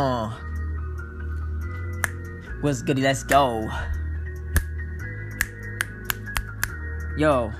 Uh. 0.00 0.30
What's 2.62 2.80
goody? 2.80 3.02
Let's 3.02 3.22
go. 3.22 3.68
Yo. 7.18 7.52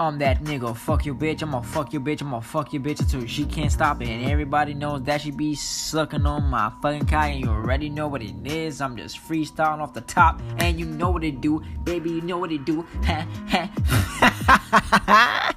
I'm 0.00 0.18
that 0.20 0.42
nigga. 0.42 0.74
Fuck 0.74 1.04
your 1.04 1.14
bitch. 1.14 1.42
I'm 1.42 1.50
gonna 1.50 1.62
fuck 1.62 1.92
your 1.92 2.00
bitch. 2.00 2.22
I'm 2.22 2.30
gonna 2.30 2.40
fuck 2.40 2.72
your 2.72 2.80
bitch 2.80 3.00
until 3.00 3.26
she 3.26 3.44
can't 3.44 3.70
stop 3.70 4.00
it. 4.00 4.08
And 4.08 4.30
everybody 4.30 4.72
knows 4.72 5.02
that 5.02 5.20
she 5.20 5.30
be 5.30 5.54
sucking 5.54 6.24
on 6.24 6.44
my 6.44 6.72
fucking 6.80 7.06
cock. 7.06 7.26
And 7.26 7.40
you 7.40 7.50
already 7.50 7.90
know 7.90 8.08
what 8.08 8.22
it 8.22 8.34
is. 8.46 8.80
I'm 8.80 8.96
just 8.96 9.18
freestyling 9.18 9.80
off 9.80 9.92
the 9.92 10.00
top. 10.00 10.40
And 10.60 10.80
you 10.80 10.86
know 10.86 11.10
what 11.10 11.24
it 11.24 11.42
do. 11.42 11.62
Baby, 11.84 12.08
you 12.08 12.22
know 12.22 12.38
what 12.38 12.52
it 12.52 12.64
do. 12.64 12.86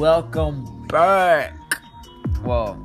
Welcome 0.00 0.86
back. 0.86 1.52
Well, 2.42 2.82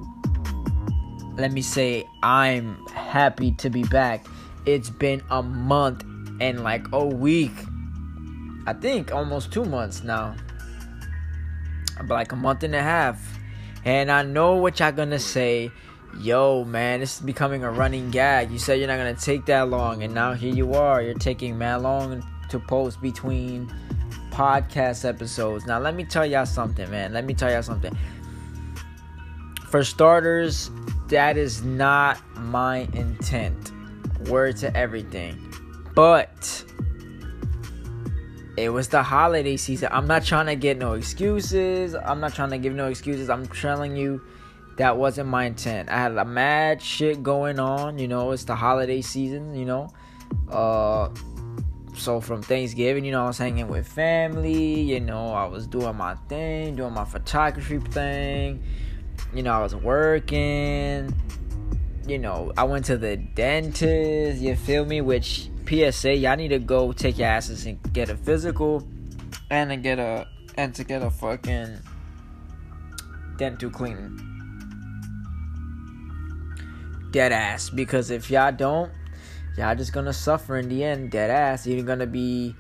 let 1.38 1.54
me 1.54 1.62
say 1.62 2.04
I'm 2.22 2.86
happy 2.88 3.54
to 3.54 3.70
be 3.70 3.84
back. 3.84 4.26
It's 4.66 4.90
been 4.90 5.22
a 5.30 5.42
month 5.42 6.04
and 6.42 6.62
like 6.62 6.86
a 6.92 7.06
week 7.06 7.54
I 8.68 8.74
think 8.74 9.14
almost 9.14 9.54
two 9.54 9.64
months 9.64 10.04
now. 10.04 10.36
But 12.00 12.10
like 12.10 12.34
a 12.34 12.36
month 12.36 12.64
and 12.64 12.76
a 12.76 12.84
half. 12.84 13.40
And 13.86 14.12
I 14.12 14.24
know 14.24 14.56
what 14.58 14.82
y'all 14.82 14.92
gonna 14.92 15.18
say. 15.18 15.72
Yo, 16.20 16.66
man, 16.66 17.00
this 17.00 17.16
is 17.16 17.22
becoming 17.22 17.64
a 17.64 17.72
running 17.72 18.12
gag. 18.12 18.52
You 18.52 18.60
said 18.60 18.78
you're 18.78 18.90
not 18.90 18.98
gonna 18.98 19.14
take 19.14 19.46
that 19.46 19.70
long, 19.70 20.04
and 20.04 20.14
now 20.14 20.34
here 20.34 20.54
you 20.54 20.74
are. 20.74 21.02
You're 21.02 21.14
taking 21.14 21.58
man 21.58 21.82
long 21.82 22.28
to 22.50 22.60
post 22.60 23.02
between 23.02 23.74
podcast 24.36 25.08
episodes. 25.08 25.66
Now, 25.66 25.80
let 25.80 25.96
me 25.96 26.04
tell 26.04 26.26
y'all 26.26 26.46
something, 26.46 26.90
man. 26.92 27.14
Let 27.14 27.24
me 27.24 27.34
tell 27.34 27.50
y'all 27.50 27.64
something. 27.64 27.98
For 29.70 29.84
starters, 29.84 30.70
that 31.08 31.38
is 31.38 31.64
not 31.64 32.20
my 32.38 32.90
intent. 32.94 33.72
Word 34.28 34.58
to 34.58 34.76
everything. 34.76 35.54
But 35.96 36.66
it 38.58 38.70
was 38.70 38.90
the 38.90 39.04
holiday 39.04 39.56
season. 39.56 39.88
I'm 39.92 40.06
not 40.06 40.26
trying 40.26 40.48
to 40.48 40.56
get 40.56 40.78
no 40.78 40.94
excuses. 40.94 41.96
I'm 41.96 42.20
not 42.20 42.34
trying 42.34 42.50
to 42.50 42.58
give 42.58 42.74
no 42.74 42.88
excuses. 42.88 43.30
I'm 43.30 43.48
telling 43.48 43.96
you 43.96 44.22
that 44.78 44.98
wasn't 44.98 45.30
my 45.30 45.46
intent. 45.46 45.90
I 45.90 45.98
had 45.98 46.18
a 46.18 46.26
mad 46.26 46.82
shit 46.82 47.24
going 47.24 47.60
on, 47.60 47.98
you 47.98 48.10
know, 48.10 48.32
it's 48.32 48.44
the 48.44 48.56
holiday 48.56 49.00
season, 49.00 49.56
you 49.56 49.66
know. 49.66 49.90
Uh 50.50 51.10
so 51.98 52.22
from 52.22 52.42
Thanksgiving, 52.42 53.06
you 53.06 53.12
know, 53.12 53.24
I 53.24 53.28
was 53.28 53.38
hanging 53.38 53.68
with 53.68 53.88
family, 53.88 54.82
you 54.82 55.00
know, 55.00 55.34
I 55.34 55.46
was 55.46 55.68
doing 55.68 55.96
my 55.96 56.16
thing, 56.30 56.76
doing 56.76 56.94
my 56.94 57.06
photography 57.06 57.80
thing. 57.80 58.64
You 59.34 59.44
know, 59.44 59.54
I 59.54 59.62
was 59.62 59.76
working. 59.76 61.14
You 62.08 62.20
know, 62.20 62.54
I 62.56 62.64
went 62.66 62.86
to 62.86 62.98
the 62.98 63.18
dentist, 63.18 64.42
you 64.42 64.56
feel 64.56 64.86
me, 64.86 65.02
which 65.02 65.50
PSA, 65.68 66.16
y'all 66.16 66.36
need 66.36 66.50
to 66.50 66.60
go 66.60 66.92
take 66.92 67.18
your 67.18 67.28
asses 67.28 67.66
and 67.66 67.80
get 67.94 68.10
a 68.10 68.16
physical 68.16 68.88
and 69.50 69.72
to 69.72 69.78
get 69.78 69.98
a 69.98 70.28
and 70.56 70.74
to 70.76 70.84
get 70.84 71.02
a 71.02 71.10
fucking 71.10 71.80
dental 73.38 73.70
cleaning. 73.70 74.22
Dead 77.12 77.32
ass. 77.32 77.70
Because 77.70 78.12
if 78.12 78.30
y'all 78.30 78.52
don't, 78.52 78.92
y'all 79.58 79.76
just 79.76 79.94
gonna 79.94 80.14
suffer 80.14 80.58
in 80.58 80.70
the 80.70 80.84
end. 80.84 81.12
Dead 81.12 81.30
ass. 81.30 81.66
You're 81.68 81.84
gonna 81.84 82.08
be 82.08 82.56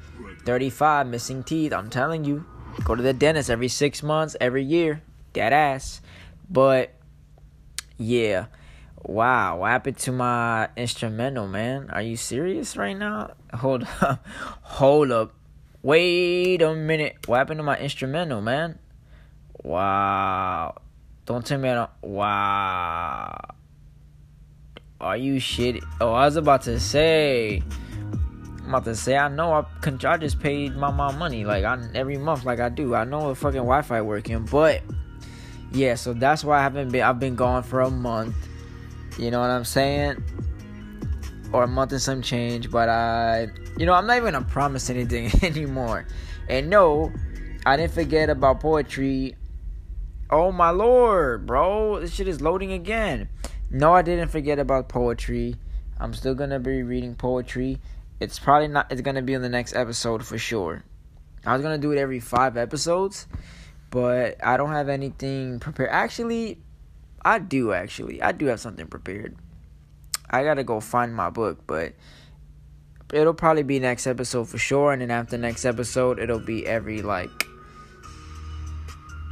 35 0.45 1.07
missing 1.07 1.43
teeth. 1.43 1.73
I'm 1.73 1.89
telling 1.89 2.23
you. 2.25 2.45
Go 2.83 2.95
to 2.95 3.01
the 3.01 3.13
dentist 3.13 3.49
every 3.49 3.69
six 3.69 4.03
months, 4.03 4.35
every 4.41 4.63
year. 4.63 5.01
Dead 5.33 5.53
ass. 5.53 6.01
But 6.49 6.93
yeah. 7.97 8.47
Wow, 9.01 9.59
what 9.59 9.69
happened 9.69 9.97
to 9.99 10.11
my 10.11 10.69
instrumental, 10.75 11.47
man? 11.47 11.89
Are 11.91 12.01
you 12.01 12.17
serious 12.17 12.75
right 12.75 12.97
now? 12.97 13.31
Hold 13.53 13.87
up. 14.01 14.25
Hold 14.61 15.11
up. 15.11 15.33
Wait 15.83 16.61
a 16.61 16.73
minute. 16.73 17.17
What 17.27 17.37
happened 17.37 17.59
to 17.59 17.63
my 17.63 17.77
instrumental, 17.77 18.41
man? 18.41 18.79
Wow. 19.63 20.75
Don't 21.25 21.45
tell 21.45 21.59
me 21.59 21.69
I 21.69 21.73
don't. 21.75 21.89
Wow. 22.01 23.55
Are 25.01 25.17
you 25.17 25.39
shit? 25.39 25.83
Oh, 26.01 26.13
I 26.13 26.25
was 26.25 26.35
about 26.35 26.63
to 26.63 26.79
say. 26.79 27.61
I'm 28.59 28.69
about 28.69 28.85
to 28.85 28.95
say, 28.95 29.15
I 29.15 29.27
know 29.27 29.53
I, 29.53 29.65
I 30.05 30.17
just 30.17 30.39
paid 30.39 30.75
my 30.75 30.89
mom 30.89 31.19
money, 31.19 31.45
like, 31.45 31.63
I, 31.63 31.77
every 31.93 32.17
month, 32.17 32.45
like 32.45 32.59
I 32.59 32.69
do. 32.69 32.95
I 32.95 33.03
know 33.03 33.29
the 33.29 33.35
fucking 33.35 33.57
Wi 33.57 33.81
Fi 33.81 34.01
working, 34.01 34.45
but. 34.45 34.81
Yeah, 35.71 35.95
so 35.95 36.13
that's 36.13 36.43
why 36.43 36.59
I 36.59 36.63
haven't 36.63 36.91
been. 36.91 37.01
I've 37.01 37.19
been 37.19 37.35
gone 37.35 37.61
for 37.63 37.81
a 37.81 37.89
month 37.91 38.35
you 39.17 39.31
know 39.31 39.39
what 39.39 39.49
I'm 39.49 39.65
saying? 39.65 40.23
Or 41.53 41.63
a 41.63 41.67
month 41.67 41.91
and 41.91 42.01
some 42.01 42.21
change, 42.21 42.69
but 42.69 42.89
I, 42.89 43.47
you 43.77 43.85
know, 43.85 43.93
I'm 43.93 44.05
not 44.07 44.17
even 44.17 44.33
gonna 44.33 44.45
promise 44.45 44.89
anything 44.89 45.31
anymore. 45.43 46.05
And 46.49 46.69
no, 46.69 47.11
I 47.65 47.77
didn't 47.77 47.93
forget 47.93 48.29
about 48.29 48.59
poetry. 48.59 49.35
Oh 50.29 50.51
my 50.51 50.71
lord, 50.71 51.45
bro, 51.45 51.99
this 51.99 52.13
shit 52.13 52.27
is 52.27 52.41
loading 52.41 52.73
again. 52.73 53.29
No, 53.69 53.93
I 53.93 54.01
didn't 54.01 54.29
forget 54.29 54.59
about 54.59 54.89
poetry. 54.89 55.55
I'm 55.99 56.13
still 56.13 56.35
gonna 56.35 56.59
be 56.59 56.83
reading 56.83 57.15
poetry. 57.15 57.79
It's 58.19 58.39
probably 58.39 58.67
not. 58.67 58.91
It's 58.91 59.01
gonna 59.01 59.21
be 59.21 59.33
in 59.33 59.41
the 59.41 59.49
next 59.49 59.75
episode 59.75 60.25
for 60.25 60.37
sure. 60.37 60.83
I 61.45 61.53
was 61.53 61.61
gonna 61.61 61.77
do 61.77 61.91
it 61.91 61.97
every 61.97 62.19
five 62.19 62.57
episodes, 62.57 63.27
but 63.91 64.37
I 64.43 64.57
don't 64.57 64.71
have 64.71 64.89
anything 64.89 65.59
prepared. 65.59 65.89
Actually, 65.91 66.59
I 67.23 67.39
do 67.39 67.73
actually. 67.73 68.21
I 68.21 68.31
do 68.31 68.45
have 68.47 68.59
something 68.59 68.87
prepared. 68.87 69.35
I 70.29 70.43
gotta 70.43 70.63
go 70.63 70.79
find 70.79 71.15
my 71.15 71.29
book, 71.29 71.59
but 71.67 71.93
it'll 73.13 73.33
probably 73.33 73.63
be 73.63 73.79
next 73.79 74.07
episode 74.07 74.47
for 74.49 74.57
sure. 74.57 74.91
And 74.91 75.01
then 75.01 75.11
after 75.11 75.37
next 75.37 75.65
episode, 75.65 76.19
it'll 76.19 76.39
be 76.39 76.65
every 76.65 77.01
like. 77.01 77.47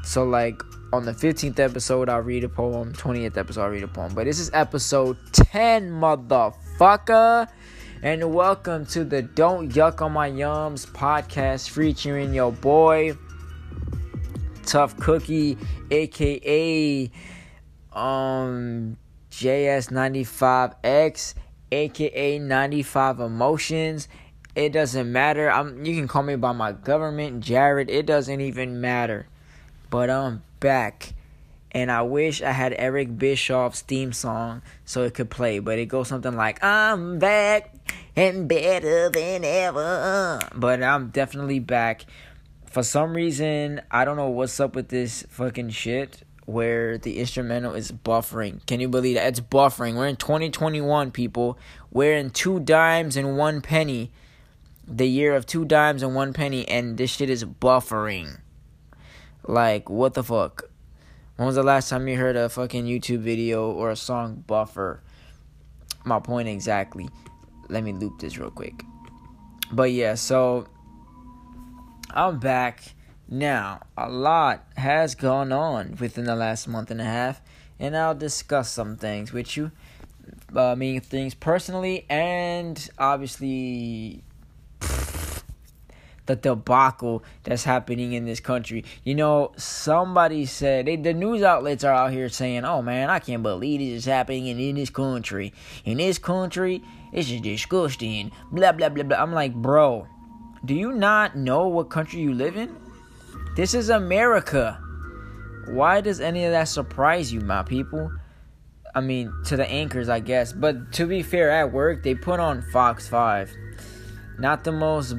So 0.04 0.24
like 0.24 0.62
on 0.94 1.04
the 1.06 1.14
fifteenth 1.14 1.60
episode, 1.60 2.08
I'll 2.08 2.22
read 2.22 2.44
a 2.44 2.50
poem. 2.50 2.94
Twentieth 2.94 3.36
episode, 3.36 3.64
I'll 3.64 3.70
read 3.70 3.82
a 3.82 3.88
poem. 3.88 4.14
But 4.14 4.26
this 4.26 4.40
is 4.40 4.52
episode 4.54 5.18
ten, 5.32 5.90
motherfucker. 5.90 7.48
And 8.04 8.32
welcome 8.32 8.86
to 8.88 9.04
the 9.04 9.24
Don't 9.24 9.72
Yuck 9.72 10.04
on 10.04 10.12
My 10.12 10.30
Yums 10.30 10.86
podcast 10.86 11.72
featuring 11.72 12.32
your 12.32 12.52
boy, 12.52 13.18
Tough 14.66 14.96
Cookie, 14.98 15.58
aka 15.90 17.10
um 17.92 18.98
JS95X, 19.32 21.34
aka 21.72 22.38
95 22.38 23.20
Emotions. 23.20 24.08
It 24.56 24.74
doesn't 24.74 25.12
matter. 25.12 25.50
I'm 25.50 25.84
you 25.84 25.96
can 25.96 26.08
call 26.08 26.22
me 26.22 26.36
by 26.36 26.52
my 26.52 26.72
government, 26.72 27.44
Jared. 27.44 27.90
It 27.90 28.06
doesn't 28.06 28.42
even 28.42 28.80
matter. 28.80 29.26
But 29.94 30.10
I'm 30.10 30.42
back. 30.60 31.14
And 31.72 31.92
I 31.92 32.02
wish 32.02 32.42
I 32.42 32.50
had 32.50 32.74
Eric 32.80 33.16
Bischoff's 33.20 33.82
theme 33.82 34.12
song 34.12 34.64
so 34.86 35.04
it 35.04 35.14
could 35.14 35.30
play, 35.30 35.60
but 35.60 35.78
it 35.78 35.86
goes 35.86 36.08
something 36.08 36.36
like 36.36 36.64
I'm 36.64 37.20
back 37.20 37.76
and 38.16 38.48
better 38.48 39.12
than 39.12 39.46
ever. 39.46 40.40
But 40.56 40.82
I'm 40.82 41.10
definitely 41.10 41.60
back. 41.60 42.06
For 42.66 42.82
some 42.82 43.14
reason, 43.14 43.82
I 43.92 44.04
don't 44.04 44.18
know 44.18 44.30
what's 44.30 44.60
up 44.60 44.74
with 44.74 44.88
this 44.90 45.28
fucking 45.30 45.70
shit 45.70 46.24
where 46.48 46.98
the 46.98 47.20
instrumental 47.20 47.76
is 47.76 47.92
buffering. 47.92 48.66
Can 48.66 48.80
you 48.80 48.90
believe 48.90 49.14
that? 49.14 49.28
It's 49.28 49.42
buffering. 49.42 49.94
We're 49.94 50.08
in 50.08 50.16
2021, 50.16 51.12
people. 51.12 51.60
We're 51.92 52.18
in 52.18 52.32
two 52.32 52.60
dimes 52.60 53.16
and 53.16 53.38
one 53.38 53.62
penny. 53.62 54.10
The 54.88 55.08
year 55.08 55.36
of 55.36 55.46
two 55.46 55.66
dimes 55.66 56.02
and 56.02 56.16
one 56.16 56.34
penny, 56.34 56.68
and 56.68 56.98
this 56.98 57.12
shit 57.12 57.30
is 57.30 57.46
buffering. 57.46 58.40
Like, 59.44 59.90
what 59.90 60.14
the 60.14 60.24
fuck? 60.24 60.70
When 61.36 61.48
was 61.48 61.56
the 61.56 61.64
last 61.64 61.90
time 61.90 62.08
you 62.08 62.18
heard 62.18 62.36
a 62.36 62.50
fucking 62.50 62.86
YouTube 62.86 63.20
video 63.20 63.72
or 63.72 63.92
a 63.92 63.96
song 63.96 64.44
buffer? 64.48 65.02
My 66.06 66.20
point 66.20 66.48
exactly. 66.48 67.10
Let 67.70 67.84
me 67.84 67.94
loop 67.94 68.20
this 68.20 68.38
real 68.38 68.52
quick. 68.52 68.84
But 69.72 69.92
yeah, 69.92 70.16
so 70.16 70.68
I'm 72.12 72.40
back 72.40 72.94
now, 73.28 73.82
a 73.98 74.10
lot 74.10 74.66
has 74.78 75.16
gone 75.16 75.52
on 75.52 75.98
within 76.00 76.26
the 76.26 76.36
last 76.36 76.68
month 76.68 76.92
and 76.92 77.02
a 77.02 77.06
half, 77.06 77.42
and 77.80 77.98
I'll 77.98 78.14
discuss 78.14 78.70
some 78.70 78.98
things 78.98 79.34
with 79.34 79.58
you. 79.58 79.72
Uh, 80.56 80.76
meaning 80.76 81.02
things 81.02 81.34
personally 81.34 82.06
and 82.10 82.90
obviously 83.00 84.24
the 86.26 86.36
debacle 86.36 87.24
that's 87.44 87.64
happening 87.64 88.14
in 88.14 88.26
this 88.26 88.40
country. 88.40 88.86
You 89.04 89.16
know, 89.16 89.52
somebody 89.58 90.46
said 90.46 90.86
they, 90.86 90.96
the 90.96 91.14
news 91.14 91.44
outlets 91.44 91.84
are 91.84 91.94
out 91.94 92.12
here 92.12 92.30
saying, 92.30 92.66
"Oh 92.66 92.82
man, 92.82 93.10
I 93.10 93.20
can't 93.20 93.44
believe 93.44 93.80
this 93.80 94.00
is 94.00 94.06
happening 94.06 94.48
in, 94.48 94.60
in 94.60 94.76
this 94.76 94.90
country. 94.90 95.54
In 95.86 95.98
this 95.98 96.18
country, 96.18 96.82
it's 97.12 97.30
just 97.30 97.44
disgusting." 97.44 98.32
Blah 98.52 98.72
blah 98.74 98.90
blah 98.90 99.04
blah. 99.04 99.18
I'm 99.18 99.34
like, 99.34 99.54
bro, 99.54 100.08
do 100.66 100.74
you 100.74 100.94
not 100.94 101.36
know 101.36 101.68
what 101.68 101.90
country 101.90 102.22
you 102.22 102.34
live 102.34 102.56
in? 102.56 102.76
This 103.56 103.74
is 103.74 103.90
America. 103.90 104.80
Why 105.68 106.02
does 106.02 106.20
any 106.20 106.46
of 106.46 106.52
that 106.52 106.68
surprise 106.68 107.32
you, 107.32 107.40
my 107.42 107.64
people? 107.64 108.12
I 108.96 109.02
mean, 109.02 109.34
to 109.46 109.58
the 109.58 109.70
anchors, 109.70 110.10
I 110.10 110.20
guess. 110.20 110.54
But 110.54 110.94
to 110.94 111.08
be 111.08 111.24
fair, 111.24 111.50
at 111.50 111.72
work, 111.72 112.04
they 112.04 112.16
put 112.16 112.40
on 112.40 112.62
Fox 112.62 113.08
5. 113.08 113.52
Not 114.40 114.64
the 114.64 114.72
most, 114.72 115.16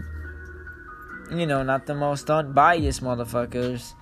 you 1.31 1.47
know, 1.47 1.63
not 1.63 1.87
the 1.87 1.95
most 1.95 2.31
unbiased 2.31 3.03
motherfuckers 3.03 3.95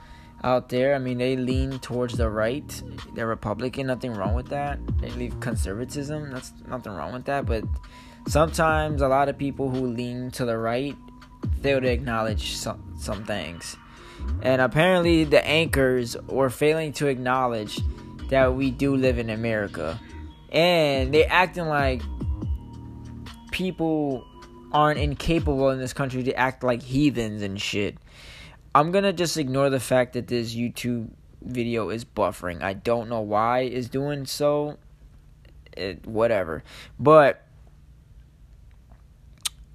out 0.45 0.69
there. 0.69 0.95
I 0.95 0.99
mean, 0.99 1.19
they 1.19 1.37
lean 1.37 1.79
towards 1.79 2.17
the 2.17 2.29
right. 2.29 2.83
They're 3.15 3.27
Republican, 3.27 3.87
nothing 3.87 4.15
wrong 4.15 4.35
with 4.35 4.49
that. 4.49 4.79
They 4.99 5.11
leave 5.11 5.39
conservatism, 5.41 6.31
that's 6.31 6.53
nothing 6.67 6.93
wrong 6.93 7.13
with 7.13 7.25
that. 7.27 7.47
But 7.47 7.65
sometimes 8.29 9.03
a 9.03 9.09
lot 9.09 9.29
of 9.29 9.39
people 9.39 9.71
who 9.71 9.87
lean 9.87 10.31
to 10.33 10.45
the 10.45 10.59
right 10.59 10.97
fail 11.63 11.81
to 11.81 11.89
acknowledge 11.89 12.55
some, 12.55 12.95
some 12.99 13.25
things. 13.25 13.77
And 14.43 14.61
apparently, 14.61 15.25
the 15.25 15.45
anchors 15.45 16.17
were 16.29 16.51
failing 16.51 16.93
to 16.95 17.09
acknowledge 17.09 17.81
that 18.29 18.55
we 18.55 18.71
do 18.71 18.97
live 18.97 19.19
in 19.19 19.31
America. 19.31 20.01
And 20.51 21.13
they 21.13 21.25
acting 21.25 21.67
like 21.67 22.03
people 23.51 24.25
aren't 24.73 24.99
incapable 24.99 25.71
in 25.71 25.79
this 25.79 25.93
country 25.93 26.23
to 26.25 26.35
act 26.35 26.63
like 26.63 26.83
heathens 26.83 27.43
and 27.43 27.61
shit. 27.61 27.97
I'm 28.75 28.91
gonna 28.91 29.13
just 29.13 29.37
ignore 29.37 29.71
the 29.71 29.81
fact 29.81 30.15
that 30.15 30.29
this 30.29 30.55
YouTube 30.55 31.11
video 31.43 31.91
is 31.91 32.05
buffering. 32.05 32.63
I 32.63 32.73
don't 32.73 33.09
know 33.09 33.21
why 33.21 33.61
it's 33.61 33.89
doing 33.89 34.27
so. 34.27 34.79
It, 35.77 36.07
whatever. 36.07 36.63
But 36.99 37.47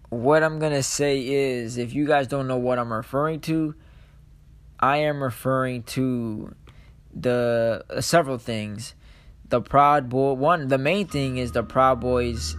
what 0.10 0.44
I'm 0.44 0.60
gonna 0.60 0.84
say 0.84 1.28
is 1.28 1.78
if 1.78 1.94
you 1.94 2.08
guys 2.08 2.28
don't 2.28 2.48
know 2.48 2.58
what 2.58 2.80
I'm 2.80 2.92
referring 2.92 3.42
to, 3.42 3.76
I 4.80 4.98
am 4.98 5.22
referring 5.22 5.84
to 5.84 6.56
the 7.14 7.84
uh, 7.90 8.02
several 8.02 8.38
things. 8.38 8.96
The 9.50 9.62
Proud 9.62 10.10
Boy 10.10 10.34
one 10.34 10.68
the 10.68 10.78
main 10.78 11.08
thing 11.08 11.38
is 11.38 11.52
the 11.52 11.64
Proud 11.64 12.00
Boys 12.00 12.56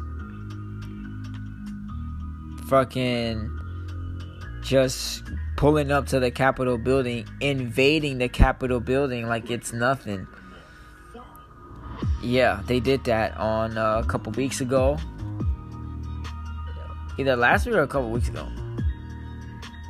fucking 2.68 3.58
just 4.62 5.22
pulling 5.56 5.90
up 5.90 6.06
to 6.06 6.20
the 6.20 6.30
Capitol 6.30 6.78
building, 6.78 7.26
invading 7.40 8.18
the 8.18 8.28
Capitol 8.28 8.80
building 8.80 9.26
like 9.26 9.50
it's 9.50 9.72
nothing. 9.72 10.26
Yeah, 12.22 12.62
they 12.66 12.80
did 12.80 13.04
that 13.04 13.36
on 13.36 13.78
uh, 13.78 14.02
a 14.04 14.06
couple 14.06 14.32
weeks 14.32 14.60
ago. 14.60 14.98
Either 17.18 17.34
last 17.34 17.66
week 17.66 17.74
or 17.74 17.82
a 17.82 17.88
couple 17.88 18.10
weeks 18.10 18.28
ago. 18.28 18.46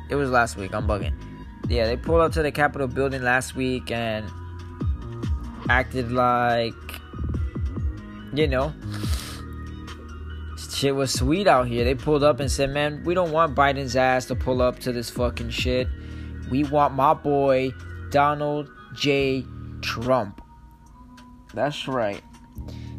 It 0.09 0.15
was 0.15 0.31
last 0.31 0.57
week, 0.57 0.73
I'm 0.73 0.87
bugging. 0.87 1.13
Yeah, 1.67 1.85
they 1.85 1.97
pulled 1.97 2.21
up 2.21 2.31
to 2.31 2.41
the 2.41 2.51
Capitol 2.51 2.87
building 2.87 3.21
last 3.21 3.55
week 3.55 3.91
and 3.91 4.25
acted 5.69 6.11
like, 6.11 6.73
you 8.33 8.47
know, 8.47 8.73
shit 10.79 10.95
was 10.95 11.11
sweet 11.11 11.45
out 11.45 11.67
here. 11.67 11.83
They 11.83 11.93
pulled 11.93 12.23
up 12.23 12.39
and 12.39 12.49
said, 12.49 12.69
man, 12.69 13.03
we 13.03 13.13
don't 13.13 13.31
want 13.31 13.53
Biden's 13.53 13.97
ass 13.97 14.27
to 14.27 14.35
pull 14.35 14.61
up 14.61 14.79
to 14.79 14.93
this 14.93 15.09
fucking 15.09 15.49
shit. 15.49 15.89
We 16.49 16.63
want 16.63 16.93
my 16.93 17.13
boy, 17.13 17.71
Donald 18.11 18.69
J. 18.95 19.43
Trump. 19.81 20.41
That's 21.53 21.85
right. 21.87 22.23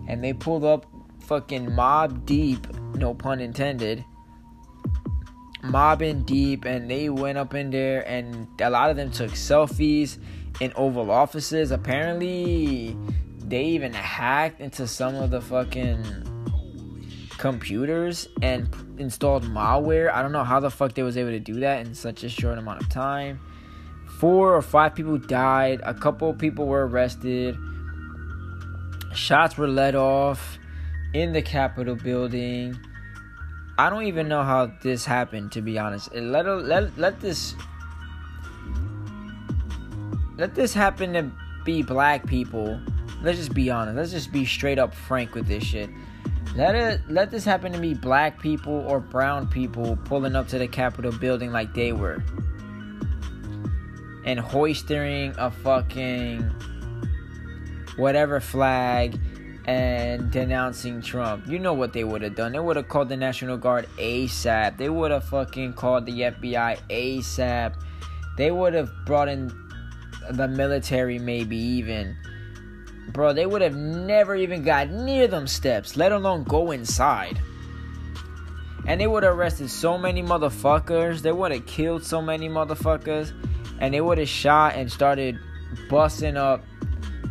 And 0.07 0.23
they 0.23 0.35
pulled 0.35 0.65
up 0.65 0.85
fucking 1.21 1.75
mob 1.75 2.27
deep, 2.27 2.67
no 2.97 3.15
pun 3.15 3.41
intended. 3.41 4.05
Mobbing 5.63 6.25
deep, 6.25 6.67
and 6.67 6.91
they 6.91 7.09
went 7.09 7.39
up 7.39 7.55
in 7.55 7.71
there, 7.71 8.07
and 8.07 8.47
a 8.61 8.69
lot 8.69 8.91
of 8.91 8.97
them 8.97 9.11
took 9.11 9.31
selfies 9.31 10.19
in 10.61 10.71
Oval 10.77 11.11
offices. 11.11 11.71
Apparently, 11.71 12.95
they 13.39 13.65
even 13.65 13.95
hacked 13.95 14.61
into 14.61 14.87
some 14.87 15.15
of 15.15 15.31
the 15.31 15.41
fucking 15.41 16.30
computers 17.41 18.29
and 18.43 18.69
installed 18.99 19.45
malware. 19.45 20.13
I 20.13 20.21
don't 20.21 20.31
know 20.31 20.45
how 20.45 20.61
the 20.61 20.71
fuck 20.71 20.93
they 20.93 21.03
was 21.03 21.17
able 21.17 21.31
to 21.31 21.41
do 21.41 21.61
that 21.61 21.85
in 21.87 21.95
such 21.95 22.23
a 22.23 22.29
short 22.29 22.59
amount 22.59 22.83
of 22.83 22.91
time. 22.91 23.41
Four 24.19 24.55
or 24.55 24.61
five 24.61 24.95
people 24.95 25.17
died. 25.17 25.81
A 25.83 25.95
couple 25.95 26.33
people 26.35 26.67
were 26.67 26.87
arrested. 26.87 27.57
Shots 29.15 29.57
were 29.57 29.67
let 29.67 29.95
off 29.95 30.59
in 31.15 31.33
the 31.33 31.41
Capitol 31.41 31.97
building. 31.97 32.79
I 33.79 33.89
don't 33.89 34.05
even 34.05 34.29
know 34.29 34.43
how 34.43 34.71
this 34.83 35.07
happened, 35.07 35.53
to 35.53 35.63
be 35.63 35.79
honest. 35.79 36.15
Let 36.15 36.45
let 36.45 36.99
let 36.99 37.21
this 37.21 37.55
let 40.37 40.55
this 40.55 40.75
happen 40.75 41.15
to 41.15 41.33
be 41.65 41.83
black 41.83 42.27
people. 42.27 42.79
Let's 43.23 43.39
just 43.39 43.55
be 43.55 43.71
honest. 43.71 43.97
Let's 43.97 44.11
just 44.11 44.31
be 44.31 44.45
straight 44.45 44.79
up 44.79 44.95
frank 44.95 45.35
with 45.35 45.47
this 45.47 45.65
shit. 45.65 45.89
Let 46.57 46.75
it 46.75 47.01
let 47.09 47.31
this 47.31 47.45
happen 47.45 47.73
to 47.73 47.79
be 47.79 47.95
black 47.95 48.41
people 48.41 48.73
or 48.73 48.99
brown 48.99 49.47
people 49.47 49.97
pulling 50.05 50.35
up 50.35 50.49
to 50.49 50.59
the 50.59 50.67
Capitol 50.67 51.13
building 51.13 51.53
like 51.53 51.75
they 51.75 51.93
were. 51.93 52.23
And 54.25 54.39
hoisting 54.39 55.35
a 55.39 55.51
fucking 55.51 56.43
whatever 57.97 58.41
flag 58.41 59.19
and 59.67 60.31
denouncing 60.31 61.03
Trump. 61.03 61.47
You 61.47 61.59
know 61.59 61.75
what 61.75 61.93
they 61.93 62.03
would 62.03 62.23
have 62.23 62.35
done. 62.35 62.53
They 62.53 62.59
would 62.59 62.77
have 62.77 62.89
called 62.89 63.09
the 63.09 63.17
National 63.17 63.57
Guard 63.57 63.89
ASAP. 63.99 64.77
They 64.77 64.89
would 64.89 65.11
have 65.11 65.25
fucking 65.25 65.75
called 65.75 66.07
the 66.07 66.21
FBI 66.23 66.79
ASAP. 66.89 67.75
They 68.37 68.51
would 68.51 68.75
have 68.75 68.91
brought 69.07 69.29
in 69.29 69.53
the 70.31 70.49
military, 70.49 71.19
maybe 71.19 71.57
even 71.57 72.17
bro, 73.13 73.33
they 73.33 73.47
would 73.47 73.63
have 73.63 73.77
never 73.77 74.35
even 74.35 74.63
got 74.63 74.91
near 74.91 75.27
them 75.27 75.47
steps, 75.47 75.97
let 75.97 76.13
alone 76.13 76.45
go 76.45 76.71
inside. 76.71 77.41
And 78.87 79.01
they 79.01 79.07
would 79.07 79.23
have 79.23 79.37
arrested 79.37 79.71
so 79.71 79.99
many 79.99 80.23
motherfuckers. 80.23 81.21
They 81.21 81.33
would 81.33 81.53
have 81.53 81.67
killed 81.67 82.05
so 82.05 82.23
many 82.23 82.49
motherfuckers. 82.49 83.33
And 83.79 83.95
they 83.95 84.01
would 84.01 84.19
have 84.19 84.29
shot 84.29 84.75
and 84.75 84.91
started 84.91 85.39
busting 85.89 86.37
up 86.37 86.65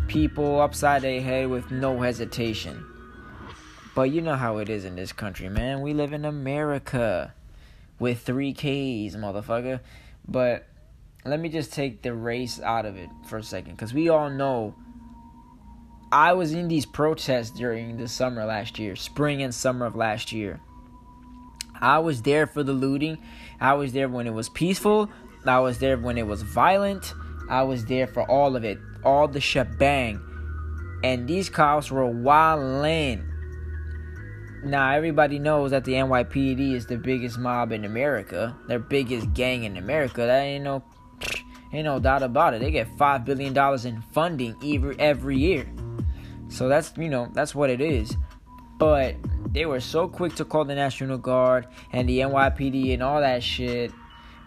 people 0.08 0.62
upside 0.62 1.02
their 1.02 1.22
head 1.22 1.50
with 1.50 1.72
no 1.72 2.00
hesitation. 2.00 2.86
But 3.96 4.12
you 4.12 4.22
know 4.22 4.36
how 4.36 4.58
it 4.60 4.70
is 4.70 4.86
in 4.86 4.96
this 4.96 5.12
country, 5.12 5.50
man. 5.50 5.82
We 5.82 5.94
live 5.94 6.14
in 6.14 6.24
America 6.24 7.34
with 8.00 8.22
three 8.22 8.54
Ks, 8.54 9.16
motherfucker. 9.16 9.82
But 10.28 10.68
let 11.26 11.40
me 11.40 11.50
just 11.50 11.74
take 11.74 12.02
the 12.02 12.14
race 12.14 12.62
out 12.62 12.86
of 12.86 12.96
it 12.96 13.10
for 13.28 13.38
a 13.38 13.44
second. 13.44 13.74
Because 13.74 13.94
we 13.94 14.10
all 14.10 14.30
know 14.30 14.76
I 16.12 16.34
was 16.34 16.54
in 16.54 16.68
these 16.68 16.88
protests 16.88 17.52
during 17.52 17.98
the 17.98 18.08
summer 18.08 18.44
last 18.44 18.80
year, 18.80 18.96
spring 18.96 19.44
and 19.44 19.54
summer 19.54 19.86
of 19.86 19.96
last 19.96 20.32
year. 20.32 20.60
I 21.80 22.00
was 22.00 22.24
there 22.24 22.48
for 22.48 22.64
the 22.64 22.74
looting. 22.74 23.20
I 23.62 23.74
was 23.74 23.94
there 23.94 24.10
when 24.10 24.26
it 24.26 24.34
was 24.34 24.50
peaceful. 24.50 25.10
I 25.46 25.60
was 25.60 25.78
there 25.78 25.98
when 25.98 26.18
it 26.18 26.26
was 26.26 26.42
violent. 26.42 27.14
I 27.48 27.62
was 27.62 27.86
there 27.86 28.08
for 28.08 28.24
all 28.30 28.56
of 28.56 28.64
it, 28.64 28.80
all 29.04 29.28
the 29.28 29.40
shebang. 29.40 30.20
And 31.04 31.28
these 31.28 31.48
cops 31.48 31.92
were 31.92 32.04
wildin'. 32.04 33.26
Now 34.64 34.92
everybody 34.92 35.38
knows 35.38 35.72
that 35.72 35.86
the 35.86 35.94
NYPD 35.94 36.74
is 36.74 36.88
the 36.88 36.98
biggest 36.98 37.38
mob 37.38 37.72
in 37.72 37.86
America, 37.86 38.58
their 38.68 38.80
biggest 38.80 39.34
gang 39.34 39.64
in 39.64 39.78
America. 39.78 40.26
That 40.26 40.42
ain't 40.42 40.64
no, 40.64 40.84
ain't 41.72 41.86
no 41.86 42.00
doubt 42.00 42.24
about 42.24 42.56
it. 42.56 42.62
They 42.62 42.72
get 42.72 42.88
five 42.98 43.26
billion 43.26 43.54
dollars 43.54 43.86
in 43.86 44.02
funding 44.12 44.56
every 44.64 45.00
every 45.00 45.38
year. 45.38 45.66
So 46.50 46.68
that's, 46.68 46.94
you 46.98 47.10
know, 47.10 47.30
that's 47.34 47.56
what 47.56 47.70
it 47.70 47.82
is. 47.82 48.16
But 48.78 49.16
they 49.52 49.66
were 49.66 49.80
so 49.80 50.08
quick 50.08 50.36
to 50.36 50.46
call 50.46 50.66
the 50.66 50.76
National 50.76 51.18
Guard 51.18 51.68
and 51.92 52.08
the 52.08 52.20
NYPD 52.20 52.94
and 52.94 53.04
all 53.04 53.22
that 53.22 53.44
shit 53.44 53.92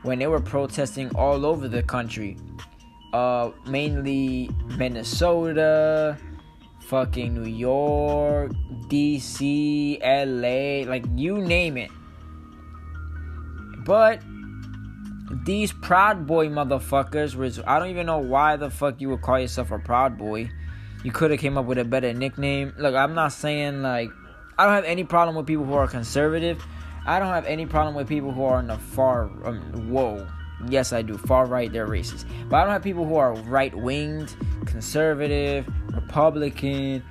when 0.03 0.19
they 0.19 0.27
were 0.27 0.41
protesting 0.41 1.15
all 1.15 1.47
over 1.47 1.69
the 1.69 1.83
country. 1.83 2.37
Uh, 3.13 3.51
mainly 3.67 4.51
Minnesota, 4.79 6.17
fucking 6.81 7.35
New 7.35 7.49
York, 7.49 8.53
DC, 8.89 9.99
LA, 10.01 10.91
like 10.91 11.05
you 11.15 11.39
name 11.41 11.77
it. 11.77 11.91
But 13.85 14.23
these 15.45 15.73
Proud 15.73 16.27
Boy 16.27 16.49
motherfuckers 16.49 17.35
was 17.35 17.61
I 17.67 17.79
don't 17.79 17.89
even 17.89 18.07
know 18.07 18.19
why 18.19 18.57
the 18.57 18.71
fuck 18.71 19.01
you 19.01 19.09
would 19.11 19.23
call 19.23 19.39
yourself 19.39 19.71
a 19.71 19.79
Proud 19.79 20.19
Boy 20.19 20.51
you 21.03 21.13
could 21.13 21.31
have 21.31 21.41
came 21.41 21.59
up 21.59 21.65
with 21.65 21.79
a 21.79 21.85
better 21.85 22.13
nickname. 22.13 22.73
Look, 22.79 22.95
I'm 22.95 23.15
not 23.15 23.33
saying 23.33 23.83
like 23.83 24.11
I 24.59 24.67
don't 24.67 24.75
have 24.75 24.85
any 24.85 25.05
problem 25.05 25.37
with 25.37 25.47
people 25.47 25.65
who 25.65 25.75
are 25.75 25.89
conservative. 25.89 26.65
I 27.07 27.19
don't 27.19 27.29
have 27.29 27.47
any 27.47 27.67
problem 27.67 27.95
with 27.95 28.09
people 28.09 28.33
who 28.33 28.45
are 28.45 28.61
in 28.61 28.69
the 28.69 28.79
far 28.79 29.25
um, 29.45 29.91
whoa. 29.91 30.27
Yes, 30.69 30.93
I 30.93 31.03
do. 31.03 31.19
Far 31.19 31.47
right, 31.47 31.73
they're 31.73 31.89
racist. 31.89 32.25
But 32.49 32.57
I 32.57 32.65
don't 32.65 32.73
have 32.73 32.83
people 32.85 33.05
who 33.05 33.17
are 33.17 33.35
right 33.35 33.75
winged, 33.75 34.37
conservative, 34.65 35.67
Republican. 35.93 37.03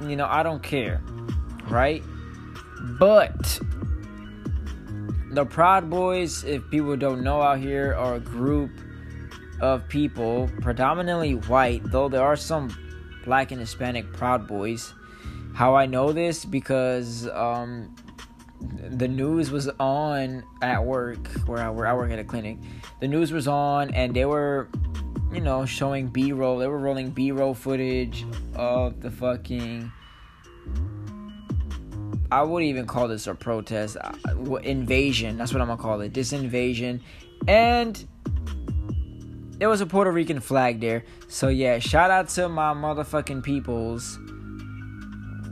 You 0.00 0.16
know, 0.16 0.26
I 0.26 0.42
don't 0.42 0.62
care. 0.62 1.00
Right? 1.68 2.02
But 2.98 3.60
the 5.30 5.46
Proud 5.46 5.88
Boys, 5.88 6.42
if 6.42 6.68
people 6.70 6.96
don't 6.96 7.22
know 7.22 7.40
out 7.42 7.60
here, 7.60 7.94
are 7.94 8.16
a 8.16 8.20
group 8.20 8.70
of 9.60 9.86
people, 9.88 10.50
predominantly 10.60 11.34
white, 11.34 11.82
though 11.84 12.08
there 12.08 12.22
are 12.22 12.36
some 12.36 12.70
black 13.26 13.50
and 13.50 13.60
Hispanic 13.60 14.10
Proud 14.14 14.46
Boys. 14.46 14.94
How 15.52 15.74
I 15.74 15.84
know 15.84 16.12
this 16.12 16.44
because 16.44 17.28
um, 17.28 17.94
the 18.60 19.08
news 19.08 19.50
was 19.50 19.68
on 19.80 20.44
at 20.62 20.82
work 20.82 21.26
where 21.46 21.58
I, 21.58 21.68
where 21.68 21.86
I 21.86 21.92
work 21.92 22.10
at 22.10 22.18
a 22.18 22.24
clinic. 22.24 22.56
The 23.00 23.08
news 23.08 23.32
was 23.32 23.48
on 23.48 23.92
and 23.92 24.14
they 24.14 24.24
were, 24.24 24.68
you 25.32 25.40
know, 25.40 25.66
showing 25.66 26.06
B 26.06 26.32
roll. 26.32 26.58
They 26.58 26.68
were 26.68 26.78
rolling 26.78 27.10
B 27.10 27.32
roll 27.32 27.52
footage 27.52 28.24
of 28.54 29.00
the 29.02 29.10
fucking. 29.10 29.92
I 32.30 32.42
wouldn't 32.42 32.68
even 32.68 32.86
call 32.86 33.08
this 33.08 33.26
a 33.26 33.34
protest. 33.34 33.96
Uh, 34.00 34.54
invasion. 34.56 35.36
That's 35.36 35.52
what 35.52 35.60
I'm 35.60 35.68
gonna 35.68 35.82
call 35.82 36.00
it. 36.00 36.14
This 36.14 36.32
invasion. 36.32 37.02
And 37.46 38.06
there 39.58 39.68
was 39.68 39.80
a 39.80 39.86
Puerto 39.86 40.10
Rican 40.10 40.40
flag 40.40 40.80
there. 40.80 41.04
So 41.28 41.48
yeah, 41.48 41.78
shout 41.78 42.10
out 42.10 42.28
to 42.30 42.48
my 42.48 42.74
motherfucking 42.74 43.42
peoples. 43.42 44.18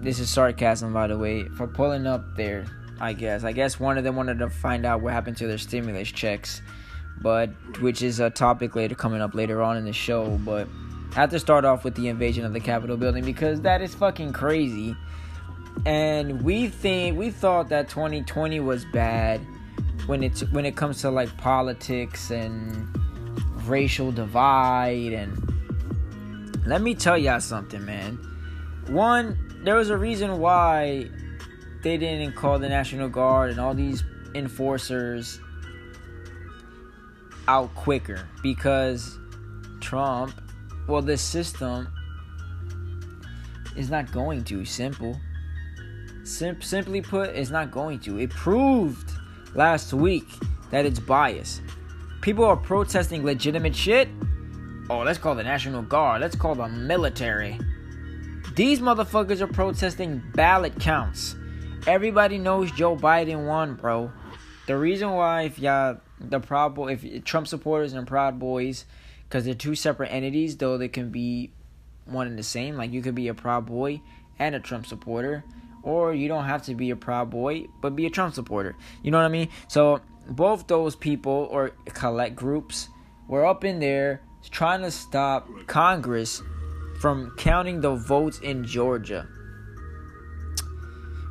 This 0.00 0.18
is 0.18 0.28
sarcasm, 0.28 0.92
by 0.92 1.06
the 1.06 1.16
way, 1.16 1.48
for 1.48 1.66
pulling 1.66 2.06
up 2.06 2.36
there. 2.36 2.66
I 3.00 3.12
guess. 3.12 3.44
I 3.44 3.52
guess 3.52 3.80
one 3.80 3.98
of 3.98 4.04
them 4.04 4.16
wanted 4.16 4.38
to 4.38 4.48
find 4.48 4.86
out 4.86 5.00
what 5.00 5.12
happened 5.12 5.36
to 5.38 5.46
their 5.46 5.58
stimulus 5.58 6.10
checks, 6.10 6.62
but 7.20 7.50
which 7.80 8.02
is 8.02 8.20
a 8.20 8.30
topic 8.30 8.76
later 8.76 8.94
coming 8.94 9.20
up 9.20 9.34
later 9.34 9.62
on 9.62 9.76
in 9.76 9.84
the 9.84 9.92
show. 9.92 10.38
But 10.44 10.68
I 11.12 11.14
have 11.16 11.30
to 11.30 11.40
start 11.40 11.64
off 11.64 11.84
with 11.84 11.94
the 11.94 12.08
invasion 12.08 12.44
of 12.44 12.52
the 12.52 12.60
Capitol 12.60 12.96
building 12.96 13.24
because 13.24 13.60
that 13.62 13.82
is 13.82 13.94
fucking 13.94 14.32
crazy. 14.32 14.96
And 15.86 16.42
we 16.42 16.68
think 16.68 17.18
we 17.18 17.30
thought 17.30 17.68
that 17.70 17.88
2020 17.88 18.60
was 18.60 18.84
bad 18.92 19.40
when 20.06 20.22
it's 20.22 20.42
when 20.50 20.64
it 20.64 20.76
comes 20.76 21.00
to 21.00 21.10
like 21.10 21.36
politics 21.36 22.30
and 22.30 22.88
racial 23.68 24.12
divide 24.12 25.12
and 25.12 25.54
let 26.66 26.80
me 26.80 26.94
tell 26.94 27.18
y'all 27.18 27.40
something, 27.40 27.84
man. 27.84 28.18
One, 28.88 29.38
there 29.64 29.74
was 29.74 29.90
a 29.90 29.96
reason 29.96 30.38
why 30.38 31.08
they 31.82 31.98
didn't 31.98 32.34
call 32.34 32.58
the 32.58 32.68
National 32.68 33.08
Guard 33.08 33.50
and 33.50 33.60
all 33.60 33.74
these 33.74 34.02
enforcers 34.34 35.38
out 37.46 37.74
quicker 37.74 38.26
because 38.42 39.18
Trump, 39.80 40.40
well, 40.88 41.02
this 41.02 41.20
system 41.20 41.92
is 43.76 43.90
not 43.90 44.10
going 44.12 44.44
to. 44.44 44.64
Simple. 44.64 45.18
Sim- 46.24 46.62
simply 46.62 47.02
put, 47.02 47.30
it's 47.30 47.50
not 47.50 47.70
going 47.70 47.98
to. 48.00 48.18
It 48.18 48.30
proved 48.30 49.10
last 49.54 49.92
week 49.92 50.28
that 50.70 50.86
it's 50.86 50.98
biased. 50.98 51.60
People 52.24 52.46
are 52.46 52.56
protesting 52.56 53.22
legitimate 53.22 53.76
shit. 53.76 54.08
Oh, 54.88 55.00
let's 55.00 55.18
call 55.18 55.34
the 55.34 55.42
National 55.42 55.82
Guard. 55.82 56.22
Let's 56.22 56.34
call 56.34 56.54
the 56.54 56.66
military. 56.68 57.60
These 58.56 58.80
motherfuckers 58.80 59.42
are 59.42 59.46
protesting 59.46 60.22
ballot 60.34 60.80
counts. 60.80 61.36
Everybody 61.86 62.38
knows 62.38 62.72
Joe 62.72 62.96
Biden 62.96 63.46
won, 63.46 63.74
bro. 63.74 64.10
The 64.66 64.74
reason 64.74 65.10
why, 65.10 65.42
if 65.42 65.58
y'all, 65.58 65.98
the 66.18 66.40
Proud 66.40 66.78
if 66.90 67.24
Trump 67.24 67.46
supporters 67.46 67.92
and 67.92 68.06
Proud 68.06 68.38
Boys, 68.38 68.86
because 69.28 69.44
they're 69.44 69.52
two 69.52 69.74
separate 69.74 70.08
entities, 70.08 70.56
though 70.56 70.78
they 70.78 70.88
can 70.88 71.10
be 71.10 71.50
one 72.06 72.26
and 72.26 72.38
the 72.38 72.42
same. 72.42 72.78
Like 72.78 72.90
you 72.90 73.02
could 73.02 73.14
be 73.14 73.28
a 73.28 73.34
Proud 73.34 73.66
Boy 73.66 74.00
and 74.38 74.54
a 74.54 74.60
Trump 74.60 74.86
supporter, 74.86 75.44
or 75.82 76.14
you 76.14 76.28
don't 76.28 76.44
have 76.44 76.62
to 76.62 76.74
be 76.74 76.88
a 76.88 76.96
Proud 76.96 77.28
Boy 77.28 77.66
but 77.82 77.94
be 77.94 78.06
a 78.06 78.10
Trump 78.10 78.32
supporter. 78.32 78.74
You 79.02 79.10
know 79.10 79.18
what 79.18 79.26
I 79.26 79.28
mean? 79.28 79.50
So 79.68 80.00
both 80.28 80.66
those 80.66 80.96
people 80.96 81.48
or 81.50 81.70
collect 81.86 82.36
groups 82.36 82.88
were 83.28 83.46
up 83.46 83.64
in 83.64 83.80
there 83.80 84.22
trying 84.50 84.82
to 84.82 84.90
stop 84.90 85.48
Congress 85.66 86.42
from 87.00 87.34
counting 87.36 87.80
the 87.80 87.94
votes 87.94 88.38
in 88.40 88.64
Georgia. 88.64 89.26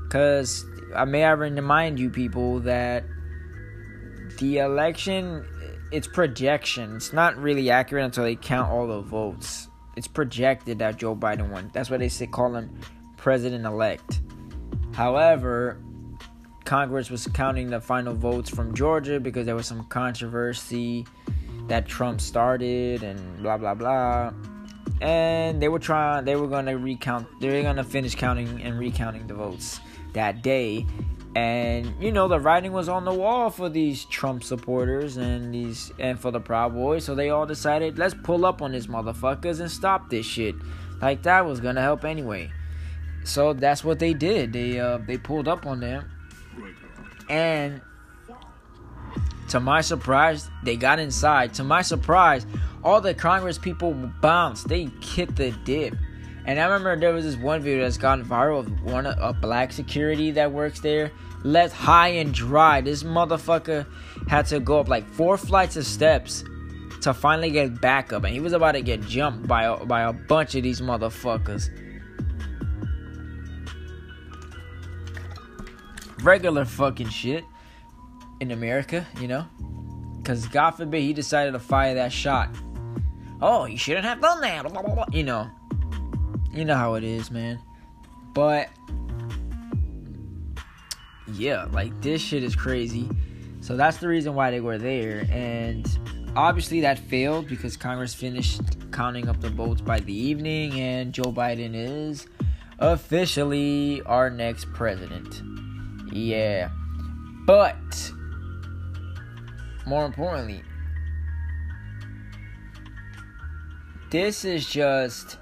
Because 0.04 0.66
uh, 0.94 0.98
I 0.98 1.06
may 1.06 1.22
have 1.22 1.40
remind 1.40 2.00
you 2.00 2.10
people 2.10 2.60
that 2.62 3.06
the 4.40 4.60
election, 4.60 5.46
it's 5.92 6.08
projection. 6.08 6.98
It's 6.98 7.14
not 7.14 7.38
really 7.38 7.70
accurate 7.70 8.06
until 8.06 8.24
they 8.24 8.36
count 8.36 8.72
all 8.72 8.88
the 8.88 9.02
votes. 9.02 9.68
It's 9.96 10.08
projected 10.08 10.80
that 10.80 10.98
Joe 10.98 11.16
Biden 11.16 11.50
won. 11.50 11.70
That's 11.74 11.90
why 11.90 11.98
they 11.98 12.10
say 12.10 12.28
call 12.28 12.56
him 12.56 12.80
president 13.18 13.66
elect. 13.66 14.22
However, 14.94 15.80
Congress 16.66 17.10
was 17.10 17.28
counting 17.28 17.70
the 17.70 17.82
final 17.82 18.14
votes 18.14 18.50
from 18.50 18.74
Georgia 18.74 19.20
because 19.20 19.46
there 19.46 19.56
was 19.56 19.68
some 19.68 19.84
controversy 19.86 21.06
that 21.68 21.88
Trump 21.88 22.22
started 22.22 23.04
and 23.04 23.42
blah 23.42 23.58
blah 23.58 23.74
blah. 23.74 24.34
And 25.02 25.62
they 25.62 25.68
were 25.68 25.80
trying 25.80 26.26
they 26.26 26.36
were 26.36 26.48
gonna 26.48 26.78
recount 26.78 27.28
they 27.42 27.50
were 27.50 27.62
gonna 27.62 27.84
finish 27.84 28.16
counting 28.16 28.62
and 28.62 28.80
recounting 28.80 29.28
the 29.28 29.34
votes 29.34 29.80
that 30.14 30.42
day. 30.42 30.86
And 31.36 31.94
you 32.02 32.12
know 32.12 32.28
the 32.28 32.40
writing 32.40 32.72
was 32.72 32.88
on 32.88 33.06
the 33.06 33.14
wall 33.14 33.50
for 33.50 33.68
these 33.68 34.06
Trump 34.06 34.44
supporters 34.44 35.18
and 35.18 35.54
these 35.54 35.92
and 36.00 36.20
for 36.20 36.32
the 36.32 36.40
Proud 36.40 36.74
Boys, 36.74 37.04
so 37.04 37.16
they 37.16 37.30
all 37.30 37.46
decided 37.46 37.98
let's 37.98 38.14
pull 38.24 38.46
up 38.46 38.62
on 38.62 38.72
these 38.72 38.88
motherfuckers 38.88 39.60
and 39.60 39.70
stop 39.70 40.10
this 40.10 40.26
shit. 40.26 40.56
Like 41.02 41.24
that 41.24 41.46
was 41.46 41.60
gonna 41.60 41.82
help 41.82 42.06
anyway. 42.06 42.52
So 43.26 43.54
that's 43.54 43.84
what 43.84 44.00
they 44.00 44.14
did. 44.14 44.54
They 44.54 44.80
uh 44.80 45.00
they 45.00 45.18
pulled 45.18 45.48
up 45.48 45.66
on 45.66 45.80
them 45.80 46.13
and 47.34 47.82
to 49.50 49.60
my 49.60 49.82
surprise, 49.82 50.52
they 50.62 50.76
got 50.76 51.00
inside. 51.00 51.56
To 51.56 51.64
my 51.64 51.82
surprise, 51.82 52.46
all 52.84 53.02
the 53.02 53.16
Congress 53.16 53.58
people 53.58 53.92
bounced. 53.94 54.68
They 54.68 54.90
kicked 55.02 55.38
the 55.38 55.50
dip. 55.66 55.96
And 56.46 56.60
I 56.60 56.66
remember 56.66 56.96
there 56.96 57.12
was 57.12 57.26
this 57.26 57.36
one 57.36 57.62
video 57.62 57.84
that's 57.84 57.98
gone 57.98 58.24
viral 58.24 58.60
of 58.60 58.84
one 58.84 59.08
a 59.08 59.34
black 59.34 59.72
security 59.72 60.30
that 60.32 60.52
works 60.52 60.82
there 60.82 61.12
left 61.44 61.74
high 61.74 62.10
and 62.10 62.36
dry. 62.36 62.82
This 62.82 63.02
motherfucker 63.02 63.88
had 64.28 64.46
to 64.48 64.60
go 64.60 64.80
up 64.80 64.88
like 64.88 65.08
four 65.10 65.36
flights 65.36 65.76
of 65.76 65.88
steps 65.88 66.44
to 67.02 67.16
finally 67.16 67.50
get 67.50 67.82
back 67.82 68.14
up, 68.14 68.26
and 68.26 68.34
he 68.34 68.40
was 68.40 68.54
about 68.54 68.74
to 68.74 68.82
get 68.82 69.02
jumped 69.02 69.48
by 69.48 69.64
a, 69.64 69.86
by 69.86 70.02
a 70.02 70.14
bunch 70.14 70.54
of 70.54 70.62
these 70.62 70.82
motherfuckers. 70.82 71.70
Regular 76.24 76.66
fucking 76.66 77.10
shit 77.10 77.44
in 78.40 78.52
America, 78.52 79.06
you 79.20 79.28
know? 79.28 79.46
Because 80.18 80.48
God 80.48 80.72
forbid 80.72 81.02
he 81.02 81.14
decided 81.14 81.52
to 81.52 81.60
fire 81.60 81.96
that 81.96 82.12
shot. 82.12 82.50
Oh, 83.42 83.66
you 83.66 83.78
shouldn't 83.78 84.06
have 84.06 84.22
done 84.22 84.40
that. 84.42 85.14
You 85.14 85.24
know. 85.24 85.50
You 86.54 86.66
know 86.66 86.76
how 86.76 86.94
it 86.94 87.04
is, 87.04 87.30
man. 87.30 87.60
But, 88.34 88.70
yeah, 91.34 91.66
like 91.72 92.02
this 92.02 92.22
shit 92.22 92.44
is 92.44 92.56
crazy. 92.56 93.10
So 93.60 93.76
that's 93.76 93.98
the 93.98 94.08
reason 94.08 94.34
why 94.34 94.52
they 94.52 94.62
were 94.62 94.78
there. 94.78 95.26
And 95.30 95.86
obviously 96.36 96.82
that 96.82 97.00
failed 97.00 97.48
because 97.48 97.76
Congress 97.76 98.14
finished 98.14 98.62
counting 98.92 99.28
up 99.28 99.42
the 99.42 99.50
votes 99.50 99.82
by 99.82 100.00
the 100.00 100.14
evening. 100.14 100.80
And 100.80 101.12
Joe 101.14 101.34
Biden 101.34 101.72
is 101.74 102.28
officially 102.80 104.02
our 104.04 104.30
next 104.30 104.72
president. 104.74 105.42
Yeah. 106.14 106.70
But 107.46 108.12
more 109.86 110.06
importantly, 110.06 110.64
this 114.12 114.46
is 114.46 114.66
just 114.66 115.38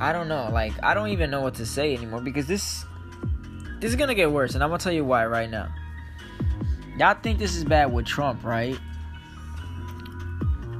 I 0.00 0.12
don't 0.12 0.28
know, 0.28 0.48
like 0.52 0.72
I 0.82 0.94
don't 0.94 1.08
even 1.08 1.30
know 1.30 1.40
what 1.40 1.54
to 1.54 1.66
say 1.66 1.94
anymore 1.94 2.20
because 2.20 2.46
this 2.46 2.86
this 3.80 3.90
is 3.90 3.96
gonna 3.96 4.14
get 4.14 4.30
worse, 4.30 4.54
and 4.54 4.62
I'm 4.62 4.70
gonna 4.70 4.78
tell 4.78 4.92
you 4.92 5.04
why 5.04 5.26
right 5.26 5.50
now. 5.50 5.68
Y'all 6.96 7.16
think 7.20 7.38
this 7.38 7.56
is 7.56 7.64
bad 7.64 7.92
with 7.92 8.06
Trump, 8.06 8.44
right? 8.44 8.78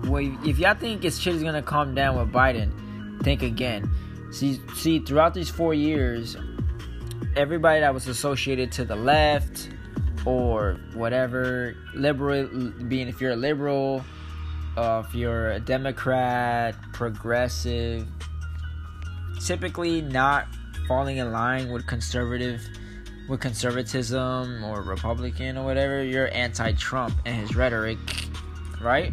Well, 0.04 0.22
if 0.44 0.58
y'all 0.58 0.74
think 0.74 1.04
it's 1.04 1.18
shit 1.18 1.34
is 1.34 1.42
gonna 1.42 1.62
calm 1.62 1.94
down 1.94 2.16
with 2.16 2.32
Biden, 2.32 3.22
think 3.22 3.42
again. 3.42 3.90
See, 4.32 4.60
see, 4.74 5.00
throughout 5.00 5.34
these 5.34 5.50
four 5.50 5.74
years, 5.74 6.36
everybody 7.36 7.80
that 7.80 7.92
was 7.92 8.06
associated 8.06 8.70
to 8.72 8.84
the 8.84 8.96
left 8.96 9.68
or 10.24 10.78
whatever, 10.94 11.74
liberal, 11.94 12.46
being 12.88 13.08
if 13.08 13.20
you're 13.20 13.32
a 13.32 13.36
liberal, 13.36 14.04
uh, 14.76 15.02
if 15.06 15.14
you're 15.14 15.50
a 15.52 15.60
Democrat, 15.60 16.76
progressive, 16.92 18.06
typically 19.44 20.00
not 20.00 20.46
falling 20.86 21.16
in 21.16 21.32
line 21.32 21.70
with 21.72 21.86
conservative, 21.86 22.62
with 23.28 23.40
conservatism 23.40 24.62
or 24.64 24.82
Republican 24.82 25.56
or 25.56 25.64
whatever, 25.64 26.04
you're 26.04 26.32
anti-Trump 26.32 27.14
and 27.26 27.36
his 27.36 27.56
rhetoric, 27.56 27.98
right? 28.80 29.12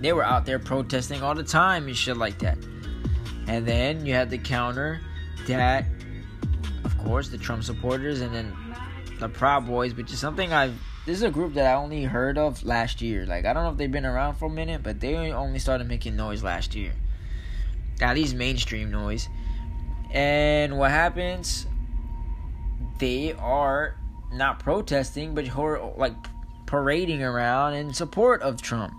They 0.00 0.12
were 0.12 0.24
out 0.24 0.44
there 0.44 0.58
protesting 0.58 1.22
all 1.22 1.34
the 1.34 1.44
time 1.44 1.86
and 1.86 1.96
shit 1.96 2.16
like 2.16 2.38
that. 2.40 2.58
And 3.46 3.66
then 3.66 4.06
you 4.06 4.14
had 4.14 4.30
the 4.30 4.38
counter 4.38 5.00
that, 5.46 5.84
of 6.84 6.96
course, 6.98 7.28
the 7.28 7.38
Trump 7.38 7.64
supporters, 7.64 8.20
and 8.20 8.34
then 8.34 8.56
the 9.18 9.28
Proud 9.28 9.66
Boys, 9.66 9.94
which 9.94 10.12
is 10.12 10.18
something 10.18 10.52
I've. 10.52 10.74
This 11.04 11.16
is 11.16 11.22
a 11.24 11.30
group 11.30 11.54
that 11.54 11.66
I 11.66 11.74
only 11.74 12.04
heard 12.04 12.38
of 12.38 12.62
last 12.62 13.02
year. 13.02 13.26
Like 13.26 13.44
I 13.44 13.52
don't 13.52 13.64
know 13.64 13.70
if 13.70 13.76
they've 13.76 13.90
been 13.90 14.06
around 14.06 14.34
for 14.34 14.46
a 14.46 14.50
minute, 14.50 14.82
but 14.84 15.00
they 15.00 15.32
only 15.32 15.58
started 15.58 15.88
making 15.88 16.14
noise 16.14 16.44
last 16.44 16.76
year. 16.76 16.92
At 18.00 18.14
least 18.14 18.36
mainstream 18.36 18.90
noise. 18.90 19.28
And 20.12 20.78
what 20.78 20.92
happens? 20.92 21.66
They 22.98 23.32
are 23.32 23.96
not 24.32 24.60
protesting, 24.60 25.34
but 25.34 25.46
like 25.96 26.14
parading 26.66 27.22
around 27.22 27.74
in 27.74 27.92
support 27.92 28.42
of 28.42 28.62
Trump. 28.62 28.94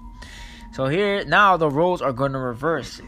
So 0.74 0.88
here 0.88 1.24
now 1.24 1.56
the 1.56 1.70
roles 1.70 2.02
are 2.02 2.14
going 2.14 2.34
to 2.34 2.40
reverse 2.40 3.00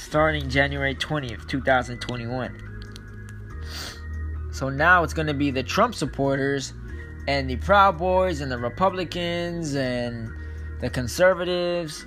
starting 0.00 0.48
January 0.48 0.94
20th, 0.94 1.46
2021. 1.48 2.66
So 4.52 4.68
now 4.68 5.04
it's 5.04 5.14
going 5.14 5.28
to 5.28 5.34
be 5.34 5.50
the 5.50 5.62
Trump 5.62 5.94
supporters 5.94 6.72
and 7.28 7.48
the 7.48 7.56
Proud 7.56 7.98
Boys 7.98 8.40
and 8.40 8.50
the 8.50 8.58
Republicans 8.58 9.74
and 9.74 10.30
the 10.80 10.90
conservatives. 10.90 12.06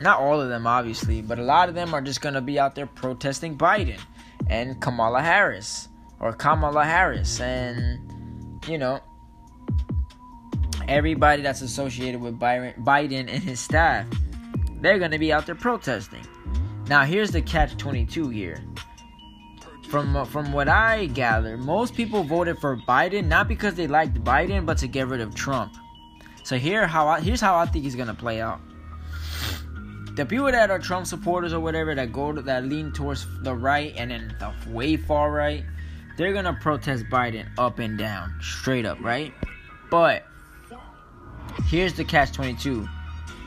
Not 0.00 0.20
all 0.20 0.40
of 0.40 0.48
them, 0.48 0.66
obviously, 0.66 1.22
but 1.22 1.38
a 1.38 1.42
lot 1.42 1.68
of 1.68 1.74
them 1.74 1.94
are 1.94 2.00
just 2.00 2.20
going 2.20 2.34
to 2.34 2.40
be 2.40 2.58
out 2.58 2.74
there 2.74 2.86
protesting 2.86 3.56
Biden 3.56 4.00
and 4.48 4.80
Kamala 4.80 5.22
Harris 5.22 5.88
or 6.20 6.32
Kamala 6.32 6.84
Harris 6.84 7.40
and, 7.40 8.62
you 8.68 8.78
know, 8.78 9.00
everybody 10.86 11.42
that's 11.42 11.62
associated 11.62 12.20
with 12.20 12.38
Biden 12.38 13.28
and 13.28 13.42
his 13.42 13.60
staff. 13.60 14.06
They're 14.80 14.98
going 14.98 15.10
to 15.10 15.18
be 15.18 15.32
out 15.32 15.46
there 15.46 15.54
protesting. 15.56 16.24
Now, 16.88 17.04
here's 17.04 17.30
the 17.30 17.42
catch 17.42 17.76
22 17.76 18.30
here. 18.30 18.64
From 19.90 20.16
uh, 20.16 20.24
from 20.24 20.52
what 20.52 20.68
I 20.68 21.06
gather, 21.06 21.56
most 21.56 21.94
people 21.94 22.22
voted 22.22 22.58
for 22.58 22.76
Biden 22.76 23.26
not 23.26 23.48
because 23.48 23.74
they 23.74 23.86
liked 23.86 24.22
Biden, 24.22 24.66
but 24.66 24.78
to 24.78 24.86
get 24.86 25.06
rid 25.06 25.20
of 25.20 25.34
Trump. 25.34 25.74
So 26.44 26.56
here 26.56 26.86
how 26.86 27.08
I, 27.08 27.20
here's 27.20 27.40
how 27.40 27.56
I 27.56 27.64
think 27.66 27.84
he's 27.84 27.96
gonna 27.96 28.14
play 28.14 28.40
out. 28.40 28.60
The 30.14 30.26
people 30.26 30.50
that 30.50 30.70
are 30.70 30.78
Trump 30.78 31.06
supporters 31.06 31.52
or 31.52 31.60
whatever 31.60 31.94
that 31.94 32.12
go 32.12 32.32
to, 32.32 32.42
that 32.42 32.64
lean 32.64 32.92
towards 32.92 33.26
the 33.42 33.54
right 33.54 33.94
and 33.96 34.10
then 34.10 34.36
the 34.38 34.52
way 34.70 34.96
far 34.96 35.30
right, 35.30 35.64
they're 36.18 36.34
gonna 36.34 36.58
protest 36.60 37.04
Biden 37.10 37.48
up 37.56 37.78
and 37.78 37.96
down, 37.96 38.34
straight 38.42 38.84
up, 38.84 39.00
right? 39.00 39.32
But 39.90 40.24
here's 41.66 41.94
the 41.94 42.04
catch 42.04 42.32
22 42.32 42.86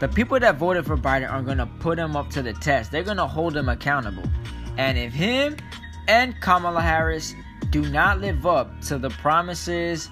the 0.02 0.08
people 0.08 0.40
that 0.40 0.58
voted 0.58 0.84
for 0.84 0.98
Biden 0.98 1.32
are 1.32 1.44
gonna 1.44 1.70
put 1.80 2.00
him 2.00 2.16
up 2.16 2.32
to 2.32 2.42
the 2.42 2.54
test. 2.54 2.92
They're 2.92 3.04
gonna 3.04 3.28
hold 3.28 3.56
him 3.56 3.70
accountable. 3.70 4.24
And 4.78 4.98
if 4.98 5.14
him 5.14 5.58
and 6.08 6.34
Kamala 6.42 6.82
Harris 6.82 7.36
do 7.70 7.84
not 7.84 8.20
live 8.20 8.48
up 8.48 8.82
to 8.82 8.98
the 8.98 9.12
promises 9.12 10.10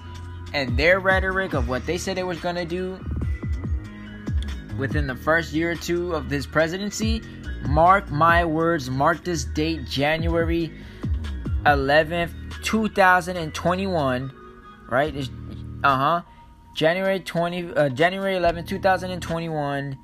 and 0.54 0.76
their 0.76 1.00
rhetoric 1.00 1.54
of 1.54 1.68
what 1.68 1.84
they 1.86 1.98
said 1.98 2.16
they 2.16 2.22
was 2.22 2.38
going 2.38 2.54
to 2.54 2.64
do 2.64 3.00
within 4.78 5.08
the 5.08 5.16
first 5.16 5.52
year 5.52 5.72
or 5.72 5.74
two 5.74 6.14
of 6.14 6.28
this 6.28 6.46
presidency, 6.46 7.20
mark 7.66 8.08
my 8.12 8.44
words, 8.44 8.88
mark 8.88 9.24
this 9.24 9.44
date, 9.44 9.84
January 9.86 10.72
11th, 11.66 12.30
2021, 12.62 14.32
right? 14.88 15.28
Uh 15.82 15.96
huh. 15.96 16.22
January 16.74 17.20
20, 17.20 17.74
uh, 17.74 17.88
January 17.90 18.36
11, 18.36 18.66
2021 18.66 19.98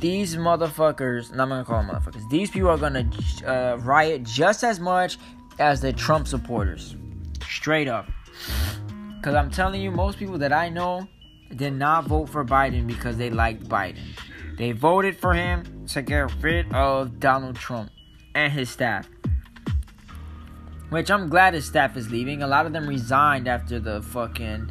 these 0.00 0.34
motherfuckers, 0.36 1.30
I'm 1.30 1.36
not 1.36 1.48
gonna 1.48 1.64
call 1.64 1.82
them 1.82 1.94
motherfuckers, 1.94 2.28
these 2.30 2.50
people 2.50 2.70
are 2.70 2.78
gonna 2.78 3.08
uh, 3.46 3.76
riot 3.80 4.22
just 4.22 4.64
as 4.64 4.80
much 4.80 5.18
as 5.58 5.82
the 5.82 5.92
Trump 5.92 6.26
supporters. 6.26 6.96
Straight 7.42 7.86
up. 7.86 8.10
Because 9.16 9.34
I'm 9.34 9.50
telling 9.50 9.82
you, 9.82 9.90
most 9.90 10.18
people 10.18 10.38
that 10.38 10.52
I 10.52 10.70
know 10.70 11.06
did 11.54 11.74
not 11.74 12.06
vote 12.06 12.30
for 12.30 12.44
Biden 12.44 12.86
because 12.86 13.18
they 13.18 13.28
liked 13.28 13.68
Biden. 13.68 14.00
They 14.56 14.72
voted 14.72 15.16
for 15.16 15.34
him 15.34 15.86
to 15.88 16.00
get 16.00 16.32
rid 16.42 16.72
of 16.72 17.20
Donald 17.20 17.56
Trump 17.56 17.90
and 18.34 18.50
his 18.50 18.70
staff. 18.70 19.08
Which 20.90 21.10
I'm 21.10 21.28
glad 21.28 21.54
his 21.54 21.64
staff 21.64 21.96
is 21.96 22.10
leaving. 22.10 22.42
A 22.42 22.46
lot 22.46 22.66
of 22.66 22.72
them 22.72 22.86
resigned 22.86 23.48
after 23.48 23.80
the 23.80 24.02
fucking 24.02 24.70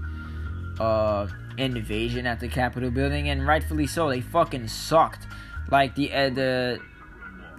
uh 0.79 1.27
invasion 1.57 2.25
at 2.25 2.39
the 2.39 2.47
Capitol 2.47 2.91
building, 2.91 3.29
and 3.29 3.45
rightfully 3.45 3.87
so. 3.87 4.09
They 4.09 4.21
fucking 4.21 4.67
sucked. 4.67 5.27
Like 5.71 5.95
the 5.95 6.13
uh, 6.13 6.29
the. 6.29 6.79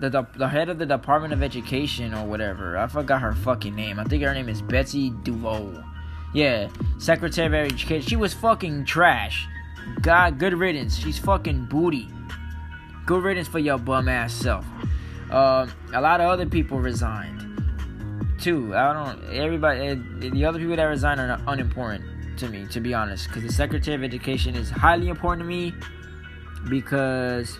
The, 0.00 0.08
the, 0.08 0.26
the 0.34 0.48
head 0.48 0.70
of 0.70 0.78
the 0.78 0.86
Department 0.86 1.34
of 1.34 1.42
Education 1.42 2.14
or 2.14 2.24
whatever. 2.24 2.78
I 2.78 2.86
forgot 2.86 3.20
her 3.20 3.34
fucking 3.34 3.74
name. 3.74 3.98
I 3.98 4.04
think 4.04 4.22
her 4.22 4.32
name 4.32 4.48
is 4.48 4.62
Betsy 4.62 5.10
DeVos. 5.10 5.84
Yeah, 6.32 6.68
Secretary 6.98 7.48
of 7.48 7.52
Education. 7.52 8.08
She 8.08 8.16
was 8.16 8.32
fucking 8.32 8.86
trash. 8.86 9.46
God, 10.00 10.38
good 10.38 10.54
riddance. 10.54 10.96
She's 10.96 11.18
fucking 11.18 11.66
booty. 11.66 12.08
Good 13.04 13.22
riddance 13.22 13.46
for 13.46 13.58
your 13.58 13.76
bum 13.76 14.08
ass 14.08 14.32
self. 14.32 14.64
Um, 15.30 15.70
a 15.92 16.00
lot 16.00 16.22
of 16.22 16.30
other 16.30 16.46
people 16.46 16.78
resigned 16.78 17.49
too. 18.40 18.74
I 18.74 18.92
don't. 18.92 19.24
Everybody, 19.32 19.80
eh, 19.86 19.96
the 20.30 20.44
other 20.44 20.58
people 20.58 20.76
that 20.76 20.84
resigned 20.84 21.20
are 21.20 21.40
unimportant 21.46 22.38
to 22.38 22.48
me, 22.48 22.66
to 22.68 22.80
be 22.80 22.94
honest, 22.94 23.28
because 23.28 23.42
the 23.42 23.52
Secretary 23.52 23.94
of 23.94 24.02
Education 24.02 24.54
is 24.54 24.70
highly 24.70 25.08
important 25.08 25.42
to 25.42 25.48
me 25.48 25.74
because 26.68 27.58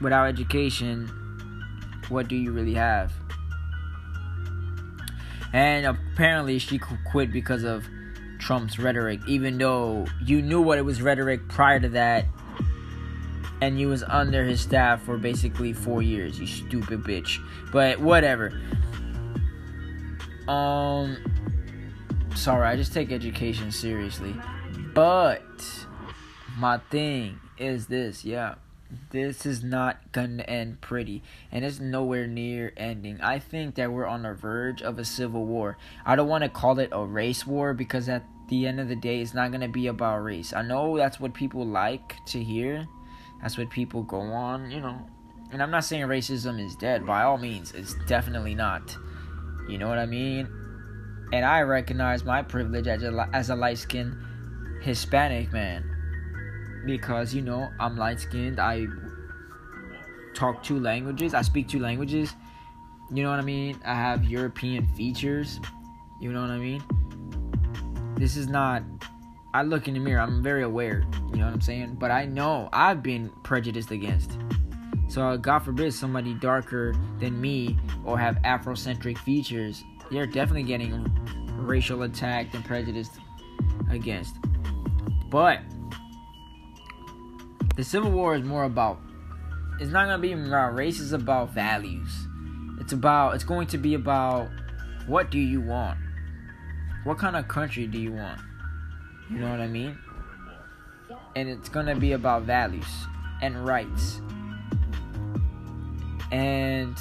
without 0.00 0.26
education, 0.26 1.08
what 2.08 2.28
do 2.28 2.36
you 2.36 2.52
really 2.52 2.74
have? 2.74 3.12
And 5.52 5.86
apparently, 5.86 6.58
she 6.58 6.78
quit 6.78 7.30
because 7.30 7.62
of 7.62 7.86
Trump's 8.38 8.78
rhetoric, 8.78 9.20
even 9.26 9.58
though 9.58 10.06
you 10.24 10.42
knew 10.42 10.62
what 10.62 10.78
it 10.78 10.82
was 10.82 11.02
rhetoric 11.02 11.46
prior 11.48 11.78
to 11.78 11.90
that, 11.90 12.26
and 13.60 13.78
you 13.78 13.88
was 13.88 14.02
under 14.02 14.44
his 14.44 14.60
staff 14.60 15.02
for 15.02 15.18
basically 15.18 15.72
four 15.72 16.02
years. 16.02 16.40
You 16.40 16.46
stupid 16.46 17.02
bitch. 17.04 17.38
But 17.70 18.00
whatever. 18.00 18.52
Um 20.48 21.16
sorry, 22.34 22.66
I 22.66 22.76
just 22.76 22.92
take 22.92 23.12
education 23.12 23.70
seriously. 23.70 24.34
But 24.94 25.42
my 26.58 26.78
thing 26.90 27.40
is 27.58 27.86
this, 27.86 28.24
yeah. 28.24 28.56
This 29.10 29.46
is 29.46 29.62
not 29.62 30.12
gonna 30.12 30.42
end 30.42 30.82
pretty, 30.82 31.22
and 31.50 31.64
it's 31.64 31.80
nowhere 31.80 32.26
near 32.26 32.74
ending. 32.76 33.20
I 33.22 33.38
think 33.38 33.76
that 33.76 33.90
we're 33.90 34.06
on 34.06 34.24
the 34.24 34.34
verge 34.34 34.82
of 34.82 34.98
a 34.98 35.04
civil 35.04 35.46
war. 35.46 35.78
I 36.04 36.14
don't 36.14 36.28
want 36.28 36.44
to 36.44 36.50
call 36.50 36.78
it 36.78 36.90
a 36.92 37.02
race 37.02 37.46
war 37.46 37.72
because 37.72 38.10
at 38.10 38.22
the 38.48 38.66
end 38.66 38.80
of 38.80 38.88
the 38.88 38.96
day, 38.96 39.22
it's 39.22 39.32
not 39.32 39.50
gonna 39.50 39.68
be 39.68 39.86
about 39.86 40.22
race. 40.22 40.52
I 40.52 40.60
know 40.60 40.98
that's 40.98 41.18
what 41.18 41.32
people 41.32 41.66
like 41.66 42.16
to 42.26 42.42
hear, 42.42 42.86
that's 43.40 43.56
what 43.56 43.70
people 43.70 44.02
go 44.02 44.20
on, 44.20 44.70
you 44.70 44.80
know. 44.80 44.98
And 45.52 45.62
I'm 45.62 45.70
not 45.70 45.84
saying 45.84 46.06
racism 46.06 46.62
is 46.62 46.76
dead, 46.76 47.06
by 47.06 47.22
all 47.22 47.38
means, 47.38 47.72
it's 47.72 47.94
definitely 48.06 48.54
not. 48.54 48.94
You 49.68 49.78
know 49.78 49.88
what 49.88 49.98
I 49.98 50.06
mean? 50.06 50.48
and 51.32 51.46
I 51.46 51.62
recognize 51.62 52.24
my 52.24 52.42
privilege 52.42 52.86
as 52.86 53.02
a, 53.02 53.28
as 53.32 53.48
a 53.50 53.56
light 53.56 53.78
skinned 53.78 54.14
Hispanic 54.82 55.52
man 55.52 55.88
because 56.84 57.34
you 57.34 57.40
know 57.40 57.70
I'm 57.80 57.96
light 57.96 58.20
skinned. 58.20 58.60
I 58.60 58.86
talk 60.34 60.62
two 60.62 60.78
languages. 60.78 61.32
I 61.32 61.42
speak 61.42 61.68
two 61.68 61.80
languages. 61.80 62.34
You 63.10 63.22
know 63.22 63.30
what 63.30 63.38
I 63.38 63.42
mean? 63.42 63.80
I 63.84 63.94
have 63.94 64.24
European 64.24 64.86
features. 64.88 65.58
You 66.20 66.32
know 66.32 66.42
what 66.42 66.50
I 66.50 66.58
mean? 66.58 66.82
This 68.16 68.36
is 68.36 68.46
not. 68.46 68.82
I 69.54 69.62
look 69.62 69.88
in 69.88 69.94
the 69.94 70.00
mirror. 70.00 70.20
I'm 70.20 70.42
very 70.42 70.62
aware. 70.62 71.04
You 71.30 71.38
know 71.38 71.46
what 71.46 71.54
I'm 71.54 71.60
saying? 71.60 71.96
But 71.98 72.10
I 72.10 72.24
know 72.26 72.68
I've 72.72 73.02
been 73.02 73.30
prejudiced 73.42 73.90
against. 73.90 74.38
So 75.12 75.36
God 75.36 75.58
forbid 75.58 75.92
somebody 75.92 76.32
darker 76.32 76.94
than 77.20 77.38
me 77.38 77.76
or 78.06 78.18
have 78.18 78.36
Afrocentric 78.36 79.18
features 79.18 79.84
they're 80.10 80.26
definitely 80.26 80.62
getting 80.62 81.06
racial 81.56 82.02
attacked 82.02 82.54
and 82.54 82.64
prejudiced 82.64 83.12
against. 83.90 84.36
But 85.28 85.60
the 87.76 87.84
Civil 87.84 88.10
War 88.10 88.34
is 88.34 88.42
more 88.42 88.64
about 88.64 89.00
it's 89.80 89.90
not 89.90 90.06
gonna 90.06 90.18
be 90.18 90.32
about 90.32 90.74
race, 90.74 90.98
it's 90.98 91.12
about 91.12 91.50
values. 91.50 92.26
It's 92.80 92.94
about 92.94 93.34
it's 93.34 93.44
going 93.44 93.66
to 93.68 93.78
be 93.78 93.92
about 93.92 94.48
what 95.06 95.30
do 95.30 95.38
you 95.38 95.60
want? 95.60 95.98
What 97.04 97.18
kind 97.18 97.36
of 97.36 97.48
country 97.48 97.86
do 97.86 97.98
you 97.98 98.12
want? 98.12 98.40
You 99.30 99.40
know 99.40 99.50
what 99.50 99.60
I 99.60 99.68
mean? 99.68 99.98
And 101.36 101.50
it's 101.50 101.68
gonna 101.68 101.96
be 101.96 102.12
about 102.12 102.44
values 102.44 103.06
and 103.42 103.66
rights. 103.66 104.22
And 106.32 106.98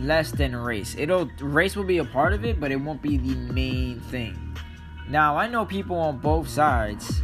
less 0.00 0.32
than 0.32 0.56
race. 0.56 0.96
It'll 0.98 1.26
race 1.40 1.76
will 1.76 1.84
be 1.84 1.98
a 1.98 2.04
part 2.04 2.32
of 2.32 2.44
it, 2.44 2.58
but 2.58 2.72
it 2.72 2.76
won't 2.76 3.02
be 3.02 3.16
the 3.16 3.34
main 3.34 4.00
thing. 4.00 4.56
Now, 5.08 5.36
I 5.36 5.46
know 5.46 5.64
people 5.64 5.96
on 5.96 6.18
both 6.18 6.48
sides 6.48 7.22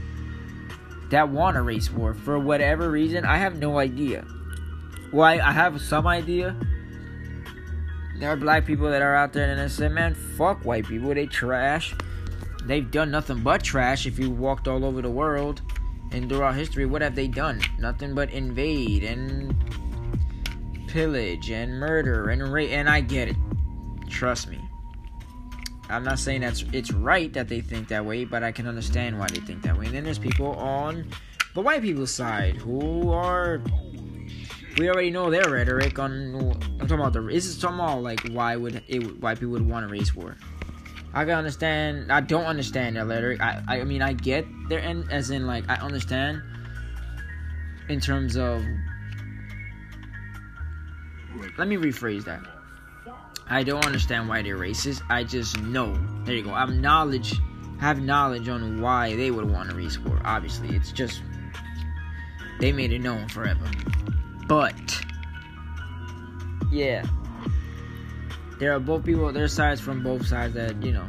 that 1.11 1.29
want 1.29 1.57
a 1.57 1.63
race 1.63 1.91
war 1.91 2.15
for 2.15 2.39
whatever 2.39 2.91
reason. 2.91 3.25
I 3.25 3.39
have 3.39 3.59
no 3.59 3.79
idea. 3.79 4.27
Well, 5.13 5.25
I, 5.25 5.35
I 5.39 5.53
have 5.53 5.81
some 5.81 6.07
idea. 6.07 6.55
there 8.19 8.31
are 8.31 8.37
black 8.37 8.67
people 8.67 8.91
that 8.91 9.01
are 9.01 9.15
out 9.15 9.33
there 9.33 9.51
and 9.51 9.59
they 9.59 9.69
say, 9.69 9.89
man, 9.89 10.15
fuck 10.15 10.65
white 10.65 10.87
people. 10.87 11.15
They 11.15 11.27
trash. 11.27 11.95
They've 12.65 12.91
done 12.91 13.11
nothing 13.11 13.43
but 13.43 13.63
trash 13.63 14.07
if 14.07 14.19
you 14.19 14.31
walked 14.31 14.69
all 14.69 14.85
over 14.85 15.01
the 15.01 15.11
world 15.11 15.63
and 16.13 16.29
throughout 16.29 16.55
history. 16.55 16.85
What 16.85 17.01
have 17.01 17.15
they 17.15 17.29
done? 17.29 17.63
Nothing 17.79 18.15
but 18.15 18.31
invade 18.31 19.05
and 19.05 19.55
pillage 20.89 21.51
and 21.51 21.79
murder 21.79 22.31
and 22.31 22.53
rape. 22.53 22.71
And 22.71 22.89
I 22.89 23.01
get 23.01 23.29
it. 23.29 23.37
Trust 24.09 24.49
me. 24.49 24.59
I'm 25.91 26.05
not 26.05 26.19
saying 26.19 26.43
that's 26.43 26.65
it's 26.73 26.93
right 26.93 27.33
that 27.33 27.49
they 27.49 27.61
think 27.61 27.89
that 27.89 28.05
way, 28.05 28.25
but 28.25 28.43
I 28.43 28.53
can 28.53 28.67
understand 28.67 29.19
why 29.19 29.27
they 29.29 29.41
think 29.41 29.63
that 29.63 29.79
way. 29.79 29.87
And 29.87 29.95
then 29.95 30.05
there's 30.05 30.19
people 30.19 30.55
on 30.57 31.11
the 31.55 31.63
white 31.63 31.83
people's 31.83 32.13
side 32.13 32.57
who 32.57 33.11
are 33.11 33.63
we 34.79 34.89
already 34.89 35.11
know 35.11 35.31
their 35.31 35.51
rhetoric 35.51 35.99
on. 35.99 36.37
I'm 36.81 36.81
talking 36.81 37.01
about 37.01 37.13
the. 37.13 37.23
This 37.23 37.47
is 37.47 37.59
talking 37.59 37.77
about 37.77 38.03
like 38.03 38.21
why 38.29 38.57
would 38.57 38.83
it 38.87 39.21
why 39.21 39.35
people 39.35 39.51
would 39.51 39.69
want 39.69 39.85
a 39.85 39.89
race 39.89 40.15
war. 40.15 40.37
I 41.15 41.25
can 41.25 41.35
understand. 41.35 42.13
I 42.13 42.21
don't 42.21 42.45
understand 42.45 42.97
their 42.97 43.07
rhetoric. 43.07 43.41
I 43.41 43.63
I 43.67 43.85
mean 43.85 44.03
I 44.03 44.13
get 44.13 44.47
their 44.69 44.81
end 44.81 45.11
as 45.11 45.31
in 45.31 45.47
like 45.47 45.69
I 45.69 45.77
understand 45.77 46.43
in 47.89 48.01
terms 48.01 48.37
of. 48.37 48.63
Let 51.57 51.69
me 51.69 51.77
rephrase 51.77 52.25
that. 52.25 52.41
I 53.51 53.63
don't 53.63 53.85
understand 53.85 54.29
why 54.29 54.43
they're 54.43 54.59
racist. 54.59 55.03
I 55.09 55.25
just 55.25 55.59
know. 55.61 55.97
There 56.25 56.35
you 56.35 56.43
go. 56.43 56.53
I 56.53 56.61
have 56.61 56.71
knowledge. 56.71 57.35
Have 57.81 58.01
knowledge 58.03 58.49
on 58.49 58.81
why 58.81 59.17
they 59.17 59.31
would 59.31 59.51
want 59.51 59.71
to 59.71 60.01
war. 60.01 60.21
Obviously, 60.25 60.75
it's 60.75 60.93
just 60.93 61.23
they 62.61 62.73
made 62.73 62.93
it 62.93 63.01
known 63.01 63.29
forever. 63.29 63.65
But 64.49 64.75
yeah, 66.71 67.05
there 68.59 68.75
are 68.75 68.81
both 68.81 69.05
people. 69.05 69.33
There's 69.33 69.53
sides 69.53 69.81
from 69.81 70.03
both 70.03 70.27
sides 70.27 70.55
that 70.55 70.83
you 70.83 70.93
know 70.93 71.09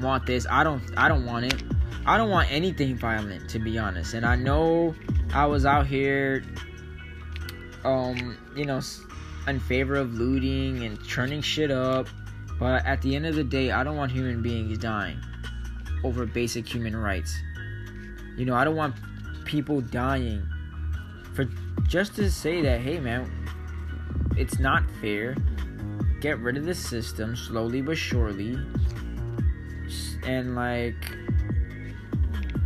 want 0.00 0.26
this. 0.26 0.46
I 0.48 0.62
don't. 0.62 0.82
I 0.96 1.08
don't 1.08 1.26
want 1.26 1.46
it. 1.46 1.62
I 2.06 2.16
don't 2.16 2.30
want 2.30 2.50
anything 2.50 2.96
violent, 2.96 3.50
to 3.50 3.58
be 3.58 3.78
honest. 3.78 4.14
And 4.14 4.24
I 4.24 4.36
know 4.36 4.94
I 5.34 5.46
was 5.46 5.66
out 5.66 5.86
here, 5.86 6.42
um, 7.84 8.36
you 8.56 8.64
know, 8.64 8.80
in 9.46 9.60
favor 9.60 9.96
of 9.96 10.14
looting 10.14 10.84
and 10.84 11.02
churning 11.04 11.42
shit 11.42 11.70
up. 11.70 12.08
But 12.58 12.84
at 12.84 13.00
the 13.00 13.16
end 13.16 13.26
of 13.26 13.34
the 13.34 13.44
day, 13.44 13.70
I 13.70 13.82
don't 13.82 13.96
want 13.96 14.12
human 14.12 14.42
beings 14.42 14.76
dying 14.78 15.18
over 16.04 16.26
basic 16.26 16.68
human 16.68 16.96
rights. 16.96 17.38
You 18.36 18.44
know, 18.44 18.54
I 18.54 18.64
don't 18.64 18.76
want 18.76 18.96
people 19.44 19.80
dying 19.80 20.46
for 21.34 21.46
just 21.86 22.14
to 22.16 22.30
say 22.30 22.62
that, 22.62 22.80
hey 22.80 23.00
man, 23.00 23.30
it's 24.36 24.58
not 24.58 24.84
fair. 25.00 25.36
Get 26.20 26.38
rid 26.38 26.56
of 26.56 26.64
the 26.64 26.74
system 26.74 27.34
slowly 27.34 27.80
but 27.80 27.96
surely, 27.96 28.58
and 30.22 30.54
like 30.54 31.16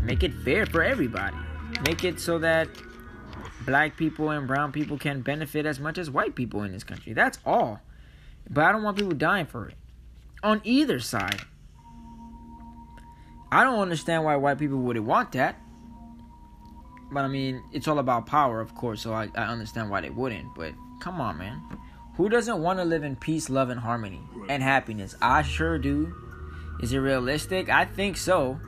make 0.02 0.22
it 0.22 0.34
fair 0.34 0.66
for 0.66 0.82
everybody. 0.82 1.36
Make 1.86 2.04
it 2.04 2.18
so 2.18 2.38
that 2.40 2.68
black 3.64 3.96
people 3.96 4.30
and 4.30 4.46
brown 4.46 4.72
people 4.72 4.98
can 4.98 5.22
benefit 5.22 5.66
as 5.66 5.80
much 5.80 5.98
as 5.98 6.10
white 6.10 6.34
people 6.34 6.62
in 6.62 6.72
this 6.72 6.84
country. 6.84 7.12
That's 7.12 7.38
all. 7.44 7.80
But 8.48 8.64
I 8.64 8.72
don't 8.72 8.82
want 8.82 8.96
people 8.96 9.14
dying 9.14 9.46
for 9.46 9.68
it. 9.68 9.74
On 10.42 10.60
either 10.64 11.00
side. 11.00 11.40
I 13.50 13.64
don't 13.64 13.78
understand 13.78 14.24
why 14.24 14.36
white 14.36 14.58
people 14.58 14.78
would 14.78 14.98
want 14.98 15.32
that. 15.32 15.56
But 17.10 17.24
I 17.24 17.28
mean, 17.28 17.62
it's 17.72 17.86
all 17.86 17.98
about 17.98 18.26
power, 18.26 18.60
of 18.60 18.74
course, 18.74 19.00
so 19.00 19.12
I, 19.12 19.28
I 19.34 19.44
understand 19.44 19.90
why 19.90 20.00
they 20.00 20.10
wouldn't. 20.10 20.54
But 20.54 20.74
come 21.00 21.20
on, 21.20 21.38
man. 21.38 21.62
Who 22.16 22.28
doesn't 22.28 22.60
want 22.60 22.78
to 22.78 22.84
live 22.84 23.04
in 23.04 23.16
peace, 23.16 23.48
love, 23.48 23.70
and 23.70 23.80
harmony 23.80 24.20
and 24.48 24.62
happiness? 24.62 25.14
I 25.20 25.42
sure 25.42 25.78
do. 25.78 26.14
Is 26.80 26.92
it 26.92 26.98
realistic? 26.98 27.68
I 27.68 27.84
think 27.84 28.16
so. 28.16 28.60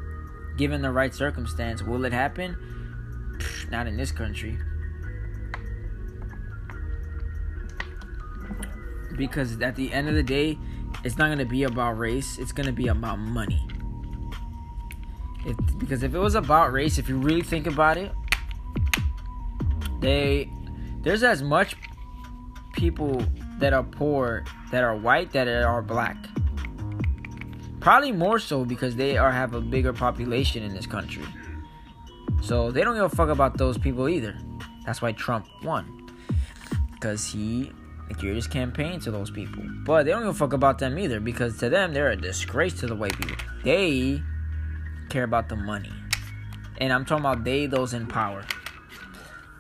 Given 0.57 0.83
the 0.83 0.91
right 0.91 1.15
circumstance, 1.15 1.83
will 1.83 2.05
it 2.05 2.13
happen? 2.13 2.57
Pfft, 3.39 3.71
not 3.71 3.87
in 3.87 3.97
this 3.97 4.13
country. 4.13 4.59
Because 9.17 9.61
at 9.61 9.77
the 9.77 9.93
end 9.93 10.09
of 10.09 10.15
the 10.15 10.23
day, 10.23 10.59
it's 11.05 11.17
not 11.17 11.27
going 11.27 11.39
to 11.39 11.45
be 11.45 11.65
about 11.65 11.99
race, 11.99 12.39
it's 12.39 12.53
going 12.53 12.67
to 12.67 12.73
be 12.73 12.89
about 12.89 13.19
money. 13.19 13.67
Because 15.79 16.03
if 16.03 16.15
it 16.15 16.19
was 16.19 16.35
about 16.35 16.73
race, 16.73 16.99
if 16.99 17.09
you 17.09 17.19
really 17.19 17.43
think 17.43 17.67
about 17.67 17.97
it, 17.97 18.13
they 20.01 20.51
there's 21.03 21.23
as 21.23 21.43
much 21.43 21.77
people 22.73 23.25
that 23.59 23.73
are 23.73 23.85
poor 23.85 24.45
that 24.71 24.83
are 24.83 24.97
white 24.97 25.33
that 25.33 25.49
are 25.49 25.83
black. 25.83 26.17
Probably 27.81 28.11
more 28.11 28.41
so 28.41 28.65
because 28.65 28.97
they 28.97 29.17
are 29.17 29.31
have 29.31 29.55
a 29.55 29.61
bigger 29.61 29.93
population 29.93 30.65
in 30.65 30.75
this 30.75 30.87
country. 30.87 31.25
So 32.43 32.73
they 32.73 32.83
don't 32.83 32.95
give 32.95 33.05
a 33.05 33.09
fuck 33.09 33.29
about 33.29 33.57
those 33.57 33.79
people 33.79 34.09
either. 34.09 34.37
That's 34.85 35.01
why 35.01 35.13
Trump 35.13 35.47
won. 35.63 36.11
Because 36.93 37.31
he 37.31 37.73
geared 38.15 38.37
his 38.37 38.47
campaign 38.47 39.01
to 39.01 39.11
those 39.11 39.31
people. 39.31 39.63
But 39.85 40.05
they 40.05 40.11
don't 40.13 40.23
give 40.23 40.31
a 40.31 40.35
fuck 40.35 40.53
about 40.53 40.79
them 40.79 40.99
either 40.99 41.21
because 41.21 41.59
to 41.59 41.69
them 41.69 41.93
they're 41.93 42.11
a 42.11 42.17
disgrace 42.17 42.75
to 42.81 42.87
the 42.87 42.95
white 42.95 43.17
people. 43.19 43.37
They 43.65 44.23
care 45.09 45.25
about 45.25 45.49
the 45.49 45.57
money. 45.57 45.93
And 46.79 46.93
I'm 46.93 47.05
talking 47.05 47.25
about 47.25 47.45
they, 47.45 47.67
those 47.67 47.95
in 47.95 48.07
power. 48.07 48.45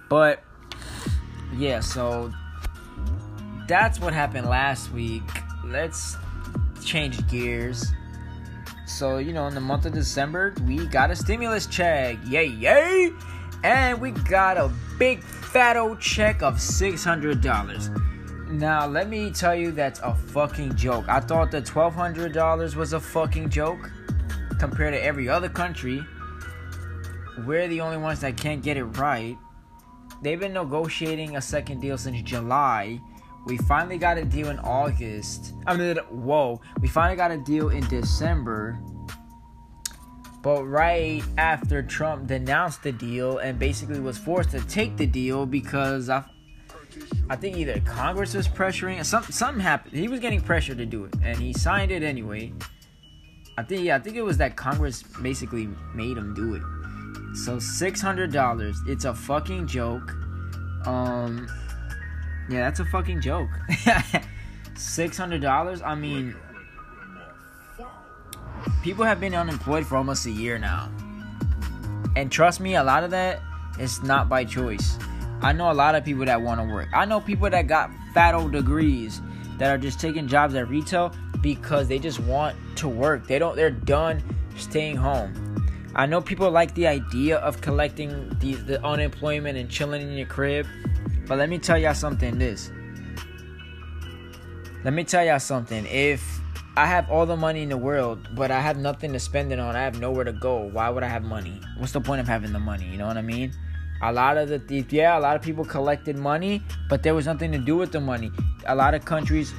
But 0.08 0.42
yeah, 1.56 1.80
so 1.80 2.32
that's 3.66 4.00
what 4.00 4.12
happened 4.12 4.48
last 4.48 4.92
week. 4.92 5.22
Let's 5.64 6.16
change 6.84 7.26
gears. 7.28 7.92
So, 8.86 9.18
you 9.18 9.32
know, 9.32 9.46
in 9.46 9.54
the 9.54 9.60
month 9.60 9.84
of 9.86 9.92
December, 9.92 10.54
we 10.64 10.86
got 10.86 11.10
a 11.10 11.16
stimulus 11.16 11.66
check. 11.66 12.18
Yay, 12.26 12.46
yay! 12.46 13.10
And 13.64 14.00
we 14.00 14.12
got 14.12 14.56
a 14.56 14.70
big 14.98 15.22
fat 15.22 15.76
old 15.76 16.00
check 16.00 16.42
of 16.42 16.54
$600. 16.54 18.15
Now, 18.48 18.86
let 18.86 19.08
me 19.08 19.30
tell 19.30 19.54
you, 19.54 19.72
that's 19.72 20.00
a 20.00 20.14
fucking 20.14 20.76
joke. 20.76 21.06
I 21.08 21.20
thought 21.20 21.50
the 21.50 21.62
$1,200 21.62 22.76
was 22.76 22.92
a 22.92 23.00
fucking 23.00 23.50
joke 23.50 23.90
compared 24.58 24.94
to 24.94 25.02
every 25.02 25.28
other 25.28 25.48
country. 25.48 26.00
We're 27.44 27.68
the 27.68 27.80
only 27.80 27.98
ones 27.98 28.20
that 28.20 28.36
can't 28.36 28.62
get 28.62 28.76
it 28.76 28.84
right 28.84 29.36
they've 30.22 30.40
been 30.40 30.52
negotiating 30.52 31.36
a 31.36 31.40
second 31.40 31.80
deal 31.80 31.98
since 31.98 32.22
July. 32.22 33.00
We 33.46 33.58
finally 33.58 33.98
got 33.98 34.18
a 34.18 34.24
deal 34.24 34.50
in 34.50 34.58
August. 34.58 35.54
I 35.66 35.76
mean, 35.76 35.96
whoa, 36.10 36.60
we 36.80 36.88
finally 36.88 37.16
got 37.16 37.30
a 37.30 37.38
deal 37.38 37.68
in 37.68 37.86
December. 37.88 38.78
But 40.42 40.64
right 40.64 41.22
after 41.38 41.82
Trump 41.82 42.26
denounced 42.26 42.82
the 42.82 42.92
deal 42.92 43.38
and 43.38 43.58
basically 43.58 44.00
was 44.00 44.18
forced 44.18 44.50
to 44.50 44.60
take 44.62 44.96
the 44.96 45.06
deal 45.06 45.46
because 45.46 46.08
I, 46.08 46.24
I 47.28 47.36
think 47.36 47.56
either 47.56 47.80
Congress 47.80 48.34
was 48.34 48.46
pressuring, 48.46 49.04
some 49.04 49.24
something 49.24 49.60
happened. 49.60 49.96
He 49.96 50.08
was 50.08 50.20
getting 50.20 50.40
pressure 50.40 50.74
to 50.74 50.86
do 50.86 51.04
it, 51.04 51.14
and 51.22 51.38
he 51.38 51.52
signed 51.52 51.90
it 51.90 52.02
anyway. 52.02 52.52
I 53.58 53.62
think 53.62 53.84
yeah, 53.84 53.96
I 53.96 53.98
think 53.98 54.16
it 54.16 54.22
was 54.22 54.38
that 54.38 54.56
Congress 54.56 55.02
basically 55.22 55.68
made 55.94 56.16
him 56.16 56.34
do 56.34 56.54
it. 56.54 56.62
So 57.36 57.58
six 57.58 58.00
hundred 58.00 58.32
dollars. 58.32 58.80
It's 58.86 59.04
a 59.04 59.14
fucking 59.14 59.66
joke. 59.66 60.14
Um, 60.86 61.48
yeah, 62.48 62.60
that's 62.60 62.80
a 62.80 62.84
fucking 62.84 63.20
joke. 63.20 63.50
six 64.76 65.18
hundred 65.18 65.42
dollars. 65.42 65.82
I 65.82 65.96
mean, 65.96 66.36
people 68.82 69.04
have 69.04 69.18
been 69.18 69.34
unemployed 69.34 69.84
for 69.84 69.96
almost 69.96 70.26
a 70.26 70.30
year 70.30 70.58
now, 70.58 70.90
and 72.14 72.30
trust 72.30 72.60
me, 72.60 72.76
a 72.76 72.84
lot 72.84 73.02
of 73.02 73.10
that 73.10 73.40
is 73.80 74.02
not 74.02 74.28
by 74.28 74.44
choice. 74.44 74.96
I 75.40 75.52
know 75.52 75.70
a 75.70 75.74
lot 75.74 75.94
of 75.94 76.04
people 76.04 76.24
that 76.24 76.40
want 76.40 76.60
to 76.60 76.72
work. 76.72 76.88
I 76.94 77.04
know 77.04 77.20
people 77.20 77.50
that 77.50 77.66
got 77.66 77.90
fat 78.14 78.34
old 78.34 78.52
degrees 78.52 79.20
that 79.58 79.70
are 79.70 79.78
just 79.78 80.00
taking 80.00 80.28
jobs 80.28 80.54
at 80.54 80.68
retail 80.68 81.14
because 81.40 81.88
they 81.88 81.98
just 81.98 82.20
want 82.20 82.56
to 82.76 82.88
work. 82.88 83.26
They 83.26 83.38
don't. 83.38 83.56
They're 83.56 83.70
done 83.70 84.22
staying 84.56 84.96
home 84.96 85.46
I 85.96 86.04
know 86.04 86.20
people 86.20 86.50
like 86.50 86.74
the 86.74 86.86
idea 86.86 87.38
of 87.38 87.62
collecting 87.62 88.28
the, 88.40 88.52
the 88.52 88.84
unemployment 88.84 89.56
and 89.56 89.70
chilling 89.70 90.02
in 90.02 90.12
your 90.12 90.26
crib, 90.26 90.66
but 91.26 91.38
let 91.38 91.48
me 91.48 91.58
tell 91.58 91.78
y'all 91.78 91.94
something 91.94 92.36
this. 92.36 92.70
Let 94.84 94.92
me 94.92 95.04
tell 95.04 95.24
y'all 95.24 95.38
something. 95.38 95.86
If 95.86 96.38
I 96.76 96.84
have 96.84 97.10
all 97.10 97.24
the 97.24 97.34
money 97.34 97.62
in 97.62 97.70
the 97.70 97.78
world, 97.78 98.28
but 98.34 98.50
I 98.50 98.60
have 98.60 98.76
nothing 98.76 99.14
to 99.14 99.18
spend 99.18 99.52
it 99.52 99.58
on, 99.58 99.74
I 99.74 99.84
have 99.84 99.98
nowhere 99.98 100.24
to 100.24 100.34
go, 100.34 100.58
why 100.58 100.90
would 100.90 101.02
I 101.02 101.08
have 101.08 101.24
money? 101.24 101.58
What's 101.78 101.92
the 101.92 102.02
point 102.02 102.20
of 102.20 102.28
having 102.28 102.52
the 102.52 102.60
money? 102.60 102.86
You 102.86 102.98
know 102.98 103.06
what 103.06 103.16
I 103.16 103.22
mean? 103.22 103.54
A 104.02 104.12
lot 104.12 104.36
of 104.36 104.48
the 104.48 104.84
yeah, 104.90 105.18
a 105.18 105.20
lot 105.20 105.36
of 105.36 105.42
people 105.42 105.64
collected 105.64 106.16
money, 106.16 106.62
but 106.88 107.02
there 107.02 107.14
was 107.14 107.26
nothing 107.26 107.50
to 107.52 107.58
do 107.58 107.76
with 107.76 107.92
the 107.92 108.00
money. 108.00 108.30
A 108.66 108.74
lot 108.74 108.94
of 108.94 109.04
countries 109.04 109.54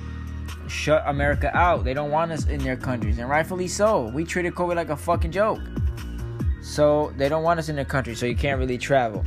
shut 0.67 1.04
America 1.08 1.56
out. 1.58 1.84
They 1.84 1.93
don't 1.93 2.12
want 2.12 2.32
us 2.32 2.45
in 2.45 2.63
their 2.63 2.78
countries, 2.78 3.17
and 3.17 3.30
rightfully 3.30 3.67
so. 3.67 4.10
We 4.10 4.23
treated 4.26 4.54
COVID 4.54 4.76
like 4.76 4.89
a 4.89 4.97
fucking 4.97 5.32
joke. 5.32 5.60
So 6.62 7.13
they 7.17 7.30
don't 7.30 7.43
want 7.43 7.60
us 7.60 7.69
in 7.69 7.78
the 7.78 7.86
country, 7.86 8.13
so 8.13 8.26
you 8.26 8.36
can't 8.36 8.60
really 8.60 8.78
travel. 8.78 9.26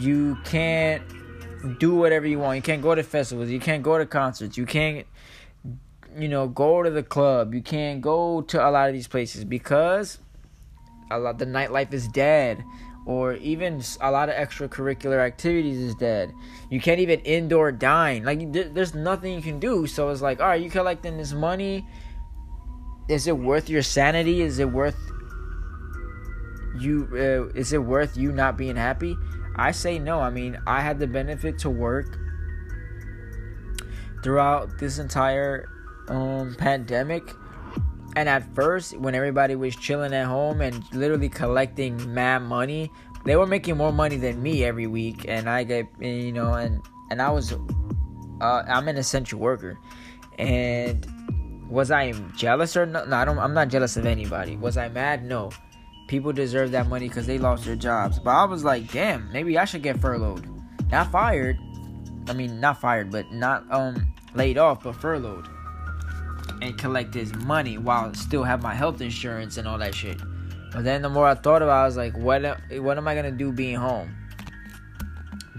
You 0.00 0.38
can't 0.44 1.02
do 1.78 1.94
whatever 1.94 2.26
you 2.26 2.38
want. 2.38 2.56
You 2.56 2.62
can't 2.62 2.82
go 2.82 2.94
to 2.94 3.02
festivals. 3.02 3.50
You 3.50 3.60
can't 3.60 3.82
go 3.82 3.98
to 3.98 4.06
concerts. 4.06 4.56
You 4.56 4.64
can't, 4.64 5.06
you 6.16 6.28
know, 6.28 6.46
go 6.46 6.82
to 6.82 6.90
the 6.90 7.02
club. 7.02 7.52
You 7.52 7.62
can't 7.62 8.00
go 8.00 8.42
to 8.42 8.66
a 8.66 8.70
lot 8.70 8.88
of 8.88 8.94
these 8.94 9.08
places 9.08 9.44
because 9.44 10.18
a 11.10 11.18
lot 11.18 11.38
the 11.38 11.46
nightlife 11.46 11.92
is 11.92 12.06
dead, 12.08 12.62
or 13.08 13.32
even 13.36 13.82
a 14.02 14.10
lot 14.10 14.28
of 14.28 14.34
extracurricular 14.34 15.18
activities 15.18 15.78
is 15.78 15.94
dead. 15.94 16.30
You 16.68 16.78
can't 16.78 17.00
even 17.00 17.20
indoor 17.20 17.72
dine. 17.72 18.22
Like 18.22 18.52
there's 18.52 18.94
nothing 18.94 19.32
you 19.32 19.40
can 19.40 19.58
do. 19.58 19.86
So 19.86 20.10
it's 20.10 20.20
like, 20.20 20.40
all 20.40 20.48
right, 20.48 20.60
you 20.60 20.68
collecting 20.68 21.16
this 21.16 21.32
money. 21.32 21.88
Is 23.08 23.26
it 23.26 23.38
worth 23.38 23.70
your 23.70 23.80
sanity? 23.80 24.42
Is 24.42 24.58
it 24.58 24.70
worth 24.70 24.98
you? 26.78 27.08
Uh, 27.12 27.58
is 27.58 27.72
it 27.72 27.82
worth 27.82 28.14
you 28.18 28.30
not 28.30 28.58
being 28.58 28.76
happy? 28.76 29.16
I 29.56 29.70
say 29.70 29.98
no. 29.98 30.20
I 30.20 30.28
mean, 30.28 30.58
I 30.66 30.82
had 30.82 30.98
the 30.98 31.06
benefit 31.06 31.58
to 31.60 31.70
work 31.70 32.18
throughout 34.22 34.78
this 34.78 34.98
entire 34.98 35.66
um, 36.08 36.54
pandemic. 36.58 37.22
And 38.16 38.28
at 38.28 38.54
first, 38.54 38.96
when 38.96 39.14
everybody 39.14 39.54
was 39.54 39.76
chilling 39.76 40.12
at 40.12 40.26
home 40.26 40.60
and 40.60 40.82
literally 40.94 41.28
collecting 41.28 42.12
mad 42.12 42.42
money, 42.42 42.90
they 43.24 43.36
were 43.36 43.46
making 43.46 43.76
more 43.76 43.92
money 43.92 44.16
than 44.16 44.42
me 44.42 44.64
every 44.64 44.86
week. 44.86 45.26
And 45.28 45.48
I 45.48 45.64
get, 45.64 45.86
you 46.00 46.32
know, 46.32 46.54
and 46.54 46.80
and 47.10 47.22
I 47.22 47.30
was, 47.30 47.52
uh, 47.52 48.62
I'm 48.66 48.88
an 48.88 48.96
essential 48.96 49.38
worker. 49.38 49.78
And 50.38 51.06
was 51.70 51.90
I 51.90 52.12
jealous 52.36 52.76
or 52.76 52.86
no? 52.86 53.04
No, 53.04 53.16
I 53.16 53.24
don't. 53.24 53.38
I'm 53.38 53.54
not 53.54 53.68
jealous 53.68 53.96
of 53.96 54.06
anybody. 54.06 54.56
Was 54.56 54.76
I 54.76 54.88
mad? 54.88 55.24
No 55.24 55.50
people 56.08 56.32
deserve 56.32 56.72
that 56.72 56.88
money 56.88 57.06
because 57.06 57.26
they 57.26 57.38
lost 57.38 57.64
their 57.64 57.76
jobs. 57.76 58.18
But 58.18 58.30
I 58.30 58.44
was 58.44 58.64
like, 58.64 58.90
damn, 58.90 59.30
maybe 59.30 59.56
I 59.56 59.64
should 59.64 59.82
get 59.82 60.00
furloughed. 60.00 60.48
Not 60.90 61.12
fired. 61.12 61.58
I 62.26 62.32
mean, 62.32 62.58
not 62.60 62.80
fired, 62.80 63.12
but 63.12 63.30
not 63.30 63.70
um 63.70 64.12
laid 64.34 64.58
off, 64.58 64.82
but 64.82 64.96
furloughed. 64.96 65.48
And 66.60 66.76
collect 66.76 67.14
his 67.14 67.34
money 67.34 67.78
while 67.78 68.12
still 68.14 68.42
have 68.42 68.62
my 68.62 68.74
health 68.74 69.00
insurance 69.00 69.56
and 69.56 69.68
all 69.68 69.78
that 69.78 69.94
shit. 69.94 70.20
But 70.72 70.84
then 70.84 71.02
the 71.02 71.08
more 71.08 71.26
I 71.26 71.34
thought 71.34 71.62
about 71.62 71.78
it, 71.78 71.82
I 71.82 71.86
was 71.86 71.96
like, 71.96 72.16
what, 72.16 72.42
what 72.80 72.98
am 72.98 73.08
I 73.08 73.14
to 73.14 73.30
do 73.30 73.52
being 73.52 73.76
home? 73.76 74.14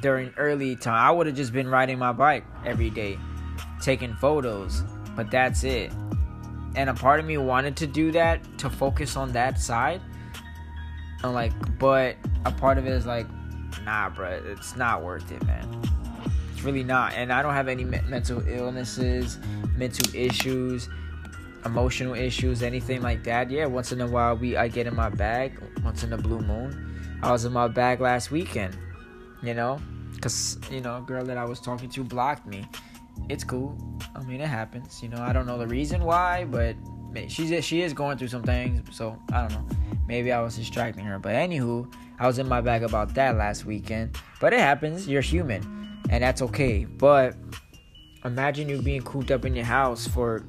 During 0.02 0.34
early 0.38 0.76
time, 0.76 0.96
I 0.96 1.12
would 1.12 1.28
have 1.28 1.36
just 1.36 1.52
been 1.52 1.68
riding 1.68 1.98
my 1.98 2.12
bike 2.12 2.46
every 2.66 2.90
day, 2.90 3.18
taking 3.82 4.14
photos. 4.16 4.84
But 5.16 5.32
that's 5.32 5.64
it. 5.64 5.92
And 6.76 6.90
a 6.90 6.94
part 6.94 7.20
of 7.20 7.26
me 7.26 7.38
wanted 7.38 7.76
to 7.78 7.88
do 7.88 8.12
that 8.12 8.40
to 8.60 8.70
focus 8.70 9.16
on 9.16 9.32
that 9.34 9.60
side 9.60 10.02
I'm 11.24 11.34
like, 11.34 11.52
but 11.78 12.16
a 12.46 12.52
part 12.52 12.78
of 12.78 12.88
it 12.88 12.94
is 12.94 13.06
like, 13.06 13.28
nah, 13.84 14.10
bro, 14.10 14.42
it's 14.46 14.76
not 14.76 15.04
worth 15.04 15.32
it, 15.32 15.46
man. 15.46 15.82
It's 16.54 16.64
really 16.64 16.84
not. 16.84 17.14
And 17.14 17.32
I 17.34 17.42
don't 17.42 17.54
have 17.54 17.68
any 17.68 17.84
me- 17.84 18.02
mental 18.08 18.42
illnesses, 18.48 19.38
mental 19.80 20.14
issues, 20.14 20.90
emotional 21.66 22.14
issues, 22.14 22.62
anything 22.62 23.02
like 23.02 23.24
that. 23.24 23.50
Yeah, 23.50 23.66
once 23.66 23.92
in 23.92 24.02
a 24.02 24.08
while 24.08 24.36
we 24.36 24.58
I 24.58 24.68
get 24.68 24.86
in 24.86 24.96
my 24.96 25.10
bag. 25.10 25.60
Once 25.84 26.04
in 26.04 26.14
a 26.14 26.18
blue 26.18 26.42
moon, 26.42 27.20
I 27.24 27.32
was 27.32 27.46
in 27.46 27.54
my 27.54 27.68
bag 27.68 28.02
last 28.02 28.30
weekend. 28.30 28.78
You 29.42 29.54
know, 29.54 29.80
cause 30.22 30.60
you 30.70 30.82
know, 30.82 31.02
girl 31.02 31.24
that 31.26 31.38
I 31.38 31.46
was 31.46 31.60
talking 31.60 31.90
to 31.90 32.04
blocked 32.04 32.46
me. 32.46 32.66
It's 33.30 33.44
cool. 33.44 33.78
I 34.16 34.24
mean, 34.24 34.42
it 34.42 34.48
happens. 34.48 35.02
You 35.02 35.10
know, 35.10 35.22
I 35.22 35.34
don't 35.34 35.46
know 35.46 35.58
the 35.58 35.68
reason 35.68 36.04
why, 36.04 36.46
but 36.46 36.76
she's 37.28 37.66
she 37.66 37.82
is 37.82 37.94
going 37.94 38.18
through 38.18 38.28
some 38.28 38.44
things, 38.44 38.96
so 38.96 39.18
I 39.32 39.42
don't 39.42 39.54
know. 39.54 39.76
Maybe 40.08 40.32
I 40.32 40.42
was 40.42 40.56
distracting 40.56 41.06
her. 41.06 41.20
But 41.20 41.36
anywho, 41.36 41.92
I 42.20 42.28
was 42.28 42.40
in 42.40 42.48
my 42.48 42.62
bag 42.62 42.84
about 42.84 43.14
that 43.16 43.38
last 43.38 43.66
weekend. 43.66 44.18
But 44.40 44.54
it 44.54 44.60
happens. 44.60 45.08
You're 45.08 45.22
human, 45.22 45.62
and 46.10 46.24
that's 46.24 46.42
okay. 46.42 46.86
But 46.86 47.36
imagine 48.26 48.70
you 48.70 48.82
being 48.82 49.02
cooped 49.02 49.32
up 49.32 49.46
in 49.46 49.56
your 49.56 49.66
house 49.66 50.08
for 50.08 50.44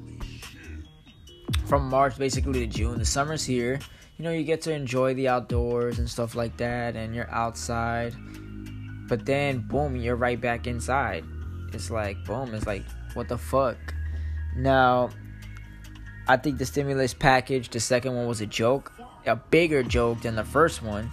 from 1.65 1.89
March 1.89 2.17
basically 2.17 2.59
to 2.59 2.67
June. 2.67 2.99
The 2.99 3.05
summer's 3.05 3.45
here. 3.45 3.79
You 4.17 4.25
know, 4.25 4.31
you 4.31 4.43
get 4.43 4.61
to 4.63 4.73
enjoy 4.73 5.13
the 5.13 5.29
outdoors 5.29 5.99
and 5.99 6.09
stuff 6.09 6.35
like 6.35 6.57
that, 6.57 6.95
and 6.95 7.15
you're 7.15 7.31
outside. 7.31 8.13
But 9.07 9.25
then, 9.25 9.59
boom, 9.59 9.95
you're 9.95 10.15
right 10.15 10.39
back 10.39 10.67
inside. 10.67 11.23
It's 11.73 11.89
like, 11.89 12.23
boom, 12.25 12.53
it's 12.53 12.67
like, 12.67 12.83
what 13.13 13.29
the 13.29 13.37
fuck? 13.37 13.77
Now, 14.55 15.09
I 16.27 16.37
think 16.37 16.59
the 16.59 16.65
stimulus 16.65 17.13
package, 17.13 17.69
the 17.69 17.79
second 17.79 18.15
one 18.15 18.27
was 18.27 18.41
a 18.41 18.45
joke, 18.45 18.93
a 19.25 19.35
bigger 19.35 19.81
joke 19.81 20.21
than 20.21 20.35
the 20.35 20.43
first 20.43 20.83
one. 20.83 21.09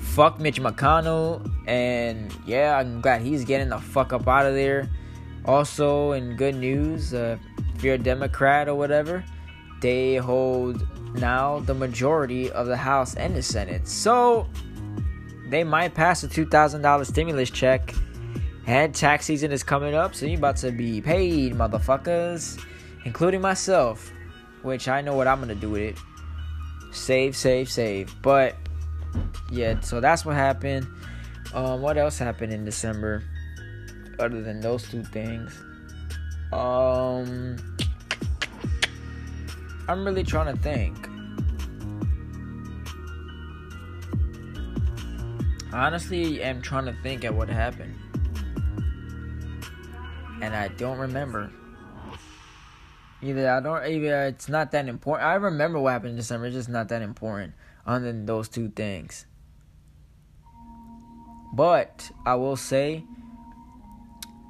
Fuck 0.00 0.40
Mitch 0.40 0.60
McConnell, 0.60 1.48
and 1.68 2.34
yeah, 2.44 2.76
I'm 2.76 3.00
glad 3.00 3.22
he's 3.22 3.44
getting 3.44 3.68
the 3.68 3.78
fuck 3.78 4.12
up 4.12 4.26
out 4.26 4.46
of 4.46 4.54
there. 4.54 4.90
Also, 5.44 6.12
in 6.12 6.36
good 6.36 6.54
news, 6.54 7.14
uh, 7.14 7.36
if 7.74 7.82
you're 7.82 7.94
a 7.94 7.98
Democrat 7.98 8.68
or 8.68 8.74
whatever, 8.74 9.24
they 9.80 10.16
hold 10.16 10.86
now 11.14 11.58
the 11.60 11.74
majority 11.74 12.50
of 12.50 12.66
the 12.66 12.76
House 12.76 13.14
and 13.14 13.34
the 13.34 13.42
Senate. 13.42 13.88
So 13.88 14.48
they 15.48 15.64
might 15.64 15.94
pass 15.94 16.22
a 16.22 16.28
two 16.28 16.46
thousand 16.46 16.82
dollar 16.82 17.04
stimulus 17.04 17.50
check. 17.50 17.94
And 18.64 18.94
tax 18.94 19.26
season 19.26 19.50
is 19.50 19.64
coming 19.64 19.94
up, 19.94 20.14
so 20.14 20.24
you're 20.24 20.38
about 20.38 20.56
to 20.58 20.70
be 20.70 21.00
paid, 21.00 21.54
motherfuckers, 21.54 22.64
including 23.04 23.40
myself 23.40 24.12
which 24.62 24.88
I 24.88 25.00
know 25.00 25.14
what 25.14 25.26
I'm 25.26 25.40
gonna 25.40 25.54
do 25.54 25.70
with 25.70 25.82
it. 25.82 25.98
Save, 26.92 27.36
save, 27.36 27.70
save. 27.70 28.14
But 28.22 28.56
yeah, 29.50 29.80
so 29.80 30.00
that's 30.00 30.24
what 30.24 30.34
happened. 30.34 30.86
Um, 31.54 31.82
what 31.82 31.98
else 31.98 32.18
happened 32.18 32.52
in 32.52 32.64
December 32.64 33.22
other 34.18 34.42
than 34.42 34.60
those 34.60 34.88
two 34.88 35.02
things? 35.02 35.62
Um, 36.52 37.56
I'm 39.88 40.04
really 40.04 40.24
trying 40.24 40.54
to 40.54 40.62
think. 40.62 41.08
Honestly, 45.72 46.44
I'm 46.44 46.60
trying 46.60 46.84
to 46.84 46.94
think 47.02 47.24
at 47.24 47.34
what 47.34 47.48
happened. 47.48 47.94
And 50.42 50.54
I 50.54 50.68
don't 50.68 50.98
remember. 50.98 51.50
Either 53.22 53.48
I 53.48 53.60
don't 53.60 53.86
either 53.86 54.24
it's 54.24 54.48
not 54.48 54.72
that 54.72 54.88
important. 54.88 55.26
I 55.26 55.34
remember 55.34 55.78
what 55.78 55.92
happened 55.92 56.10
in 56.10 56.16
December, 56.16 56.46
it's 56.46 56.56
just 56.56 56.68
not 56.68 56.88
that 56.88 57.02
important 57.02 57.54
other 57.86 58.04
than 58.04 58.26
those 58.26 58.48
two 58.48 58.68
things. 58.68 59.26
But 61.54 62.10
I 62.26 62.34
will 62.34 62.56
say 62.56 63.04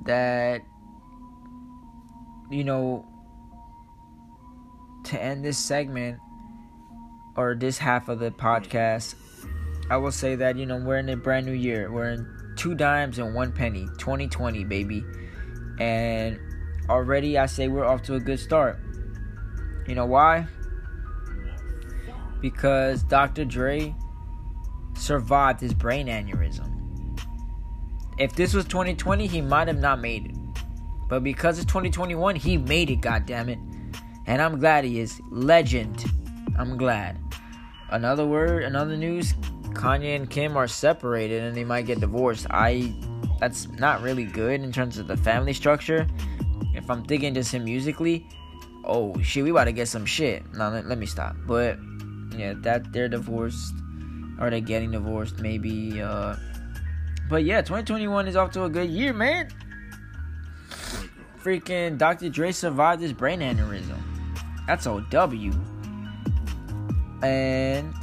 that 0.05 0.63
you 2.51 2.65
know 2.65 3.07
to 5.05 5.23
end 5.23 5.45
this 5.45 5.59
segment 5.59 6.19
or 7.37 7.55
this 7.55 7.79
half 7.79 8.09
of 8.09 8.19
the 8.19 8.31
podcast, 8.31 9.15
I 9.91 9.97
will 9.97 10.13
say 10.13 10.37
that 10.37 10.57
you 10.57 10.67
know 10.67 10.77
we're 10.77 10.99
in 10.99 11.09
a 11.09 11.17
brand 11.17 11.47
new 11.47 11.53
year. 11.53 11.91
We're 11.91 12.11
in 12.11 12.55
two 12.57 12.75
dimes 12.75 13.19
and 13.19 13.35
one 13.35 13.53
penny, 13.53 13.87
2020, 13.99 14.65
baby. 14.65 15.05
And 15.79 16.39
already 16.89 17.39
I 17.39 17.47
say 17.47 17.69
we're 17.69 17.85
off 17.85 18.03
to 18.03 18.15
a 18.15 18.21
good 18.21 18.39
start. 18.39 18.79
You 19.87 19.95
know 19.95 20.07
why? 20.07 20.47
Because 22.41 23.03
Dr. 23.03 23.45
Dre 23.45 23.95
survived 24.95 25.61
his 25.61 25.75
brain 25.75 26.07
aneurysm. 26.07 26.72
If 28.19 28.35
this 28.35 28.55
was 28.55 28.65
2020, 28.67 29.27
he 29.27 29.41
might 29.41 29.69
have 29.69 29.79
not 29.79 30.01
made 30.01 30.27
it. 30.27 30.37
But 31.09 31.25
because 31.25 31.59
it's 31.59 31.67
2021, 31.67 32.37
he 32.37 32.57
made 32.57 32.91
it, 32.91 33.01
goddammit. 33.01 33.61
And 34.27 34.41
I'm 34.41 34.59
glad 34.59 34.85
he 34.85 35.01
is. 35.01 35.21
Legend. 35.31 36.05
I'm 36.57 36.77
glad. 36.77 37.19
Another 37.91 38.27
word, 38.27 38.65
another 38.65 38.97
news, 38.97 39.35
Kanye 39.75 40.17
and 40.17 40.31
Kim 40.31 40.57
are 40.57 40.69
separated 40.69 41.43
and 41.43 41.57
they 41.57 41.65
might 41.65 41.87
get 41.87 42.01
divorced. 42.01 42.47
I 42.51 42.95
that's 43.41 43.69
not 43.69 44.03
really 44.03 44.25
good 44.25 44.61
in 44.61 44.73
terms 44.73 44.99
of 44.99 45.09
the 45.09 45.17
family 45.17 45.53
structure 45.53 46.07
if 46.75 46.91
I'm 46.91 47.05
thinking 47.05 47.35
just 47.35 47.53
him 47.53 47.65
musically, 47.65 48.27
oh 48.85 49.19
shit, 49.23 49.45
we 49.45 49.51
about 49.51 49.65
to 49.65 49.73
get 49.73 49.89
some 49.89 50.07
shit. 50.07 50.43
Now 50.55 50.71
let, 50.71 50.87
let 50.87 50.99
me 50.99 51.07
stop. 51.07 51.37
But 51.47 51.79
yeah, 52.37 52.55
that 52.59 52.93
they're 52.93 53.09
divorced 53.09 53.75
Are 54.39 54.51
they're 54.51 54.61
getting 54.61 54.93
divorced, 54.93 55.41
maybe. 55.41 56.01
Uh, 56.01 56.37
but 57.33 57.45
yeah, 57.45 57.63
2021 57.63 58.29
is 58.29 58.37
off 58.37 58.51
to 58.51 58.65
a 58.65 58.69
good 58.69 58.91
year, 58.91 59.15
man. 59.15 59.49
Freaking 61.43 61.97
Dr. 61.97 62.29
Dre 62.29 62.53
survived 62.53 63.01
his 63.01 63.15
brain 63.15 63.41
aneurysm. 63.41 63.99
That's 64.67 64.85
a 64.85 65.03
W. 65.09 65.51
And 67.23 67.95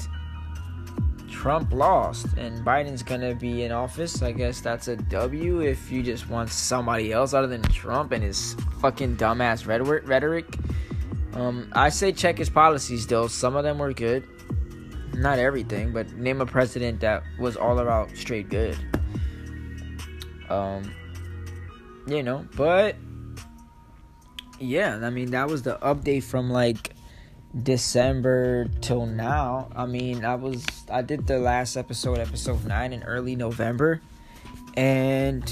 Trump 1.29 1.71
lost 1.71 2.25
and 2.37 2.65
Biden's 2.65 3.03
gonna 3.03 3.35
be 3.35 3.61
in 3.61 3.71
office. 3.71 4.23
I 4.23 4.31
guess 4.31 4.61
that's 4.61 4.87
a 4.87 4.95
W 4.95 5.59
if 5.59 5.91
you 5.91 6.01
just 6.01 6.27
want 6.27 6.49
somebody 6.49 7.13
else 7.13 7.35
other 7.35 7.45
than 7.45 7.61
Trump 7.61 8.13
and 8.13 8.23
his 8.23 8.55
fucking 8.81 9.17
dumbass 9.17 9.67
rhetoric. 9.67 10.47
Um, 11.33 11.69
I 11.73 11.89
say 11.89 12.13
check 12.13 12.39
his 12.39 12.49
policies 12.49 13.05
though. 13.05 13.27
Some 13.27 13.55
of 13.55 13.63
them 13.63 13.77
were 13.77 13.93
good, 13.93 14.27
not 15.13 15.37
everything, 15.37 15.93
but 15.93 16.11
name 16.13 16.41
a 16.41 16.47
president 16.47 17.01
that 17.01 17.21
was 17.37 17.55
all 17.55 17.77
about 17.77 18.09
straight 18.17 18.49
good. 18.49 18.75
Um, 20.49 20.93
you 22.07 22.23
know, 22.23 22.45
but 22.55 22.95
yeah, 24.59 24.99
I 25.01 25.09
mean 25.09 25.31
that 25.31 25.47
was 25.47 25.61
the 25.63 25.77
update 25.77 26.23
from 26.23 26.49
like 26.49 26.95
December 27.63 28.65
till 28.81 29.05
now. 29.05 29.69
I 29.75 29.85
mean, 29.85 30.25
I 30.25 30.35
was 30.35 30.65
I 30.89 31.01
did 31.01 31.27
the 31.27 31.39
last 31.39 31.77
episode, 31.77 32.19
episode 32.19 32.65
nine, 32.65 32.93
in 32.93 33.03
early 33.03 33.35
November, 33.35 34.01
and 34.75 35.43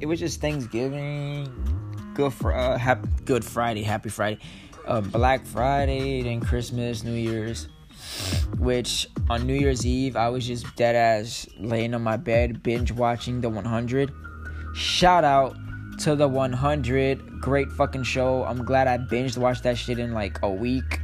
it 0.00 0.06
was 0.06 0.18
just 0.18 0.40
Thanksgiving, 0.40 1.48
good 2.14 2.32
for 2.32 2.54
uh, 2.54 2.78
happy, 2.78 3.08
Good 3.24 3.44
Friday, 3.44 3.82
Happy 3.82 4.08
Friday, 4.08 4.40
uh, 4.86 5.00
Black 5.00 5.46
Friday, 5.46 6.22
then 6.22 6.40
Christmas, 6.40 7.04
New 7.04 7.14
Year's. 7.14 7.68
Which 8.58 9.08
on 9.28 9.46
New 9.46 9.54
Year's 9.54 9.86
Eve 9.86 10.16
I 10.16 10.28
was 10.28 10.46
just 10.46 10.66
dead 10.76 10.96
ass 10.96 11.46
laying 11.58 11.94
on 11.94 12.02
my 12.02 12.16
bed 12.16 12.62
binge 12.62 12.92
watching 12.92 13.40
the 13.40 13.48
100. 13.48 14.12
Shout 14.74 15.24
out 15.24 15.56
to 16.00 16.16
the 16.16 16.28
100. 16.28 17.40
Great 17.40 17.70
fucking 17.72 18.02
show. 18.02 18.44
I'm 18.44 18.64
glad 18.64 18.86
I 18.88 18.96
binge 18.96 19.36
watched 19.36 19.62
that 19.64 19.78
shit 19.78 19.98
in 19.98 20.12
like 20.12 20.38
a 20.42 20.50
week. 20.50 21.00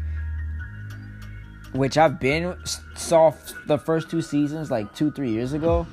Which 1.73 1.99
I've 1.99 2.19
been 2.19 2.57
saw 2.95 3.33
the 3.67 3.79
first 3.79 4.11
two 4.11 4.23
seasons 4.23 4.71
like 4.71 4.95
two, 4.95 5.11
three 5.11 5.31
years 5.31 5.53
ago. 5.53 5.87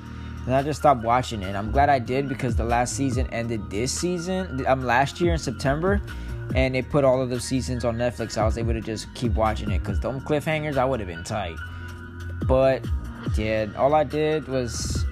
And 0.46 0.54
I 0.54 0.62
just 0.62 0.80
stopped 0.80 1.02
watching 1.02 1.42
it. 1.42 1.54
I'm 1.54 1.70
glad 1.70 1.88
I 1.88 1.98
did 1.98 2.28
because 2.28 2.54
the 2.56 2.64
last 2.64 2.94
season 2.94 3.26
ended 3.32 3.70
this 3.70 3.92
season. 3.92 4.64
Um, 4.66 4.84
last 4.84 5.20
year 5.20 5.32
in 5.32 5.38
September. 5.38 6.02
And 6.54 6.74
they 6.74 6.82
put 6.82 7.04
all 7.04 7.20
of 7.20 7.30
those 7.30 7.44
seasons 7.44 7.84
on 7.84 7.96
Netflix. 7.96 8.38
I 8.38 8.44
was 8.44 8.58
able 8.58 8.74
to 8.74 8.80
just 8.80 9.12
keep 9.14 9.34
watching 9.34 9.70
it 9.70 9.80
because 9.80 10.00
those 10.00 10.22
cliffhangers, 10.22 10.76
I 10.76 10.84
would 10.84 11.00
have 11.00 11.08
been 11.08 11.24
tight. 11.24 11.56
But 12.46 12.86
yeah, 13.36 13.66
all 13.76 13.94
I 13.94 14.04
did 14.04 14.46
was 14.46 15.04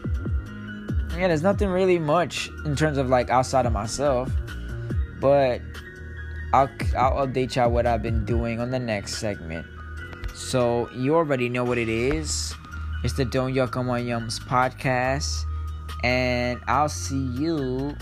yeah, 1.16 1.28
there's 1.28 1.42
nothing 1.42 1.68
really 1.68 1.98
much 1.98 2.50
in 2.64 2.74
terms 2.74 2.96
of 2.96 3.08
like 3.08 3.28
outside 3.28 3.66
of 3.66 3.72
myself, 3.72 4.30
but 5.20 5.60
I'll 6.54 6.70
I'll 6.96 7.26
update 7.26 7.54
y'all 7.54 7.70
what 7.70 7.86
I've 7.86 8.02
been 8.02 8.24
doing 8.24 8.60
on 8.60 8.70
the 8.70 8.78
next 8.78 9.16
segment. 9.16 9.66
So 10.34 10.90
you 10.92 11.14
already 11.14 11.48
know 11.48 11.64
what 11.64 11.78
it 11.78 11.88
is. 11.88 12.54
It's 13.04 13.14
the 13.14 13.24
Don't 13.24 13.52
Yuck 13.52 13.76
on 13.76 13.86
My 13.86 14.00
Yums 14.00 14.40
podcast, 14.40 15.44
and 16.02 16.60
I'll 16.66 16.88
see 16.88 17.26
you 17.34 17.94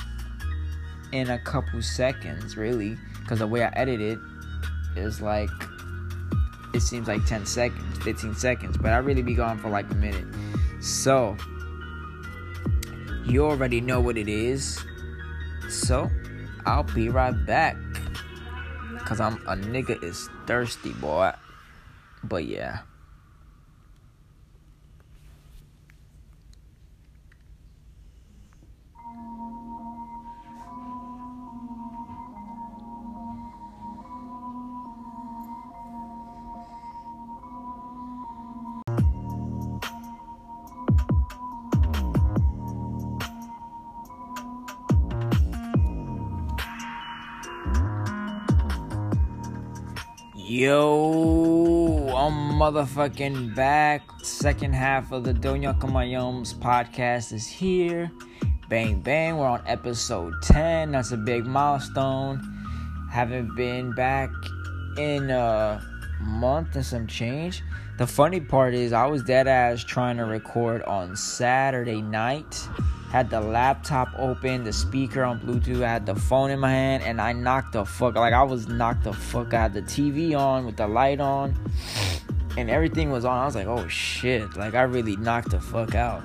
in 1.13 1.31
a 1.31 1.39
couple 1.39 1.83
seconds, 1.83 2.57
really, 2.57 2.97
because 3.31 3.39
the 3.39 3.47
way 3.47 3.63
I 3.63 3.69
edit 3.77 4.01
it 4.01 4.19
is 4.97 5.21
like 5.21 5.51
it 6.75 6.81
seems 6.81 7.07
like 7.07 7.25
10 7.27 7.47
seconds, 7.47 7.99
15 7.99 8.35
seconds, 8.35 8.77
but 8.77 8.93
I 8.93 8.97
really 8.97 9.23
be 9.23 9.35
gone 9.35 9.57
for 9.57 9.69
like 9.69 9.89
a 9.89 9.95
minute. 9.95 10.25
So 10.81 11.37
you 13.25 13.45
already 13.45 13.81
know 13.81 14.01
what 14.01 14.19
it 14.19 14.29
is. 14.29 14.85
So, 15.69 16.11
I'll 16.67 16.83
be 16.83 17.09
right 17.09 17.31
back. 17.47 17.77
Cause 19.05 19.21
I'm 19.21 19.35
a 19.47 19.55
nigga 19.55 20.03
is 20.03 20.29
thirsty, 20.49 20.93
boy. 20.95 21.33
But 22.25 22.47
yeah. 22.47 22.81
Yo, 50.61 52.07
I'm 52.15 52.59
motherfucking 52.59 53.55
back. 53.55 54.03
Second 54.23 54.75
half 54.75 55.11
of 55.11 55.25
the 55.25 55.33
Don't 55.33 55.63
Yuck 55.63 55.83
on 55.85 55.91
My 55.95 56.05
Yums 56.05 56.55
podcast 56.55 57.33
is 57.33 57.47
here. 57.47 58.11
Bang 58.69 59.01
bang, 59.01 59.39
we're 59.39 59.47
on 59.47 59.63
episode 59.65 60.35
10. 60.43 60.93
That's 60.93 61.13
a 61.13 61.17
big 61.17 61.47
milestone. 61.47 62.43
Haven't 63.11 63.57
been 63.57 63.95
back 63.95 64.29
in 64.99 65.31
a 65.31 65.83
month 66.21 66.77
and 66.77 66.85
some 66.85 67.07
change. 67.07 67.63
The 67.97 68.07
funny 68.07 68.41
part 68.41 68.75
is, 68.75 68.93
I 68.93 69.07
was 69.07 69.23
dead 69.23 69.49
ass 69.49 69.83
trying 69.83 70.19
to 70.19 70.27
record 70.27 70.83
on 70.83 71.17
Saturday 71.17 72.03
night 72.03 72.69
had 73.11 73.29
the 73.29 73.41
laptop 73.41 74.09
open, 74.17 74.63
the 74.63 74.73
speaker 74.73 75.25
on 75.25 75.41
Bluetooth, 75.41 75.83
I 75.83 75.89
had 75.89 76.07
the 76.07 76.15
phone 76.15 76.51
in 76.51 76.61
my 76.61 76.71
hand, 76.71 77.03
and 77.03 77.21
I 77.21 77.33
knocked 77.33 77.73
the 77.73 77.85
fuck 77.85 78.15
like 78.15 78.33
I 78.33 78.45
was 78.45 78.69
knocked 78.69 79.03
the 79.03 79.13
fuck. 79.13 79.53
I 79.53 79.63
had 79.63 79.75
the 79.75 79.83
TV 79.83 80.39
on 80.39 80.65
with 80.65 80.77
the 80.77 80.87
light 80.87 81.19
on, 81.19 81.57
and 82.57 82.71
everything 82.71 83.11
was 83.11 83.25
on. 83.25 83.37
I 83.37 83.45
was 83.45 83.57
like, 83.57 83.67
oh 83.67 83.89
shit, 83.89 84.57
like 84.57 84.75
I 84.75 84.83
really 84.83 85.17
knocked 85.17 85.51
the 85.51 85.61
fuck 85.61 85.97
out. 85.97 86.23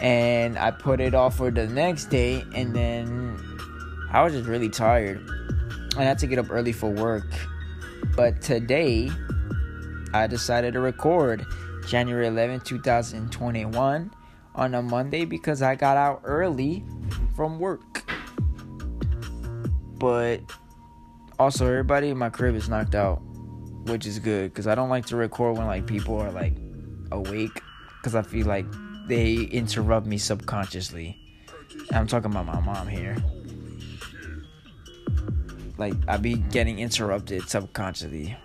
And 0.00 0.58
I 0.58 0.70
put 0.70 1.00
it 1.00 1.14
off 1.14 1.36
for 1.36 1.50
the 1.50 1.66
next 1.66 2.06
day, 2.06 2.44
and 2.54 2.74
then 2.74 3.38
I 4.10 4.22
was 4.22 4.32
just 4.32 4.48
really 4.48 4.70
tired. 4.70 5.20
I 5.98 6.02
had 6.04 6.18
to 6.20 6.26
get 6.26 6.38
up 6.38 6.50
early 6.50 6.72
for 6.72 6.90
work. 6.90 7.26
But 8.16 8.40
today, 8.40 9.10
I 10.14 10.26
decided 10.26 10.72
to 10.72 10.80
record 10.80 11.46
January 11.86 12.26
11, 12.26 12.60
2021 12.60 14.10
on 14.56 14.74
a 14.74 14.82
Monday 14.82 15.24
because 15.24 15.62
I 15.62 15.76
got 15.76 15.96
out 15.96 16.22
early 16.24 16.82
from 17.34 17.58
work. 17.58 18.10
But 19.98 20.40
also, 21.38 21.66
everybody 21.66 22.08
in 22.08 22.18
my 22.18 22.30
crib 22.30 22.54
is 22.54 22.68
knocked 22.68 22.94
out, 22.94 23.16
which 23.84 24.06
is 24.06 24.18
good 24.18 24.52
because 24.52 24.66
I 24.66 24.74
don't 24.74 24.88
like 24.88 25.06
to 25.06 25.16
record 25.16 25.56
when 25.56 25.66
like 25.66 25.86
people 25.86 26.18
are 26.18 26.32
like 26.32 26.54
awake 27.12 27.62
because 27.98 28.14
I 28.14 28.22
feel 28.22 28.46
like 28.46 28.66
they 29.06 29.34
interrupt 29.34 30.06
me 30.06 30.18
subconsciously. 30.18 31.18
I'm 31.92 32.06
talking 32.06 32.30
about 32.30 32.46
my 32.46 32.60
mom 32.60 32.88
here. 32.88 33.16
Like 35.78 35.94
I 36.08 36.16
be 36.16 36.34
getting 36.34 36.78
interrupted 36.78 37.48
subconsciously. 37.48 38.36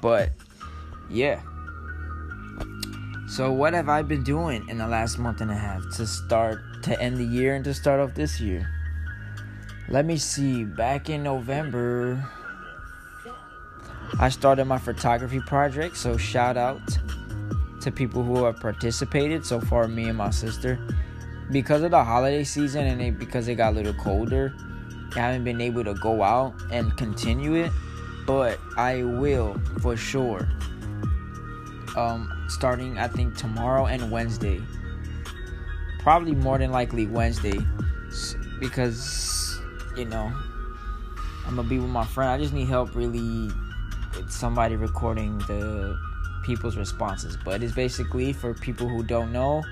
But 0.00 0.32
yeah. 1.10 1.40
So, 3.34 3.50
what 3.50 3.74
have 3.74 3.88
I 3.88 4.02
been 4.02 4.22
doing 4.22 4.68
in 4.68 4.78
the 4.78 4.86
last 4.86 5.18
month 5.18 5.40
and 5.40 5.50
a 5.50 5.56
half 5.56 5.82
to 5.96 6.06
start 6.06 6.60
to 6.84 7.00
end 7.00 7.16
the 7.16 7.24
year 7.24 7.56
and 7.56 7.64
to 7.64 7.74
start 7.74 7.98
off 7.98 8.14
this 8.14 8.40
year? 8.40 8.70
Let 9.88 10.06
me 10.06 10.18
see. 10.18 10.62
Back 10.62 11.10
in 11.10 11.24
November, 11.24 12.24
I 14.20 14.28
started 14.28 14.66
my 14.66 14.78
photography 14.78 15.40
project. 15.40 15.96
So, 15.96 16.16
shout 16.16 16.56
out 16.56 16.80
to 17.80 17.90
people 17.90 18.22
who 18.22 18.44
have 18.44 18.60
participated 18.60 19.44
so 19.44 19.60
far, 19.60 19.88
me 19.88 20.04
and 20.04 20.16
my 20.16 20.30
sister. 20.30 20.78
Because 21.50 21.82
of 21.82 21.90
the 21.90 22.04
holiday 22.04 22.44
season 22.44 22.86
and 22.86 23.02
it, 23.02 23.18
because 23.18 23.48
it 23.48 23.56
got 23.56 23.72
a 23.72 23.74
little 23.74 23.94
colder, 23.94 24.54
I 25.16 25.18
haven't 25.18 25.42
been 25.42 25.60
able 25.60 25.82
to 25.82 25.94
go 25.94 26.22
out 26.22 26.54
and 26.70 26.96
continue 26.96 27.54
it. 27.54 27.72
But 28.28 28.60
I 28.76 29.02
will 29.02 29.60
for 29.80 29.96
sure 29.96 30.48
um, 31.96 32.33
starting 32.48 32.98
I 32.98 33.08
think 33.08 33.36
tomorrow 33.36 33.86
and 33.86 34.10
Wednesday. 34.10 34.60
Probably 36.00 36.34
more 36.34 36.58
than 36.58 36.70
likely 36.70 37.06
Wednesday 37.06 37.58
because 38.60 39.60
you 39.96 40.04
know 40.04 40.32
I'm 41.46 41.56
gonna 41.56 41.68
be 41.68 41.78
with 41.78 41.90
my 41.90 42.04
friend. 42.04 42.30
I 42.30 42.38
just 42.38 42.52
need 42.52 42.68
help 42.68 42.94
really 42.94 43.50
with 44.16 44.30
somebody 44.30 44.76
recording 44.76 45.38
the 45.40 45.98
people's 46.44 46.76
responses. 46.76 47.36
But 47.44 47.62
it's 47.62 47.74
basically 47.74 48.32
for 48.32 48.54
people 48.54 48.88
who 48.88 49.02
don't 49.02 49.32
know. 49.32 49.62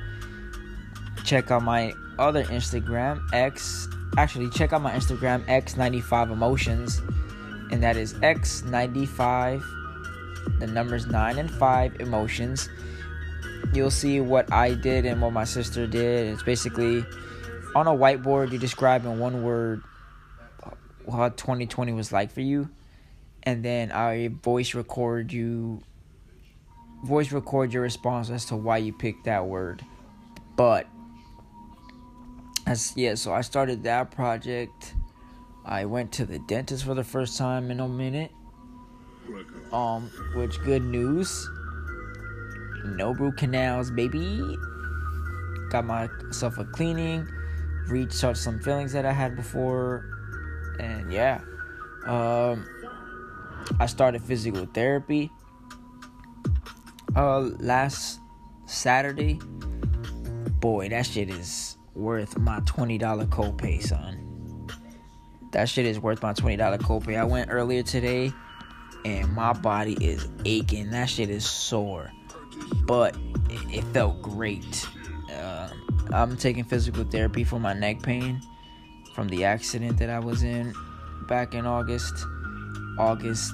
Check 1.25 1.51
out 1.51 1.63
my 1.63 1.95
other 2.19 2.45
Instagram 2.45 3.23
X. 3.33 3.89
Actually, 4.19 4.51
check 4.51 4.73
out 4.73 4.83
my 4.83 4.93
Instagram 4.93 5.45
X95 5.47 6.33
Emotions, 6.33 7.01
and 7.71 7.83
that 7.83 7.97
is 7.97 8.15
X95 8.15 9.63
the 10.59 10.67
numbers 10.67 11.07
9 11.07 11.39
and 11.39 11.51
5 11.51 12.01
emotions. 12.01 12.69
You'll 13.73 13.91
see 13.91 14.21
what 14.21 14.53
i 14.53 14.75
did 14.75 15.07
and 15.07 15.21
what 15.21 15.33
my 15.33 15.45
sister 15.45 15.87
did. 15.87 16.27
It's 16.27 16.43
basically 16.43 17.05
on 17.75 17.87
a 17.87 17.93
whiteboard 17.93 18.53
you 18.53 18.59
describe 18.59 19.05
in 19.05 19.19
one 19.19 19.43
word 19.43 19.83
what 21.05 21.37
2020 21.37 21.93
was 21.93 22.13
like 22.13 22.31
for 22.31 22.41
you. 22.41 22.69
And 23.43 23.65
then 23.65 23.91
i 23.93 24.29
voice 24.43 24.75
record 24.75 25.33
you 25.33 25.83
voice 27.05 27.33
record 27.33 27.73
your 27.73 27.83
response 27.83 28.31
as 28.31 28.45
to 28.47 28.57
why 28.57 28.79
you 28.79 28.93
picked 28.93 29.25
that 29.25 29.47
word. 29.47 29.85
But 30.55 30.87
as 32.67 32.93
yeah 32.97 33.15
so 33.15 33.33
i 33.33 33.41
started 33.41 33.83
that 33.85 34.11
project. 34.11 34.95
I 35.65 35.85
went 35.85 36.13
to 36.13 36.27
the 36.27 36.41
dentist 36.41 36.85
for 36.85 36.95
the 36.95 37.05
first 37.05 37.39
time 37.39 37.71
in 37.71 37.81
a 37.81 37.89
minute 37.89 38.33
um, 39.73 40.11
which 40.35 40.61
good 40.63 40.83
news. 40.83 41.49
No 42.85 43.13
root 43.13 43.37
canals, 43.37 43.91
baby. 43.91 44.57
Got 45.71 45.85
myself 45.87 46.59
a 46.59 46.65
cleaning. 46.65 47.27
recharge 47.89 48.37
some 48.37 48.59
feelings 48.61 48.93
that 48.93 49.05
I 49.05 49.13
had 49.13 49.37
before, 49.37 50.05
and 50.79 51.13
yeah, 51.13 51.41
um, 52.07 52.67
I 53.79 53.87
started 53.87 54.23
physical 54.23 54.67
therapy 54.67 55.31
uh 57.17 57.41
last 57.61 58.21
Saturday. 58.67 59.39
Boy, 60.61 60.89
that 60.89 61.07
shit 61.07 61.29
is 61.29 61.77
worth 61.95 62.39
my 62.39 62.61
twenty 62.61 62.99
dollar 62.99 63.27
copay, 63.27 63.83
son. 63.83 64.69
That 65.53 65.69
shit 65.69 65.85
is 65.87 65.99
worth 65.99 66.23
my 66.23 66.33
twenty 66.33 66.57
dollar 66.57 66.79
copay. 66.79 67.19
I 67.19 67.25
went 67.25 67.51
earlier 67.51 67.83
today, 67.83 68.33
and 69.05 69.33
my 69.33 69.53
body 69.53 69.97
is 70.01 70.29
aching. 70.45 70.91
That 70.91 71.09
shit 71.09 71.31
is 71.31 71.49
sore, 71.49 72.13
but 72.85 73.17
it, 73.51 73.79
it 73.79 73.85
felt 73.93 74.21
great. 74.23 74.87
Uh, 75.33 75.69
I'm 76.13 76.37
taking 76.37 76.65
physical 76.65 77.05
therapy 77.05 77.45
for 77.45 77.59
my 77.59 77.73
neck 77.73 78.03
pain 78.03 78.41
from 79.15 79.29
the 79.29 79.45
accident 79.45 79.99
that 79.99 80.11
I 80.11 80.19
was 80.19 80.43
in 80.43 80.75
back 81.29 81.55
in 81.55 81.67
August, 81.67 82.25
August 82.99 83.53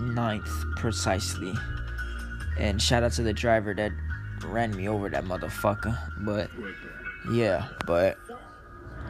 9th 0.00 0.76
precisely. 0.76 1.54
And 2.58 2.80
shout 2.80 3.02
out 3.02 3.12
to 3.12 3.22
the 3.22 3.32
driver 3.32 3.74
that 3.74 3.92
ran 4.44 4.76
me 4.76 4.88
over 4.88 5.08
that 5.08 5.24
motherfucker. 5.24 5.96
But 6.18 6.50
yeah, 7.32 7.68
but 7.86 8.18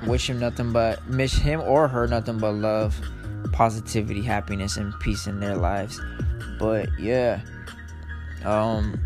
wish 0.06 0.28
him 0.28 0.38
nothing 0.38 0.72
but 0.72 1.06
miss 1.06 1.32
him 1.32 1.60
or 1.60 1.88
her 1.88 2.06
nothing 2.06 2.38
but 2.38 2.52
love, 2.52 2.98
positivity, 3.52 4.22
happiness, 4.22 4.76
and 4.76 4.98
peace 5.00 5.26
in 5.26 5.40
their 5.40 5.56
lives. 5.56 6.00
But 6.58 6.88
yeah, 6.98 7.40
um, 8.44 9.00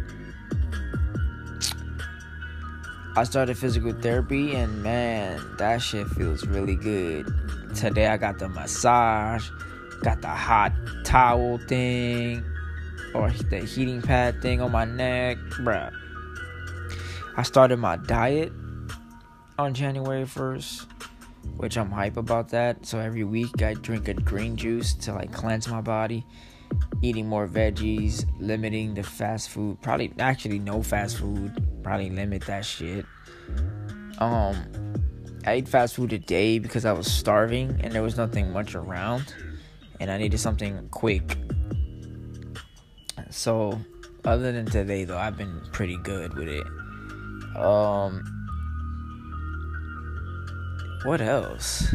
I 3.16 3.24
started 3.24 3.56
physical 3.56 3.92
therapy 3.92 4.54
and 4.54 4.82
man, 4.82 5.40
that 5.56 5.78
shit 5.80 6.06
feels 6.08 6.46
really 6.46 6.76
good. 6.76 7.26
Today 7.74 8.08
I 8.08 8.18
got 8.18 8.38
the 8.38 8.48
massage, 8.48 9.48
got 10.02 10.20
the 10.20 10.28
hot 10.28 10.72
towel 11.04 11.58
thing, 11.66 12.44
or 13.14 13.30
the 13.30 13.60
heating 13.60 14.02
pad 14.02 14.42
thing 14.42 14.60
on 14.60 14.72
my 14.72 14.84
neck, 14.84 15.38
bruh. 15.48 15.90
I 17.38 17.42
started 17.42 17.78
my 17.78 17.96
diet 17.96 18.52
on 19.58 19.72
January 19.72 20.24
1st, 20.24 20.86
which 21.56 21.76
I'm 21.78 21.90
hype 21.90 22.16
about 22.16 22.48
that. 22.50 22.84
So 22.84 22.98
every 22.98 23.24
week 23.24 23.62
I 23.62 23.74
drink 23.74 24.08
a 24.08 24.14
green 24.14 24.56
juice 24.56 24.94
to 24.94 25.14
like 25.14 25.32
cleanse 25.32 25.68
my 25.68 25.80
body, 25.80 26.24
eating 27.02 27.28
more 27.28 27.48
veggies, 27.48 28.26
limiting 28.38 28.94
the 28.94 29.02
fast 29.02 29.50
food, 29.50 29.80
probably 29.80 30.12
actually 30.18 30.58
no 30.58 30.82
fast 30.82 31.18
food, 31.18 31.52
probably 31.82 32.10
limit 32.10 32.44
that 32.46 32.64
shit. 32.64 33.06
Um 34.18 34.56
I 35.44 35.52
ate 35.52 35.68
fast 35.68 35.94
food 35.94 36.10
today 36.10 36.58
because 36.58 36.84
I 36.84 36.92
was 36.92 37.10
starving 37.10 37.80
and 37.82 37.92
there 37.92 38.02
was 38.02 38.16
nothing 38.16 38.52
much 38.52 38.74
around 38.74 39.32
and 40.00 40.10
I 40.10 40.18
needed 40.18 40.38
something 40.38 40.88
quick. 40.90 41.36
So, 43.30 43.80
other 44.24 44.52
than 44.52 44.66
today 44.66 45.04
though, 45.04 45.18
I've 45.18 45.36
been 45.36 45.60
pretty 45.72 45.96
good 45.98 46.34
with 46.34 46.48
it. 46.48 46.66
Um 47.56 48.35
what 51.06 51.20
else? 51.20 51.94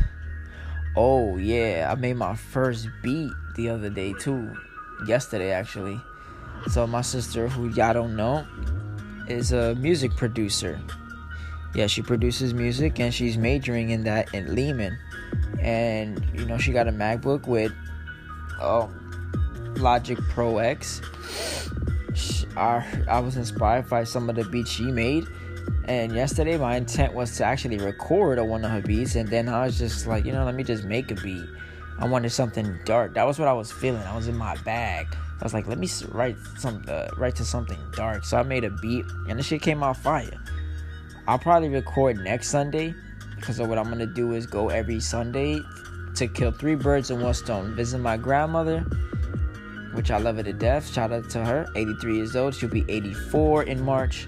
Oh 0.95 1.36
yeah, 1.36 1.89
I 1.91 1.95
made 1.95 2.16
my 2.16 2.34
first 2.34 2.88
beat 3.03 3.32
the 3.57 3.70
other 3.70 3.89
day 3.89 4.14
too. 4.14 4.55
Yesterday 5.05 5.51
actually. 5.51 5.99
So 6.68 6.88
my 6.88 7.01
sister, 7.01 7.49
who 7.49 7.68
y'all 7.70 7.93
don't 7.93 8.16
know, 8.16 8.47
is 9.28 9.51
a 9.51 9.76
music 9.76 10.16
producer. 10.16 10.80
Yeah, 11.76 11.88
she 11.88 12.01
produces 12.01 12.53
music 12.53 13.01
and 13.01 13.14
she's 13.14 13.38
majoring 13.38 13.89
in 13.89 14.05
that 14.05 14.34
in 14.34 14.55
Lehman. 14.55 14.97
And 15.59 16.26
you 16.34 16.45
know, 16.45 16.57
she 16.57 16.72
got 16.72 16.88
a 16.88 16.91
MacBook 16.91 17.47
with 17.47 17.74
um 18.62 19.76
Logic 19.76 20.20
Pro 20.30 20.59
X. 20.59 21.01
I, 22.55 22.86
I 23.09 23.20
was 23.20 23.36
inspired 23.36 23.89
by 23.89 24.05
some 24.05 24.30
of 24.30 24.38
the 24.38 24.45
beats 24.45 24.72
she 24.72 24.86
made. 24.86 25.28
And 25.86 26.14
yesterday, 26.14 26.58
my 26.58 26.76
intent 26.76 27.14
was 27.14 27.36
to 27.38 27.46
actually 27.46 27.78
record 27.78 28.38
a 28.38 28.46
one 28.46 28.64
of 28.64 28.72
her 28.72 28.82
beats. 28.82 29.16
And 29.16 29.28
then 29.28 29.50
I 29.50 29.66
was 29.66 29.78
just 29.78 30.08
like, 30.08 30.26
you 30.26 30.32
know, 30.32 30.46
let 30.46 30.56
me 30.56 30.64
just 30.64 30.84
make 30.84 31.12
a 31.12 31.16
beat. 31.16 31.46
I 32.00 32.06
wanted 32.06 32.32
something 32.32 32.80
dark. 32.86 33.14
That 33.14 33.26
was 33.26 33.40
what 33.40 33.48
I 33.48 33.54
was 33.54 33.72
feeling. 33.72 34.02
I 34.04 34.16
was 34.16 34.28
in 34.28 34.38
my 34.38 34.56
bag. 34.58 35.08
I 35.40 35.44
was 35.44 35.54
like, 35.54 35.68
let 35.68 35.78
me 35.78 35.90
write 36.10 36.38
some, 36.58 36.84
uh, 36.88 37.08
write 37.18 37.36
to 37.38 37.46
something 37.46 37.80
dark. 37.96 38.26
So 38.26 38.38
I 38.38 38.44
made 38.44 38.64
a 38.64 38.70
beat, 38.70 39.06
and 39.28 39.40
the 39.40 39.44
shit 39.44 39.62
came 39.62 39.84
out 39.84 39.98
fire. 39.98 40.30
I'll 41.28 41.40
probably 41.40 41.70
record 41.70 42.18
next 42.18 42.50
Sunday 42.50 42.94
because 43.36 43.60
what 43.60 43.78
I'm 43.78 43.90
gonna 43.90 44.06
do 44.06 44.34
is 44.34 44.46
go 44.46 44.70
every 44.70 45.00
Sunday 45.00 45.62
to 46.16 46.28
kill 46.28 46.52
three 46.52 46.76
birds 46.76 47.10
in 47.10 47.22
one 47.22 47.34
stone. 47.34 47.76
Visit 47.76 48.00
my 48.00 48.18
grandmother 48.18 48.86
which 49.94 50.12
I 50.12 50.18
love 50.18 50.38
her 50.38 50.44
to 50.44 50.54
death. 50.54 50.92
Shout 50.92 51.12
out 51.12 51.30
to 51.32 51.44
her, 51.44 51.68
83 51.76 52.16
years 52.16 52.36
old. 52.36 52.56
She'll 52.56 52.70
be 52.70 52.86
84 52.88 53.64
in 53.64 53.84
March. 53.84 54.28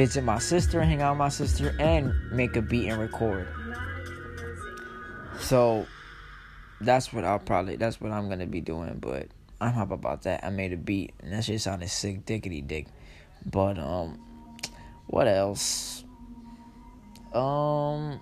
Visit 0.00 0.24
my 0.24 0.38
sister, 0.38 0.80
hang 0.80 1.02
out 1.02 1.10
with 1.12 1.18
my 1.18 1.28
sister, 1.28 1.76
and 1.78 2.14
make 2.32 2.56
a 2.56 2.62
beat 2.62 2.88
and 2.88 2.98
record. 2.98 3.46
So 5.38 5.86
that's 6.80 7.12
what 7.12 7.22
I'll 7.22 7.38
probably 7.38 7.76
that's 7.76 8.00
what 8.00 8.10
I'm 8.10 8.30
gonna 8.30 8.46
be 8.46 8.62
doing, 8.62 8.96
but 8.98 9.26
I'm 9.60 9.74
happy 9.74 9.92
about 9.92 10.22
that. 10.22 10.42
I 10.42 10.48
made 10.48 10.72
a 10.72 10.78
beat 10.78 11.12
and 11.20 11.34
that 11.34 11.44
shit 11.44 11.60
sounded 11.60 11.90
sick 11.90 12.24
dickety 12.24 12.66
dick. 12.66 12.86
But 13.44 13.78
um 13.78 14.18
what 15.06 15.28
else? 15.28 16.02
Um 17.34 18.20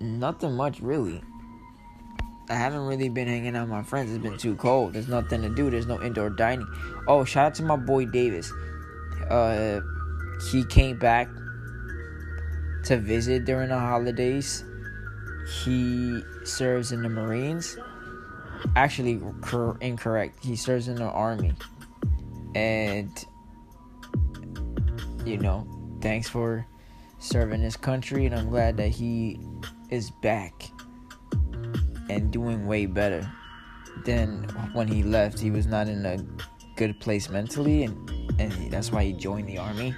nothing 0.00 0.54
much 0.54 0.80
really. 0.80 1.22
I 2.50 2.54
haven't 2.54 2.84
really 2.84 3.08
been 3.08 3.28
hanging 3.28 3.54
out 3.54 3.62
with 3.62 3.70
my 3.70 3.82
friends. 3.84 4.10
It's 4.10 4.20
been 4.20 4.36
too 4.36 4.56
cold. 4.56 4.94
There's 4.94 5.06
nothing 5.06 5.40
to 5.42 5.48
do. 5.48 5.70
There's 5.70 5.86
no 5.86 6.02
indoor 6.02 6.30
dining. 6.30 6.66
Oh, 7.06 7.24
shout 7.24 7.46
out 7.46 7.54
to 7.54 7.62
my 7.62 7.76
boy 7.76 8.06
Davis. 8.06 8.52
Uh, 9.30 9.80
he 10.50 10.64
came 10.64 10.98
back 10.98 11.28
to 12.86 12.96
visit 12.96 13.44
during 13.44 13.68
the 13.68 13.78
holidays. 13.78 14.64
He 15.62 16.22
serves 16.42 16.90
in 16.90 17.02
the 17.02 17.08
Marines. 17.08 17.78
Actually, 18.74 19.20
cor- 19.42 19.78
incorrect. 19.80 20.44
He 20.44 20.56
serves 20.56 20.88
in 20.88 20.96
the 20.96 21.04
Army. 21.04 21.54
And, 22.56 23.24
you 25.24 25.38
know, 25.38 25.68
thanks 26.00 26.28
for 26.28 26.66
serving 27.20 27.60
his 27.60 27.76
country. 27.76 28.26
And 28.26 28.34
I'm 28.34 28.48
glad 28.48 28.76
that 28.78 28.88
he 28.88 29.38
is 29.88 30.10
back 30.10 30.72
and 32.10 32.30
doing 32.30 32.66
way 32.66 32.86
better 32.86 33.30
than 34.04 34.44
when 34.72 34.88
he 34.88 35.02
left. 35.02 35.38
He 35.38 35.50
was 35.50 35.66
not 35.66 35.88
in 35.88 36.04
a 36.04 36.18
good 36.76 36.98
place 37.00 37.28
mentally, 37.30 37.84
and 37.84 38.10
and 38.38 38.52
he, 38.52 38.68
that's 38.68 38.90
why 38.90 39.04
he 39.04 39.12
joined 39.12 39.48
the 39.48 39.58
army. 39.58 39.94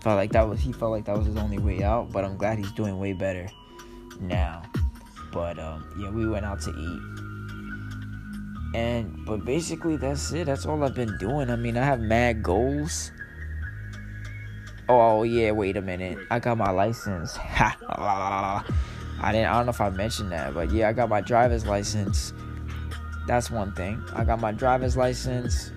Felt 0.00 0.16
like 0.16 0.32
that 0.32 0.48
was 0.48 0.60
he 0.60 0.72
felt 0.72 0.92
like 0.92 1.04
that 1.06 1.16
was 1.16 1.26
his 1.26 1.36
only 1.36 1.58
way 1.58 1.82
out. 1.82 2.12
But 2.12 2.24
I'm 2.24 2.36
glad 2.36 2.58
he's 2.58 2.72
doing 2.72 2.98
way 2.98 3.12
better 3.12 3.48
now. 4.20 4.62
But 5.32 5.58
um, 5.58 5.84
yeah, 5.98 6.10
we 6.10 6.28
went 6.28 6.46
out 6.46 6.60
to 6.62 6.70
eat, 6.70 7.00
and 8.78 9.24
but 9.26 9.44
basically 9.44 9.96
that's 9.96 10.32
it. 10.32 10.46
That's 10.46 10.64
all 10.64 10.82
I've 10.84 10.94
been 10.94 11.16
doing. 11.18 11.50
I 11.50 11.56
mean, 11.56 11.76
I 11.76 11.84
have 11.84 12.00
mad 12.00 12.42
goals. 12.42 13.10
Oh 14.88 15.24
yeah, 15.24 15.50
wait 15.50 15.76
a 15.76 15.82
minute. 15.82 16.18
I 16.30 16.38
got 16.38 16.56
my 16.56 16.70
license. 16.70 17.36
I 19.20 19.32
didn't. 19.32 19.48
I 19.48 19.54
don't 19.54 19.66
know 19.66 19.70
if 19.70 19.80
I 19.80 19.90
mentioned 19.90 20.32
that, 20.32 20.54
but 20.54 20.70
yeah, 20.70 20.88
I 20.88 20.92
got 20.92 21.08
my 21.08 21.20
driver's 21.20 21.66
license. 21.66 22.32
That's 23.26 23.50
one 23.50 23.72
thing. 23.72 24.02
I 24.14 24.24
got 24.24 24.40
my 24.40 24.52
driver's 24.52 24.96
license. 24.96 25.72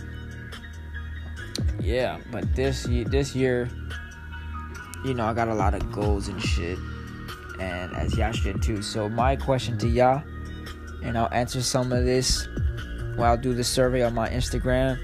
Yeah, 1.82 2.20
but 2.32 2.56
this 2.56 2.88
year, 2.88 3.06
this 3.06 3.36
year, 3.36 3.70
you 5.04 5.14
know, 5.14 5.26
I 5.26 5.34
got 5.34 5.48
a 5.48 5.54
lot 5.54 5.74
of 5.74 5.92
goals 5.92 6.28
and 6.28 6.42
shit, 6.42 6.78
and 7.60 7.96
as 7.96 8.16
y'all 8.16 8.32
should 8.32 8.62
too. 8.62 8.82
So 8.82 9.10
my 9.10 9.36
question 9.36 9.78
to 9.80 9.88
y'all, 9.88 10.24
and 11.04 11.18
I'll 11.18 11.34
answer 11.34 11.62
some 11.62 11.92
of 11.92 12.06
this 12.06 12.48
while 13.16 13.34
I 13.34 13.36
do 13.36 13.54
the 13.54 13.64
survey 13.64 14.04
on 14.04 14.14
my 14.14 14.30
Instagram. 14.30 15.00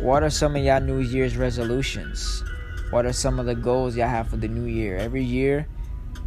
What 0.00 0.22
are 0.22 0.30
some 0.30 0.56
of 0.56 0.62
y'all 0.62 0.80
New 0.80 1.00
Year's 1.00 1.36
resolutions? 1.36 2.42
What 2.88 3.04
are 3.04 3.12
some 3.12 3.38
of 3.38 3.44
the 3.44 3.54
goals 3.54 3.94
y'all 3.94 4.08
have 4.08 4.28
for 4.28 4.38
the 4.38 4.48
new 4.48 4.64
year? 4.64 4.96
Every 4.96 5.22
year 5.22 5.68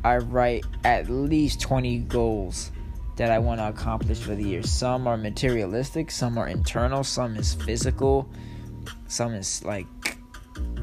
I 0.04 0.18
write 0.18 0.66
at 0.84 1.10
least 1.10 1.62
20 1.62 2.00
goals 2.00 2.72
that 3.16 3.32
I 3.32 3.40
want 3.40 3.60
to 3.60 3.70
accomplish 3.70 4.20
for 4.20 4.36
the 4.36 4.44
year. 4.44 4.64
Some 4.64 5.08
are 5.08 5.18
materialistic, 5.18 6.12
some 6.12 6.38
are 6.38 6.48
internal, 6.48 7.04
some 7.04 7.36
is 7.36 7.54
physical, 7.54 8.30
some 9.08 9.34
is 9.34 9.64
like 9.64 9.88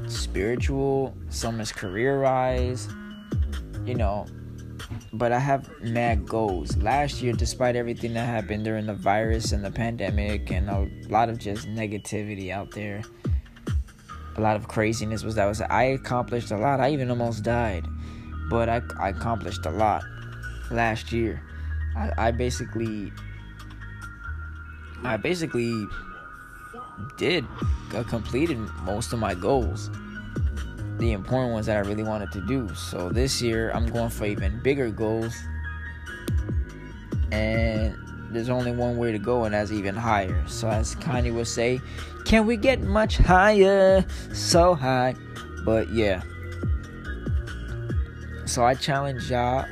spiritual, 0.07 1.15
some 1.29 1.61
is 1.61 1.73
career 1.73 2.23
wise, 2.23 2.89
you 3.85 3.95
know. 3.95 4.27
But 5.13 5.33
I 5.33 5.39
have 5.39 5.69
mad 5.83 6.27
goals. 6.27 6.77
Last 6.77 7.21
year, 7.21 7.33
despite 7.33 7.77
everything 7.77 8.15
that 8.15 8.27
happened 8.27 8.65
during 8.65 8.87
the 8.87 8.95
virus 8.95 9.53
and 9.53 9.65
the 9.65 9.71
pandemic 9.71 10.51
and 10.51 10.69
a 10.71 10.89
lot 11.09 11.29
of 11.29 11.39
just 11.39 11.69
negativity 11.69 12.51
out 12.51 12.71
there, 12.71 13.03
a 14.37 14.41
lot 14.41 14.57
of 14.57 14.69
craziness 14.69 15.23
was 15.23 15.35
that 15.35 15.47
was 15.47 15.61
I 15.61 15.83
accomplished 15.85 16.51
a 16.51 16.57
lot. 16.57 16.81
I 16.81 16.93
even 16.93 17.11
almost 17.11 17.43
died, 17.43 17.85
but 18.51 18.69
I, 18.69 18.83
I 18.99 19.09
accomplished 19.11 19.65
a 19.65 19.71
lot 19.71 20.05
last 20.71 21.13
year. 21.13 21.43
I, 21.97 22.13
I 22.19 22.31
basically 22.33 23.13
I 25.05 25.17
basically 25.17 25.87
did 27.17 27.47
uh, 27.95 28.03
completed 28.03 28.59
most 28.83 29.15
of 29.15 29.19
my 29.19 29.35
goals 29.35 29.89
the 30.99 31.13
important 31.13 31.55
ones 31.55 31.67
that 31.67 31.77
I 31.77 31.89
really 31.89 32.03
wanted 32.03 32.31
to 32.33 32.41
do. 32.43 32.73
So 32.75 33.09
this 33.09 33.41
year 33.41 33.71
I'm 33.73 33.87
going 33.87 34.11
for 34.11 34.27
even 34.27 34.61
bigger 34.63 34.91
goals. 34.91 35.35
And 37.33 37.97
there's 38.31 38.49
only 38.49 38.73
one 38.73 38.97
way 38.97 39.13
to 39.13 39.19
go, 39.19 39.45
and 39.45 39.55
that's 39.55 39.73
even 39.73 39.95
higher. 39.97 40.45
So, 40.47 40.69
as 40.69 40.95
Kanye 40.97 41.33
would 41.33 41.47
say, 41.47 41.81
can 42.25 42.47
we 42.47 42.57
get 42.57 42.81
much 42.81 43.17
higher? 43.19 44.05
So 44.33 44.75
high. 44.75 45.15
But 45.65 45.91
yeah. 45.91 46.23
So, 48.51 48.65
I 48.65 48.75
challenge 48.75 49.31
y'all, 49.31 49.65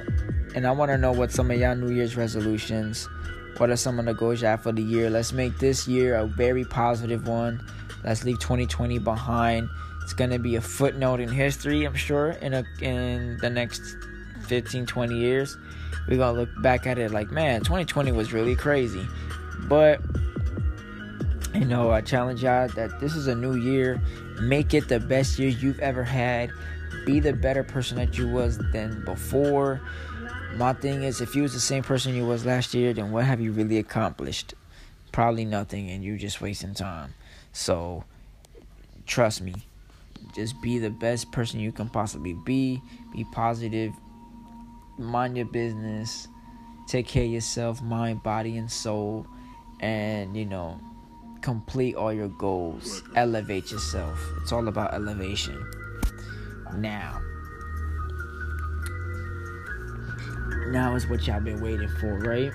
and 0.54 0.64
I 0.64 0.70
want 0.70 0.92
to 0.92 0.98
know 0.98 1.10
what 1.10 1.32
some 1.32 1.50
of 1.50 1.58
y'all 1.58 1.74
New 1.74 1.92
Year's 1.92 2.16
resolutions. 2.16 3.08
What 3.56 3.70
are 3.70 3.76
some 3.76 3.98
of 3.98 4.04
the 4.04 4.14
goals 4.14 4.40
y'all 4.40 4.56
for 4.56 4.70
the 4.70 4.80
year? 4.80 5.10
Let's 5.10 5.32
make 5.32 5.58
this 5.58 5.88
year 5.88 6.14
a 6.14 6.26
very 6.26 6.64
positive 6.64 7.26
one. 7.26 7.60
Let's 8.04 8.22
leave 8.22 8.38
2020 8.38 9.00
behind. 9.00 9.68
It's 10.04 10.12
gonna 10.12 10.38
be 10.38 10.54
a 10.54 10.60
footnote 10.60 11.18
in 11.18 11.28
history, 11.28 11.84
I'm 11.86 11.96
sure, 11.96 12.36
in 12.40 12.54
a 12.54 12.64
in 12.80 13.38
the 13.38 13.50
next 13.50 13.96
15, 14.46 14.86
20 14.86 15.18
years. 15.18 15.58
We're 16.06 16.18
gonna 16.18 16.38
look 16.38 16.50
back 16.62 16.86
at 16.86 16.98
it 16.98 17.10
like, 17.10 17.32
man, 17.32 17.62
2020 17.62 18.12
was 18.12 18.32
really 18.32 18.54
crazy. 18.54 19.04
But 19.62 20.00
you 21.52 21.64
know, 21.64 21.90
I 21.90 22.00
challenge 22.00 22.44
y'all 22.44 22.68
that 22.68 23.00
this 23.00 23.16
is 23.16 23.26
a 23.26 23.34
new 23.34 23.56
year. 23.56 24.00
Make 24.40 24.72
it 24.72 24.86
the 24.86 25.00
best 25.00 25.36
year 25.36 25.48
you've 25.48 25.80
ever 25.80 26.04
had. 26.04 26.52
Be 27.04 27.20
the 27.20 27.32
better 27.32 27.64
person 27.64 27.96
that 27.98 28.18
you 28.18 28.28
was 28.28 28.58
than 28.72 29.04
before. 29.04 29.80
My 30.56 30.72
thing 30.72 31.02
is, 31.02 31.20
if 31.20 31.34
you 31.34 31.42
was 31.42 31.52
the 31.52 31.60
same 31.60 31.82
person 31.82 32.14
you 32.14 32.26
was 32.26 32.44
last 32.44 32.74
year, 32.74 32.92
then 32.92 33.12
what 33.12 33.24
have 33.24 33.40
you 33.40 33.52
really 33.52 33.78
accomplished? 33.78 34.54
Probably 35.12 35.44
nothing, 35.44 35.90
and 35.90 36.02
you 36.02 36.16
just 36.18 36.40
wasting 36.40 36.74
time. 36.74 37.14
So, 37.52 38.04
trust 39.06 39.40
me, 39.40 39.54
just 40.34 40.60
be 40.60 40.78
the 40.78 40.90
best 40.90 41.32
person 41.32 41.60
you 41.60 41.72
can 41.72 41.88
possibly 41.88 42.34
be. 42.34 42.82
Be 43.12 43.24
positive. 43.32 43.92
Mind 44.98 45.36
your 45.36 45.46
business. 45.46 46.28
Take 46.86 47.06
care 47.06 47.24
of 47.24 47.30
yourself, 47.30 47.82
mind, 47.82 48.22
body, 48.22 48.56
and 48.56 48.70
soul. 48.70 49.26
And, 49.80 50.36
you 50.36 50.44
know, 50.44 50.80
complete 51.40 51.94
all 51.94 52.12
your 52.12 52.28
goals. 52.28 53.02
Elevate 53.14 53.70
yourself. 53.70 54.18
It's 54.42 54.52
all 54.52 54.68
about 54.68 54.94
elevation. 54.94 55.64
Now, 56.76 57.20
now 60.68 60.94
is 60.94 61.08
what 61.08 61.26
y'all 61.26 61.40
been 61.40 61.60
waiting 61.60 61.88
for, 62.00 62.18
right? 62.18 62.52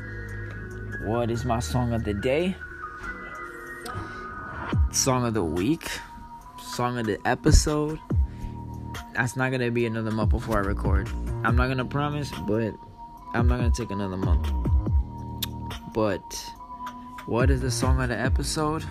What 1.06 1.32
is 1.32 1.46
my 1.46 1.60
song 1.60 1.94
of 1.94 2.04
the 2.04 2.14
day? 2.14 2.56
Song 4.92 5.26
of 5.26 5.34
the 5.34 5.44
week? 5.44 5.90
song 6.74 6.98
of 6.98 7.06
the 7.06 7.20
episode. 7.24 8.00
That's 9.14 9.36
not 9.36 9.52
gonna 9.52 9.70
be 9.70 9.86
another 9.86 10.10
month 10.10 10.32
before 10.32 10.58
I 10.58 10.62
record. 10.62 11.08
I'm 11.44 11.56
not 11.56 11.68
gonna 11.68 11.86
promise, 11.86 12.32
but 12.48 12.74
I'm 13.34 13.48
not 13.48 13.58
gonna 13.58 13.70
take 13.70 13.92
another 13.92 14.18
month. 14.18 14.52
But 15.94 16.24
what 17.28 17.52
is 17.52 17.62
the 17.62 17.70
song 17.70 18.02
of 18.02 18.10
the 18.10 18.20
episode? 18.20 18.84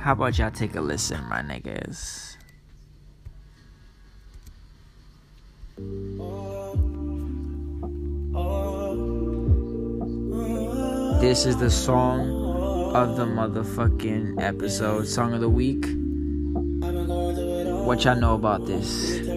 How 0.00 0.12
about 0.12 0.36
y'all 0.38 0.50
take 0.50 0.74
a 0.74 0.80
listen, 0.82 1.26
my 1.28 1.40
niggas? 1.40 2.29
This 11.20 11.44
is 11.44 11.58
the 11.58 11.70
song 11.70 12.30
of 12.94 13.16
the 13.16 13.26
motherfucking 13.26 14.40
episode, 14.42 15.06
song 15.06 15.34
of 15.34 15.40
the 15.42 15.50
week. 15.50 15.84
What 17.84 18.04
y'all 18.04 18.16
know 18.16 18.34
about 18.34 18.64
this? 18.66 19.29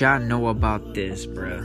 Y'all 0.00 0.20
know 0.20 0.48
about 0.48 0.94
this, 0.94 1.26
bro? 1.26 1.62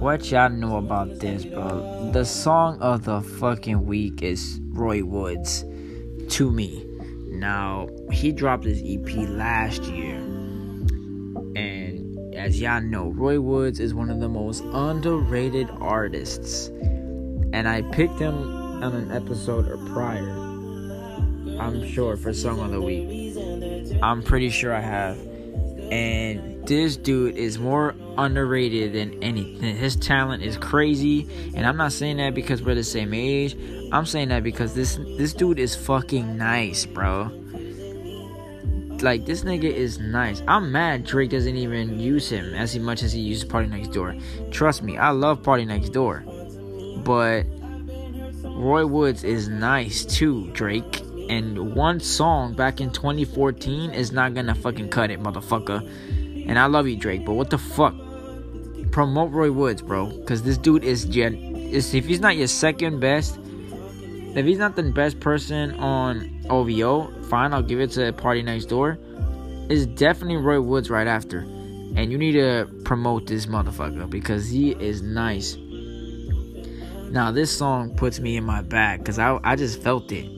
What 0.00 0.30
y'all 0.30 0.50
know 0.50 0.78
about 0.78 1.20
this, 1.20 1.44
bro? 1.44 2.10
The 2.12 2.24
song 2.24 2.80
of 2.80 3.04
the 3.04 3.20
fucking 3.20 3.86
week 3.86 4.22
is 4.22 4.60
Roy 4.70 5.04
Woods 5.04 5.64
to 6.30 6.50
me. 6.50 6.84
Now, 7.28 7.88
he 8.10 8.32
dropped 8.32 8.64
his 8.64 8.82
EP 8.84 9.28
last 9.28 9.82
year. 9.84 10.16
And 11.56 12.34
as 12.34 12.60
y'all 12.60 12.80
know, 12.80 13.10
Roy 13.10 13.40
Woods 13.40 13.78
is 13.78 13.94
one 13.94 14.10
of 14.10 14.20
the 14.20 14.28
most 14.28 14.64
underrated 14.72 15.68
artists. 15.80 16.68
And 17.52 17.68
I 17.68 17.82
picked 17.82 18.18
him 18.18 18.34
on 18.82 18.92
an 18.94 19.12
episode 19.12 19.68
or 19.68 19.76
prior. 19.92 20.30
I'm 21.60 21.86
sure 21.86 22.16
for 22.16 22.32
Song 22.32 22.58
of 22.58 22.72
the 22.72 22.80
Week. 22.80 23.96
I'm 24.02 24.22
pretty 24.22 24.50
sure 24.50 24.74
I 24.74 24.80
have 24.80 25.16
and 25.90 26.53
this 26.66 26.96
dude 26.96 27.36
is 27.36 27.58
more 27.58 27.94
underrated 28.16 28.92
than 28.92 29.22
anything. 29.22 29.76
His 29.76 29.96
talent 29.96 30.42
is 30.42 30.56
crazy, 30.56 31.28
and 31.54 31.66
I'm 31.66 31.76
not 31.76 31.92
saying 31.92 32.16
that 32.18 32.34
because 32.34 32.62
we're 32.62 32.74
the 32.74 32.84
same 32.84 33.12
age. 33.14 33.56
I'm 33.92 34.06
saying 34.06 34.28
that 34.28 34.42
because 34.42 34.74
this 34.74 34.98
this 35.16 35.32
dude 35.32 35.58
is 35.58 35.74
fucking 35.74 36.36
nice, 36.36 36.86
bro. 36.86 37.30
Like 39.00 39.26
this 39.26 39.44
nigga 39.44 39.64
is 39.64 39.98
nice. 39.98 40.42
I'm 40.48 40.72
mad 40.72 41.04
Drake 41.04 41.30
doesn't 41.30 41.56
even 41.56 41.98
use 41.98 42.30
him 42.30 42.54
as 42.54 42.78
much 42.78 43.02
as 43.02 43.12
he 43.12 43.20
uses 43.20 43.44
PartyNextDoor. 43.48 44.50
Trust 44.50 44.82
me, 44.82 44.96
I 44.96 45.10
love 45.10 45.42
PartyNextDoor, 45.42 47.04
but 47.04 47.44
Roy 48.48 48.86
Woods 48.86 49.24
is 49.24 49.48
nice 49.48 50.04
too, 50.04 50.50
Drake 50.52 51.02
and 51.28 51.74
one 51.74 52.00
song 52.00 52.52
back 52.54 52.80
in 52.80 52.90
2014 52.90 53.90
is 53.90 54.12
not 54.12 54.34
gonna 54.34 54.54
fucking 54.54 54.88
cut 54.88 55.10
it, 55.10 55.20
motherfucker. 55.20 55.88
And 56.46 56.58
I 56.58 56.66
love 56.66 56.86
you, 56.86 56.96
Drake, 56.96 57.24
but 57.24 57.34
what 57.34 57.50
the 57.50 57.58
fuck? 57.58 57.94
Promote 58.90 59.32
Roy 59.32 59.50
Woods, 59.50 59.82
bro, 59.82 60.06
because 60.06 60.42
this 60.42 60.58
dude 60.58 60.84
is 60.84 61.04
gen. 61.04 61.34
Is 61.34 61.94
if 61.94 62.06
he's 62.06 62.20
not 62.20 62.36
your 62.36 62.46
second 62.46 63.00
best, 63.00 63.38
if 64.36 64.44
he's 64.46 64.58
not 64.58 64.76
the 64.76 64.82
best 64.82 65.20
person 65.20 65.72
on 65.72 66.44
OVO, 66.50 67.10
fine, 67.24 67.52
I'll 67.52 67.62
give 67.62 67.80
it 67.80 67.90
to 67.92 68.12
PartyNextDoor. 68.12 69.70
It's 69.70 69.86
definitely 69.86 70.36
Roy 70.36 70.60
Woods 70.60 70.90
right 70.90 71.06
after, 71.06 71.38
and 71.38 72.12
you 72.12 72.18
need 72.18 72.32
to 72.32 72.68
promote 72.84 73.26
this 73.26 73.46
motherfucker 73.46 74.08
because 74.08 74.48
he 74.48 74.72
is 74.72 75.02
nice. 75.02 75.56
Now 77.10 77.30
this 77.30 77.56
song 77.56 77.96
puts 77.96 78.20
me 78.20 78.36
in 78.36 78.44
my 78.44 78.60
bag 78.60 78.98
because 78.98 79.18
I 79.18 79.38
I 79.44 79.56
just 79.56 79.80
felt 79.82 80.10
it. 80.12 80.28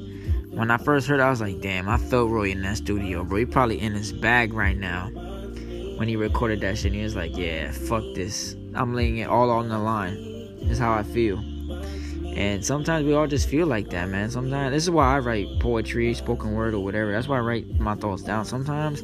When 0.50 0.70
I 0.70 0.76
first 0.76 1.06
heard 1.06 1.20
it, 1.20 1.22
I 1.22 1.30
was 1.30 1.40
like, 1.40 1.60
damn, 1.60 1.88
I 1.88 1.96
felt 1.96 2.30
Roy 2.30 2.50
in 2.50 2.62
that 2.62 2.76
studio, 2.76 3.24
bro. 3.24 3.38
He 3.38 3.46
probably 3.46 3.80
in 3.80 3.92
his 3.94 4.12
bag 4.12 4.54
right 4.54 4.76
now. 4.76 5.10
When 5.96 6.08
he 6.08 6.16
recorded 6.16 6.60
that 6.60 6.78
shit, 6.78 6.92
he 6.92 7.02
was 7.02 7.16
like, 7.16 7.36
yeah, 7.36 7.70
fuck 7.70 8.04
this. 8.14 8.54
I'm 8.74 8.94
laying 8.94 9.18
it 9.18 9.28
all 9.28 9.50
on 9.50 9.68
the 9.68 9.78
line. 9.78 10.58
That's 10.62 10.78
how 10.78 10.92
I 10.92 11.02
feel. 11.02 11.38
And 12.36 12.62
sometimes 12.62 13.06
we 13.06 13.14
all 13.14 13.26
just 13.26 13.48
feel 13.48 13.66
like 13.66 13.88
that, 13.90 14.10
man. 14.10 14.30
Sometimes 14.30 14.74
this 14.74 14.82
is 14.82 14.90
why 14.90 15.16
I 15.16 15.20
write 15.20 15.48
poetry, 15.58 16.12
spoken 16.12 16.52
word, 16.52 16.74
or 16.74 16.84
whatever. 16.84 17.12
That's 17.12 17.28
why 17.28 17.38
I 17.38 17.40
write 17.40 17.80
my 17.80 17.94
thoughts 17.94 18.22
down. 18.22 18.44
Sometimes 18.44 19.02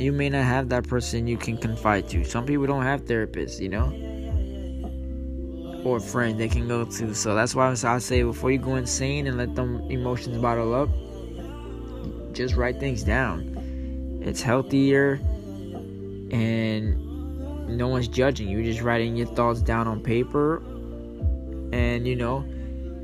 you 0.00 0.10
may 0.10 0.30
not 0.30 0.44
have 0.44 0.70
that 0.70 0.88
person 0.88 1.26
you 1.26 1.36
can 1.36 1.58
confide 1.58 2.08
to. 2.08 2.24
Some 2.24 2.46
people 2.46 2.66
don't 2.66 2.82
have 2.82 3.04
therapists, 3.04 3.60
you 3.60 3.68
know, 3.68 3.92
or 5.84 6.00
friends 6.00 6.38
they 6.38 6.48
can 6.48 6.66
go 6.66 6.86
to. 6.86 7.14
So 7.14 7.34
that's 7.34 7.54
why 7.54 7.70
I 7.70 7.98
say 7.98 8.22
before 8.22 8.50
you 8.50 8.58
go 8.58 8.76
insane 8.76 9.26
and 9.26 9.36
let 9.36 9.54
them 9.54 9.82
emotions 9.90 10.38
bottle 10.38 10.74
up, 10.74 10.88
just 12.32 12.54
write 12.54 12.80
things 12.80 13.02
down. 13.02 14.22
It's 14.24 14.40
healthier 14.40 15.20
and 16.30 17.76
no 17.76 17.88
one's 17.88 18.08
judging 18.08 18.48
you. 18.48 18.58
You're 18.58 18.72
just 18.72 18.82
writing 18.82 19.16
your 19.16 19.26
thoughts 19.28 19.62
down 19.62 19.86
on 19.86 20.02
paper. 20.02 20.62
And 21.72 22.06
you 22.06 22.16
know 22.16 22.44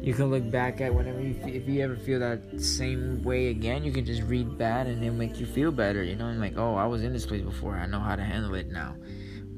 you 0.06 0.14
can 0.14 0.30
look 0.30 0.48
back 0.52 0.80
at 0.80 0.94
whenever 0.94 1.20
you 1.20 1.34
if 1.46 1.68
you 1.68 1.82
ever 1.82 1.96
feel 1.96 2.20
that 2.20 2.60
same 2.60 3.20
way 3.24 3.48
again 3.48 3.82
you 3.82 3.90
can 3.90 4.04
just 4.04 4.22
read 4.22 4.56
that 4.56 4.86
and 4.86 5.02
it'll 5.02 5.16
make 5.16 5.40
you 5.40 5.46
feel 5.46 5.72
better 5.72 6.00
you 6.04 6.14
know? 6.14 6.28
And 6.28 6.40
like 6.40 6.56
oh 6.56 6.76
i 6.76 6.86
was 6.86 7.02
in 7.02 7.12
this 7.12 7.26
place 7.26 7.42
before. 7.42 7.74
I 7.74 7.86
know 7.86 7.98
how 7.98 8.14
to 8.14 8.22
handle 8.22 8.54
it 8.54 8.70
now. 8.70 8.94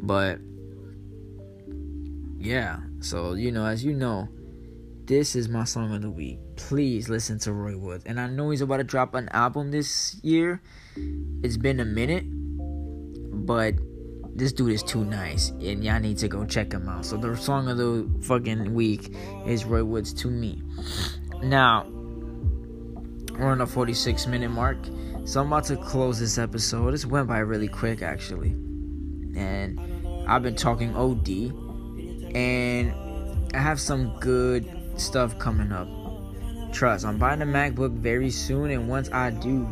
But 0.00 0.38
yeah. 2.38 2.78
So 3.00 3.34
you 3.34 3.52
know 3.52 3.66
as 3.66 3.84
you 3.84 3.92
know 3.92 4.28
this 5.04 5.36
is 5.36 5.48
my 5.48 5.64
song 5.64 5.94
of 5.94 6.02
the 6.02 6.10
week. 6.10 6.38
Please 6.56 7.08
listen 7.08 7.38
to 7.40 7.52
roy 7.52 7.76
woods. 7.76 8.04
And 8.06 8.18
i 8.18 8.26
know 8.26 8.48
he's 8.48 8.62
about 8.62 8.78
to 8.78 8.84
drop 8.84 9.14
an 9.14 9.28
album 9.32 9.70
this 9.70 10.18
year. 10.22 10.62
It's 11.42 11.58
been 11.58 11.80
a 11.80 11.84
minute 11.84 12.24
but 13.48 13.74
this 14.36 14.52
dude 14.52 14.72
is 14.72 14.82
too 14.82 15.06
nice, 15.06 15.48
and 15.48 15.82
y'all 15.82 15.98
need 15.98 16.18
to 16.18 16.28
go 16.28 16.44
check 16.44 16.70
him 16.70 16.86
out. 16.86 17.06
So 17.06 17.16
the 17.16 17.34
song 17.34 17.68
of 17.68 17.78
the 17.78 18.06
fucking 18.20 18.74
week 18.74 19.12
is 19.46 19.64
Roy 19.64 19.82
Woods 19.82 20.12
to 20.14 20.28
me. 20.28 20.62
Now 21.42 21.86
we're 23.38 23.46
on 23.46 23.58
the 23.58 23.66
46 23.66 24.26
minute 24.26 24.50
mark, 24.50 24.76
so 25.24 25.40
I'm 25.40 25.46
about 25.46 25.64
to 25.64 25.76
close 25.76 26.20
this 26.20 26.36
episode. 26.36 26.92
This 26.92 27.06
went 27.06 27.26
by 27.26 27.38
really 27.38 27.68
quick 27.68 28.02
actually, 28.02 28.50
and 28.50 29.80
I've 30.28 30.42
been 30.42 30.54
talking 30.54 30.94
OD, 30.94 31.50
and 32.36 32.92
I 33.54 33.58
have 33.58 33.80
some 33.80 34.14
good 34.20 34.68
stuff 35.00 35.38
coming 35.38 35.72
up. 35.72 35.88
Trust, 36.74 37.06
I'm 37.06 37.16
buying 37.16 37.40
a 37.40 37.46
MacBook 37.46 37.92
very 37.92 38.30
soon, 38.30 38.70
and 38.70 38.90
once 38.90 39.08
I 39.10 39.30
do, 39.30 39.66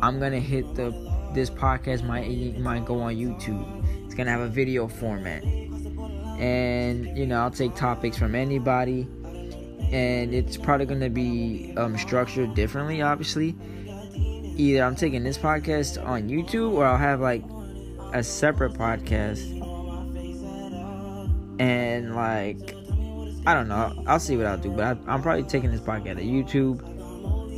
I'm 0.00 0.18
gonna 0.18 0.40
hit 0.40 0.74
the 0.74 1.13
this 1.34 1.50
podcast 1.50 2.04
might 2.04 2.58
might 2.58 2.84
go 2.84 3.00
on 3.00 3.14
YouTube. 3.14 4.04
It's 4.04 4.14
gonna 4.14 4.30
have 4.30 4.40
a 4.40 4.48
video 4.48 4.88
format, 4.88 5.42
and 6.38 7.16
you 7.18 7.26
know 7.26 7.40
I'll 7.40 7.50
take 7.50 7.74
topics 7.74 8.16
from 8.16 8.34
anybody, 8.34 9.08
and 9.92 10.34
it's 10.34 10.56
probably 10.56 10.86
gonna 10.86 11.10
be 11.10 11.74
um, 11.76 11.98
structured 11.98 12.54
differently. 12.54 13.02
Obviously, 13.02 13.56
either 14.56 14.82
I'm 14.82 14.94
taking 14.94 15.24
this 15.24 15.36
podcast 15.36 16.04
on 16.04 16.28
YouTube 16.28 16.72
or 16.72 16.86
I'll 16.86 16.96
have 16.96 17.20
like 17.20 17.42
a 18.12 18.22
separate 18.22 18.74
podcast, 18.74 19.42
and 21.60 22.14
like 22.14 22.74
I 23.46 23.54
don't 23.54 23.68
know. 23.68 24.02
I'll 24.06 24.20
see 24.20 24.36
what 24.36 24.46
I'll 24.46 24.56
do, 24.56 24.70
but 24.70 24.84
I, 24.84 25.12
I'm 25.12 25.20
probably 25.20 25.42
taking 25.42 25.70
this 25.70 25.80
podcast 25.80 26.16
to 26.16 26.22
YouTube, 26.22 26.82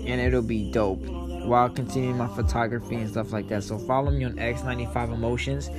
and 0.09 0.21
it'll 0.21 0.43
be 0.43 0.73
dope 0.73 1.16
while 1.47 1.69
continuing 1.69 2.17
my 2.17 2.29
photography 2.29 2.97
and 2.97 3.11
stuff 3.11 3.33
like 3.33 3.49
that. 3.49 3.65
So 3.65 3.79
follow 3.79 4.11
me 4.11 4.25
on 4.25 4.35
X95 4.35 5.15
Emotions 5.15 5.71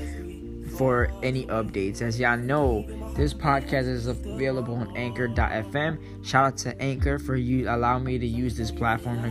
for 0.78 1.12
any 1.24 1.46
updates. 1.48 2.02
As 2.02 2.20
y'all 2.20 2.38
know, 2.38 2.86
this 3.16 3.34
podcast 3.34 3.88
is 3.88 4.08
available 4.08 4.76
on 4.76 4.96
Anchor.fm. 4.96 6.26
Shout 6.26 6.46
out 6.46 6.58
to 6.60 6.82
Anchor 6.82 7.20
for 7.20 7.36
you 7.36 7.70
allow 7.70 8.00
me 8.00 8.18
to 8.18 8.28
use 8.28 8.56
this 8.56 8.72
platform 8.72 9.24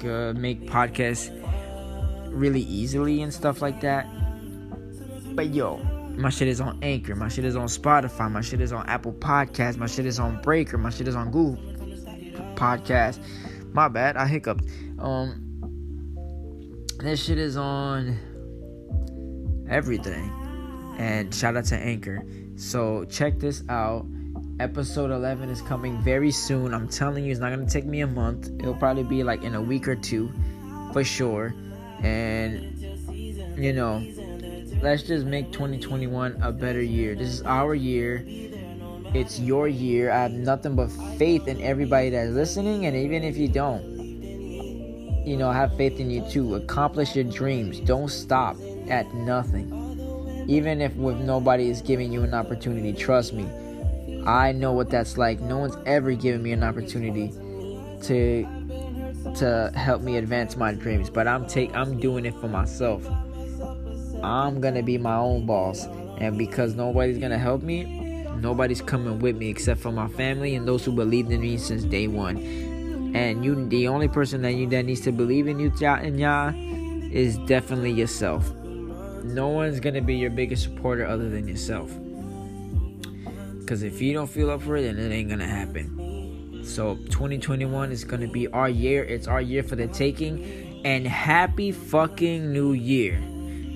to 0.00 0.30
uh, 0.30 0.32
make 0.34 0.66
podcasts 0.66 1.30
really 2.30 2.62
easily 2.62 3.22
and 3.22 3.32
stuff 3.32 3.60
like 3.60 3.80
that. 3.80 4.06
But 5.34 5.54
yo, 5.54 5.76
my 6.16 6.30
shit 6.30 6.48
is 6.48 6.60
on 6.60 6.78
Anchor. 6.82 7.14
My 7.14 7.28
shit 7.28 7.44
is 7.44 7.54
on 7.54 7.66
Spotify. 7.66 8.30
My 8.30 8.40
shit 8.40 8.60
is 8.60 8.72
on 8.72 8.88
Apple 8.88 9.12
Podcasts. 9.12 9.76
My 9.76 9.86
shit 9.86 10.06
is 10.06 10.18
on 10.18 10.40
Breaker. 10.42 10.78
My 10.78 10.90
shit 10.90 11.06
is 11.06 11.14
on 11.14 11.30
Google 11.30 11.62
Podcast. 12.54 13.20
My 13.72 13.88
bad, 13.88 14.16
I 14.16 14.26
hiccuped. 14.26 14.64
Um, 14.98 15.47
this 16.98 17.24
shit 17.24 17.38
is 17.38 17.56
on 17.56 18.18
everything. 19.68 20.32
And 20.98 21.32
shout 21.32 21.56
out 21.56 21.64
to 21.66 21.76
Anchor. 21.76 22.24
So 22.56 23.04
check 23.04 23.38
this 23.38 23.62
out. 23.68 24.06
Episode 24.58 25.12
11 25.12 25.48
is 25.50 25.62
coming 25.62 26.02
very 26.02 26.32
soon. 26.32 26.74
I'm 26.74 26.88
telling 26.88 27.24
you, 27.24 27.30
it's 27.30 27.40
not 27.40 27.54
going 27.54 27.64
to 27.64 27.72
take 27.72 27.86
me 27.86 28.00
a 28.00 28.06
month. 28.06 28.50
It'll 28.58 28.74
probably 28.74 29.04
be 29.04 29.22
like 29.22 29.44
in 29.44 29.54
a 29.54 29.62
week 29.62 29.86
or 29.86 29.94
two 29.94 30.32
for 30.92 31.04
sure. 31.04 31.54
And, 32.02 32.76
you 33.56 33.72
know, 33.72 34.04
let's 34.82 35.04
just 35.04 35.24
make 35.26 35.52
2021 35.52 36.42
a 36.42 36.50
better 36.50 36.82
year. 36.82 37.14
This 37.14 37.28
is 37.28 37.42
our 37.42 37.76
year. 37.76 38.24
It's 39.14 39.38
your 39.38 39.68
year. 39.68 40.10
I 40.10 40.22
have 40.22 40.32
nothing 40.32 40.74
but 40.74 40.90
faith 41.16 41.46
in 41.46 41.62
everybody 41.62 42.10
that's 42.10 42.32
listening. 42.32 42.86
And 42.86 42.96
even 42.96 43.22
if 43.22 43.36
you 43.36 43.46
don't, 43.46 43.97
you 45.28 45.36
know, 45.36 45.52
have 45.52 45.76
faith 45.76 46.00
in 46.00 46.10
you 46.10 46.24
too. 46.30 46.54
Accomplish 46.54 47.14
your 47.14 47.24
dreams. 47.24 47.80
Don't 47.80 48.08
stop 48.08 48.56
at 48.88 49.12
nothing. 49.14 50.46
Even 50.48 50.80
if 50.80 50.94
with 50.96 51.18
nobody 51.18 51.68
is 51.68 51.82
giving 51.82 52.10
you 52.12 52.22
an 52.22 52.32
opportunity, 52.32 52.92
trust 52.94 53.34
me. 53.34 53.46
I 54.26 54.52
know 54.52 54.72
what 54.72 54.90
that's 54.90 55.18
like. 55.18 55.40
No 55.40 55.58
one's 55.58 55.76
ever 55.84 56.14
given 56.14 56.42
me 56.42 56.52
an 56.52 56.64
opportunity 56.64 57.28
to 58.02 58.46
to 59.36 59.70
help 59.74 60.00
me 60.00 60.16
advance 60.16 60.56
my 60.56 60.72
dreams, 60.72 61.10
but 61.10 61.28
I'm 61.28 61.46
take 61.46 61.74
I'm 61.76 62.00
doing 62.00 62.24
it 62.24 62.34
for 62.40 62.48
myself. 62.48 63.06
I'm 64.22 64.60
going 64.60 64.74
to 64.74 64.82
be 64.82 64.98
my 64.98 65.16
own 65.16 65.46
boss, 65.46 65.84
and 66.18 66.38
because 66.38 66.74
nobody's 66.74 67.18
going 67.18 67.30
to 67.30 67.38
help 67.38 67.62
me, 67.62 68.24
nobody's 68.36 68.80
coming 68.80 69.18
with 69.18 69.36
me 69.36 69.50
except 69.50 69.80
for 69.80 69.92
my 69.92 70.08
family 70.08 70.54
and 70.54 70.66
those 70.66 70.84
who 70.84 70.92
believed 70.92 71.30
in 71.30 71.40
me 71.40 71.58
since 71.58 71.84
day 71.84 72.08
1 72.08 72.67
and 73.14 73.44
you 73.44 73.66
the 73.68 73.88
only 73.88 74.08
person 74.08 74.42
that 74.42 74.52
you 74.52 74.66
that 74.68 74.84
needs 74.84 75.00
to 75.02 75.12
believe 75.12 75.48
in 75.48 75.58
you 75.58 75.72
in 76.02 76.18
y'all 76.18 76.54
is 77.12 77.38
definitely 77.38 77.92
yourself. 77.92 78.52
No 79.24 79.48
one's 79.48 79.80
gonna 79.80 80.02
be 80.02 80.16
your 80.16 80.30
biggest 80.30 80.62
supporter 80.62 81.06
other 81.06 81.28
than 81.28 81.48
yourself. 81.48 81.90
Because 83.60 83.82
if 83.82 84.00
you 84.00 84.12
don't 84.12 84.28
feel 84.28 84.50
up 84.50 84.62
for 84.62 84.76
it 84.76 84.82
then 84.82 84.98
it 84.98 85.12
ain't 85.12 85.28
gonna 85.30 85.46
happen. 85.46 86.62
So 86.64 86.96
2021 86.96 87.92
is 87.92 88.04
gonna 88.04 88.28
be 88.28 88.48
our 88.48 88.68
year. 88.68 89.04
It's 89.04 89.26
our 89.26 89.40
year 89.40 89.62
for 89.62 89.76
the 89.76 89.88
taking. 89.88 90.82
And 90.84 91.06
happy 91.06 91.72
fucking 91.72 92.52
new 92.52 92.72
year. 92.72 93.20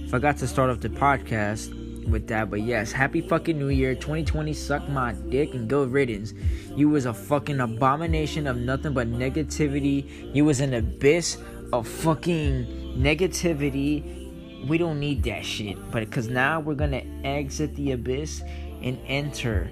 Forgot 0.09 0.37
to 0.39 0.47
start 0.47 0.71
off 0.71 0.81
the 0.81 0.89
podcast 0.89 1.82
with 2.09 2.27
that. 2.29 2.51
But 2.51 2.63
yes, 2.63 2.93
happy 2.93 3.21
fucking 3.21 3.59
new 3.59 3.69
year. 3.69 3.95
2020 3.95 4.53
suck 4.53 4.89
my 4.89 5.13
dick 5.13 5.55
and 5.55 5.69
go 5.69 5.85
riddance. 5.85 6.35
You 6.75 6.89
was 6.89 7.07
a 7.07 7.15
fucking 7.15 7.61
abomination 7.61 8.47
of 8.47 8.57
nothing 8.57 8.93
but 8.93 9.11
negativity. 9.11 10.35
You 10.35 10.45
was 10.45 10.61
an 10.61 10.75
abyss 10.75 11.39
of 11.73 11.87
fucking 11.89 12.97
negativity. 12.99 14.69
We 14.69 14.79
don't 14.79 15.01
need 15.01 15.23
that 15.25 15.45
shit. 15.45 15.77
But 15.91 16.05
because 16.05 16.29
now 16.29 16.61
we're 16.61 16.75
gonna 16.75 17.03
exit 17.25 17.75
the 17.77 17.93
abyss 17.93 18.43
and 18.83 18.99
enter 19.07 19.71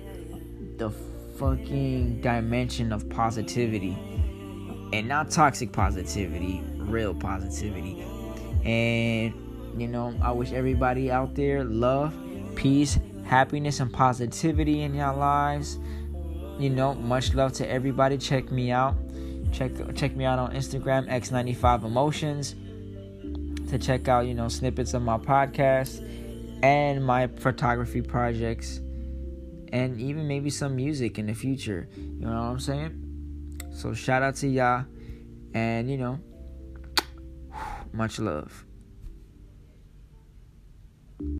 the 0.77 0.91
fucking 1.39 2.21
dimension 2.21 2.93
of 2.93 3.09
positivity. 3.09 3.97
And 4.93 5.07
not 5.07 5.31
toxic 5.31 5.73
positivity, 5.73 6.63
real 6.77 7.15
positivity. 7.15 8.05
And 8.65 9.50
you 9.77 9.89
know, 9.89 10.15
I 10.23 10.33
wish 10.33 10.53
everybody 10.53 11.11
out 11.11 11.35
there 11.35 11.65
love, 11.65 12.17
peace, 12.55 12.99
happiness, 13.25 13.81
and 13.81 13.93
positivity 13.93 14.83
in 14.83 14.95
your 14.95 15.13
lives. 15.13 15.79
You 16.59 16.71
know, 16.71 16.95
much 16.95 17.35
love 17.35 17.53
to 17.55 17.71
everybody. 17.71 18.19
Check 18.19 18.51
me 18.51 18.71
out. 18.71 18.97
Check 19.53 19.73
check 19.95 20.15
me 20.15 20.25
out 20.25 20.39
on 20.39 20.53
Instagram 20.53 21.09
X95 21.09 21.85
Emotions 21.85 22.55
to 23.71 23.79
check 23.79 24.09
out, 24.09 24.27
you 24.27 24.35
know, 24.35 24.49
snippets 24.49 24.95
of 24.95 25.03
my 25.03 25.17
podcast 25.17 26.05
and 26.63 27.05
my 27.05 27.27
photography 27.27 28.03
projects 28.03 28.81
and 29.73 30.01
even 30.01 30.27
maybe 30.27 30.51
some 30.51 30.77
music 30.77 31.19
in 31.19 31.27
the 31.27 31.35
future. 31.35 31.89
You 31.97 32.27
know 32.27 32.29
what 32.29 32.35
I'm 32.35 32.61
saying? 32.61 33.61
So 33.73 33.95
shout 33.95 34.23
out 34.23 34.37
to 34.37 34.49
y'all 34.49 34.85
and 35.55 35.91
you 35.91 35.97
know, 35.97 36.19
much 37.93 38.19
love. 38.19 38.67